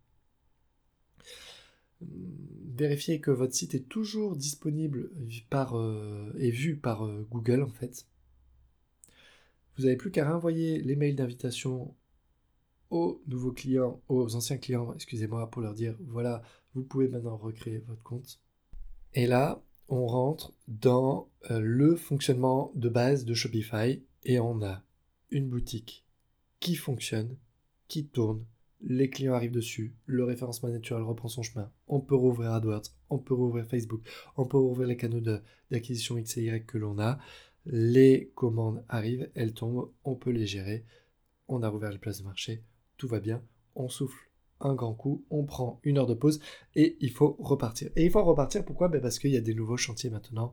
Vérifiez 2.03 3.21
que 3.21 3.31
votre 3.31 3.55
site 3.55 3.75
est 3.75 3.89
toujours 3.89 4.37
disponible 4.37 5.11
par, 5.51 5.75
et 6.39 6.51
vu 6.51 6.77
par 6.77 7.07
Google 7.31 7.63
en 7.63 7.69
fait. 7.69 8.07
Vous 9.77 9.85
n'avez 9.85 9.97
plus 9.97 10.11
qu'à 10.11 10.31
renvoyer 10.31 10.81
les 10.81 10.97
mails 10.97 11.17
d'invitation 11.17 11.95
aux 12.91 13.23
nouveaux 13.27 13.53
clients, 13.53 14.03
aux 14.09 14.35
anciens 14.35 14.59
clients, 14.59 14.93
excusez-moi, 14.95 15.51
pour 15.51 15.63
leur 15.63 15.75
dire 15.75 15.97
voilà, 16.01 16.43
vous 16.75 16.83
pouvez 16.83 17.09
maintenant 17.09 17.37
recréer 17.37 17.79
votre 17.87 18.03
compte. 18.03 18.41
Et 19.15 19.27
là, 19.27 19.63
on 19.89 20.07
rentre 20.07 20.53
dans 20.69 21.29
euh, 21.51 21.61
le 21.61 21.97
fonctionnement 21.97 22.73
de 22.75 22.89
base 22.89 23.25
de 23.25 23.35
Shopify 23.35 24.03
et 24.25 24.39
on 24.39 24.63
a 24.63 24.83
une 25.31 25.49
boutique 25.49 26.05
qui 26.61 26.75
fonctionne, 26.75 27.37
qui 27.89 28.07
tourne, 28.07 28.45
les 28.83 29.11
clients 29.11 29.35
arrivent 29.35 29.51
dessus, 29.51 29.95
le 30.07 30.25
référencement 30.25 30.71
naturel 30.71 31.03
reprend 31.03 31.29
son 31.29 31.43
chemin, 31.43 31.71
on 31.87 32.01
peut 32.01 32.15
rouvrir 32.15 32.53
AdWords, 32.53 32.95
on 33.11 33.19
peut 33.19 33.35
rouvrir 33.35 33.67
Facebook, 33.67 34.03
on 34.37 34.47
peut 34.47 34.59
rouvrir 34.59 34.89
les 34.89 34.97
canaux 34.97 35.21
d'acquisition 35.71 36.17
X 36.19 36.39
et 36.39 36.43
Y 36.45 36.67
que 36.67 36.79
l'on 36.79 36.99
a, 36.99 37.19
les 37.67 38.33
commandes 38.35 38.85
arrivent, 38.89 39.31
elles 39.35 39.55
tombent, 39.55 39.91
on 40.05 40.15
peut 40.15 40.31
les 40.31 40.47
gérer, 40.47 40.85
on 41.49 41.63
a 41.63 41.69
rouvert 41.69 41.91
les 41.91 41.99
places 41.99 42.21
de 42.21 42.25
marché, 42.25 42.65
tout 42.97 43.09
va 43.09 43.21
bien, 43.21 43.43
on 43.75 43.89
souffle 43.89 44.31
un 44.61 44.75
grand 44.75 44.95
coup, 44.95 45.25
on 45.31 45.45
prend 45.45 45.81
une 45.85 45.99
heure 45.99 46.07
de 46.07 46.15
pause 46.15 46.41
et 46.75 46.97
il 47.01 47.11
faut 47.11 47.37
repartir. 47.39 47.91
Et 47.97 48.05
il 48.05 48.11
faut 48.11 48.23
repartir 48.23 48.65
pourquoi? 48.65 48.89
Ben 48.89 49.01
Parce 49.01 49.19
qu'il 49.19 49.31
y 49.31 49.37
a 49.37 49.41
des 49.41 49.55
nouveaux 49.55 49.79
chantiers 49.79 50.11
maintenant, 50.11 50.53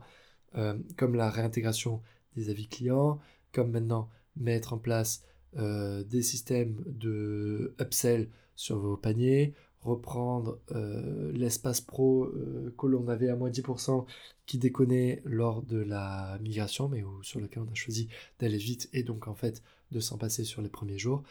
euh, 0.55 0.77
comme 0.95 1.15
la 1.15 1.29
réintégration 1.29 2.01
des 2.35 2.49
avis 2.49 2.67
clients, 2.67 3.19
comme 3.51 3.71
maintenant 3.71 4.09
mettre 4.35 4.73
en 4.73 4.77
place 4.77 5.23
euh, 5.57 6.03
des 6.03 6.21
systèmes 6.21 6.83
de 6.85 7.73
upsell 7.79 8.29
sur 8.55 8.77
vos 8.79 8.97
paniers, 8.97 9.53
reprendre 9.81 10.59
euh, 10.71 11.31
l'espace 11.31 11.81
pro 11.81 12.29
que 12.77 12.87
l'on 12.87 13.07
avait 13.07 13.29
à 13.29 13.35
moins 13.35 13.49
10% 13.49 14.05
qui 14.45 14.57
déconnait 14.57 15.21
lors 15.23 15.61
de 15.61 15.77
la 15.77 16.37
migration, 16.41 16.89
mais 16.89 17.03
sur 17.21 17.39
lequel 17.39 17.63
on 17.63 17.71
a 17.71 17.75
choisi 17.75 18.09
d'aller 18.39 18.57
vite 18.57 18.89
et 18.93 19.03
donc 19.03 19.27
en 19.27 19.35
fait 19.35 19.61
de 19.91 19.99
s'en 19.99 20.17
passer 20.17 20.43
sur 20.43 20.61
les 20.61 20.69
premiers 20.69 20.97
jours 20.97 21.23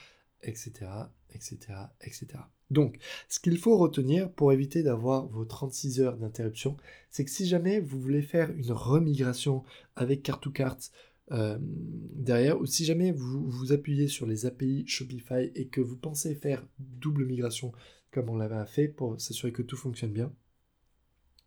etc., 0.43 0.91
etc., 1.35 1.59
etc. 2.01 2.27
Donc, 2.71 2.99
ce 3.29 3.39
qu'il 3.39 3.59
faut 3.59 3.77
retenir 3.77 4.31
pour 4.31 4.53
éviter 4.53 4.83
d'avoir 4.83 5.27
vos 5.29 5.45
36 5.45 6.01
heures 6.01 6.17
d'interruption, 6.17 6.77
c'est 7.11 7.25
que 7.25 7.31
si 7.31 7.47
jamais 7.47 7.79
vous 7.79 8.01
voulez 8.01 8.23
faire 8.23 8.51
une 8.51 8.73
remigration 8.73 9.62
avec 9.95 10.23
carte 10.23 10.43
to 10.43 10.51
carte 10.51 10.91
euh, 11.33 11.59
derrière, 11.61 12.61
ou 12.61 12.66
si 12.66 12.85
jamais 12.85 13.11
vous 13.11 13.49
vous 13.49 13.72
appuyez 13.72 14.09
sur 14.09 14.27
les 14.27 14.47
API 14.47 14.87
Shopify 14.87 15.51
et 15.55 15.66
que 15.66 15.81
vous 15.81 15.97
pensez 15.97 16.35
faire 16.35 16.66
double 16.79 17.24
migration 17.24 17.72
comme 18.11 18.31
on 18.31 18.37
l'avait 18.37 18.64
fait 18.66 18.89
pour 18.89 19.20
s'assurer 19.20 19.53
que 19.53 19.62
tout 19.62 19.77
fonctionne 19.77 20.12
bien, 20.12 20.33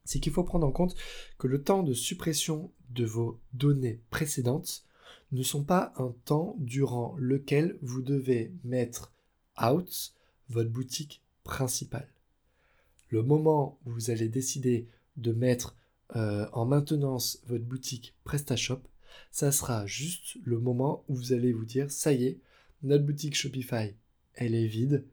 c'est 0.04 0.20
qu'il 0.20 0.34
faut 0.34 0.44
prendre 0.44 0.68
en 0.68 0.72
compte 0.72 0.96
que 1.38 1.48
le 1.48 1.64
temps 1.64 1.84
de 1.84 1.94
suppression 1.94 2.72
de 2.90 3.06
vos 3.06 3.40
données 3.54 4.02
précédentes 4.10 4.84
ne 5.32 5.44
sont 5.44 5.64
pas 5.64 5.94
un 5.98 6.14
temps 6.26 6.56
durant 6.60 7.16
lequel 7.18 7.78
vous 7.82 8.02
devez 8.02 8.52
mettre 8.64 9.12
out 9.62 10.14
votre 10.50 10.70
boutique 10.70 11.22
principale. 11.44 12.10
Le 13.10 13.24
moment 13.24 13.80
où 13.86 13.92
vous 13.92 14.10
allez 14.12 14.30
décider 14.30 14.88
de 15.18 15.32
mettre 15.32 15.76
euh, 16.16 16.48
en 16.54 16.66
maintenance 16.66 17.42
votre 17.48 17.66
boutique 17.66 18.16
PrestaShop, 18.24 18.82
ça 19.32 19.52
sera 19.52 19.86
juste 19.86 20.38
le 20.44 20.60
moment 20.60 21.04
où 21.08 21.16
vous 21.16 21.34
allez 21.34 21.54
vous 21.54 21.66
dire 21.66 21.92
ça 21.92 22.14
y 22.14 22.26
est, 22.26 22.40
notre 22.84 23.06
boutique 23.06 23.36
Shopify, 23.36 23.94
elle 24.36 24.56
est 24.56 24.68
vide. 24.68 25.06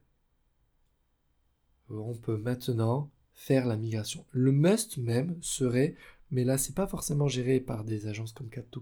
On 1.89 2.15
peut 2.15 2.37
maintenant 2.37 3.11
faire 3.35 3.67
la 3.67 3.77
migration. 3.77 4.25
Le 4.33 4.53
must 4.53 4.99
même 4.99 5.37
serait, 5.41 5.95
mais 6.31 6.45
là 6.45 6.59
c'est 6.59 6.75
pas 6.75 6.87
forcément 6.87 7.29
géré 7.29 7.61
par 7.61 7.85
des 7.85 8.07
agences 8.07 8.33
comme 8.33 8.49
cat 8.49 8.65
2 8.73 8.81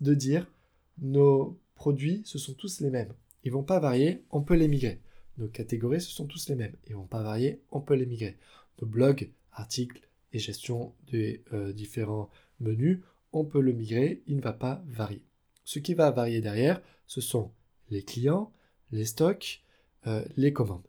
de 0.00 0.14
dire 0.14 0.46
nos 0.98 1.58
produits, 1.74 2.22
ce 2.24 2.38
sont 2.38 2.54
tous 2.54 2.80
les 2.80 2.90
mêmes. 2.90 3.12
Ils 3.44 3.52
vont 3.52 3.62
pas 3.62 3.80
varier, 3.80 4.22
on 4.30 4.42
peut 4.42 4.54
les 4.54 4.68
migrer. 4.68 5.00
Nos 5.38 5.48
catégories, 5.48 6.00
ce 6.00 6.10
sont 6.10 6.26
tous 6.26 6.48
les 6.48 6.54
mêmes. 6.54 6.76
Ils 6.86 6.94
vont 6.94 7.06
pas 7.06 7.22
varier, 7.22 7.60
on 7.70 7.80
peut 7.80 7.94
les 7.94 8.06
migrer. 8.06 8.36
Nos 8.80 8.86
blogs, 8.86 9.30
articles 9.52 10.00
et 10.32 10.38
gestion 10.38 10.94
des 11.10 11.42
euh, 11.52 11.72
différents 11.72 12.30
menus, 12.60 13.00
on 13.32 13.44
peut 13.44 13.60
le 13.60 13.72
migrer, 13.72 14.22
il 14.26 14.36
ne 14.36 14.42
va 14.42 14.52
pas 14.52 14.82
varier. 14.86 15.22
Ce 15.64 15.78
qui 15.78 15.94
va 15.94 16.10
varier 16.10 16.40
derrière, 16.40 16.82
ce 17.06 17.20
sont 17.20 17.52
les 17.90 18.02
clients, 18.02 18.52
les 18.90 19.04
stocks, 19.04 19.62
euh, 20.06 20.24
les 20.36 20.52
commandes 20.52 20.86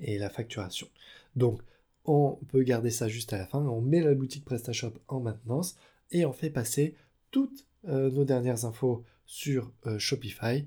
et 0.00 0.18
la 0.18 0.30
facturation. 0.30 0.88
Donc, 1.34 1.62
on 2.04 2.38
peut 2.48 2.62
garder 2.62 2.90
ça 2.90 3.08
juste 3.08 3.32
à 3.32 3.38
la 3.38 3.46
fin, 3.46 3.60
on 3.60 3.80
met 3.80 4.00
la 4.00 4.14
boutique 4.14 4.44
PrestaShop 4.44 4.92
en 5.08 5.20
maintenance 5.20 5.76
et 6.12 6.24
on 6.24 6.32
fait 6.32 6.50
passer 6.50 6.94
toutes 7.30 7.66
euh, 7.88 8.10
nos 8.10 8.24
dernières 8.24 8.64
infos 8.64 9.04
sur 9.24 9.72
euh, 9.86 9.98
Shopify. 9.98 10.66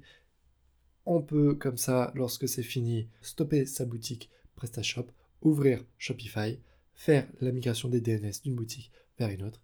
On 1.05 1.21
peut 1.21 1.55
comme 1.55 1.77
ça, 1.77 2.11
lorsque 2.15 2.47
c'est 2.47 2.63
fini, 2.63 3.07
stopper 3.21 3.65
sa 3.65 3.85
boutique 3.85 4.29
PrestaShop, 4.55 5.07
ouvrir 5.41 5.85
Shopify, 5.97 6.59
faire 6.93 7.27
la 7.39 7.51
migration 7.51 7.87
des 7.87 8.01
DNS 8.01 8.41
d'une 8.43 8.55
boutique 8.55 8.91
vers 9.17 9.29
une 9.29 9.43
autre, 9.43 9.61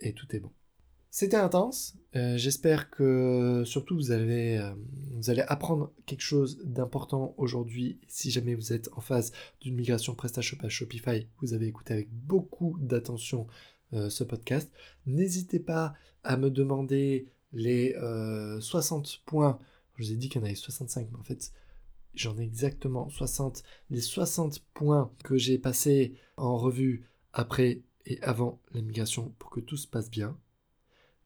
et 0.00 0.12
tout 0.12 0.34
est 0.34 0.40
bon. 0.40 0.50
C'était 1.10 1.36
intense. 1.36 1.96
Euh, 2.14 2.36
j'espère 2.36 2.90
que 2.90 3.64
surtout 3.66 3.96
vous 3.96 4.12
allez, 4.12 4.60
vous 5.16 5.28
allez 5.28 5.42
apprendre 5.42 5.92
quelque 6.06 6.22
chose 6.22 6.60
d'important 6.64 7.34
aujourd'hui. 7.36 7.98
Si 8.06 8.30
jamais 8.30 8.54
vous 8.54 8.72
êtes 8.72 8.88
en 8.92 9.00
phase 9.00 9.32
d'une 9.60 9.74
migration 9.74 10.14
PrestaShop 10.14 10.58
à 10.62 10.68
Shopify, 10.68 11.26
vous 11.40 11.52
avez 11.52 11.66
écouté 11.66 11.94
avec 11.94 12.12
beaucoup 12.12 12.76
d'attention 12.80 13.48
ce 13.92 14.22
podcast. 14.22 14.70
N'hésitez 15.06 15.58
pas 15.58 15.94
à 16.22 16.36
me 16.36 16.50
demander 16.50 17.26
les 17.52 17.94
60 18.60 19.06
euh, 19.06 19.10
points. 19.26 19.58
Je 19.96 20.04
vous 20.04 20.12
ai 20.12 20.16
dit 20.16 20.28
qu'il 20.28 20.40
y 20.40 20.44
en 20.44 20.46
avait 20.46 20.54
65, 20.54 21.08
mais 21.10 21.18
en 21.18 21.22
fait, 21.22 21.52
j'en 22.14 22.38
ai 22.38 22.42
exactement 22.42 23.08
60. 23.08 23.62
Les 23.90 24.00
60 24.00 24.60
points 24.74 25.12
que 25.24 25.36
j'ai 25.36 25.58
passés 25.58 26.14
en 26.36 26.56
revue 26.56 27.06
après 27.32 27.82
et 28.06 28.20
avant 28.22 28.60
la 28.72 28.82
migration 28.82 29.32
pour 29.38 29.50
que 29.50 29.60
tout 29.60 29.76
se 29.76 29.86
passe 29.86 30.10
bien. 30.10 30.36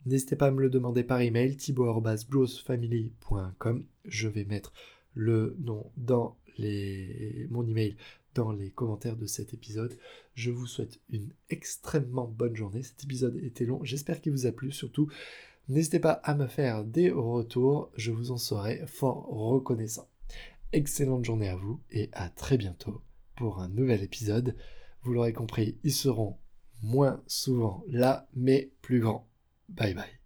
N'hésitez 0.06 0.36
pas 0.36 0.48
à 0.48 0.50
me 0.50 0.60
le 0.60 0.68
demander 0.68 1.02
par 1.02 1.20
email, 1.20 1.56
thibaut.growthfamily.com. 1.56 3.86
Je 4.04 4.28
vais 4.28 4.44
mettre 4.44 4.74
le 5.14 5.56
nom 5.60 5.90
dans 5.96 6.36
les, 6.58 7.46
mon 7.50 7.66
email 7.66 7.96
dans 8.34 8.52
les 8.52 8.70
commentaires 8.70 9.16
de 9.16 9.24
cet 9.26 9.54
épisode. 9.54 9.96
Je 10.34 10.50
vous 10.50 10.66
souhaite 10.66 11.00
une 11.08 11.30
extrêmement 11.48 12.26
bonne 12.26 12.56
journée. 12.56 12.82
Cet 12.82 13.04
épisode 13.04 13.36
était 13.36 13.64
long, 13.64 13.82
j'espère 13.84 14.20
qu'il 14.20 14.32
vous 14.32 14.44
a 14.46 14.52
plu. 14.52 14.72
Surtout, 14.72 15.08
n'hésitez 15.68 16.00
pas 16.00 16.12
à 16.12 16.34
me 16.34 16.48
faire 16.48 16.84
des 16.84 17.10
retours, 17.10 17.90
je 17.96 18.12
vous 18.12 18.30
en 18.30 18.36
serai 18.36 18.86
fort 18.86 19.26
reconnaissant. 19.28 20.10
Excellente 20.72 21.24
journée 21.24 21.48
à 21.48 21.56
vous 21.56 21.80
et 21.90 22.10
à 22.12 22.28
très 22.28 22.58
bientôt 22.58 23.00
pour 23.36 23.60
un 23.60 23.68
nouvel 23.68 24.02
épisode. 24.02 24.56
Vous 25.02 25.12
l'aurez 25.12 25.32
compris, 25.32 25.78
ils 25.84 25.92
seront 25.92 26.36
moins 26.85 27.22
souvent 27.26 27.82
là, 27.89 28.26
mais 28.35 28.70
plus 28.82 29.01
grands. 29.01 29.26
Bye 29.68 29.95
bye. 29.95 30.23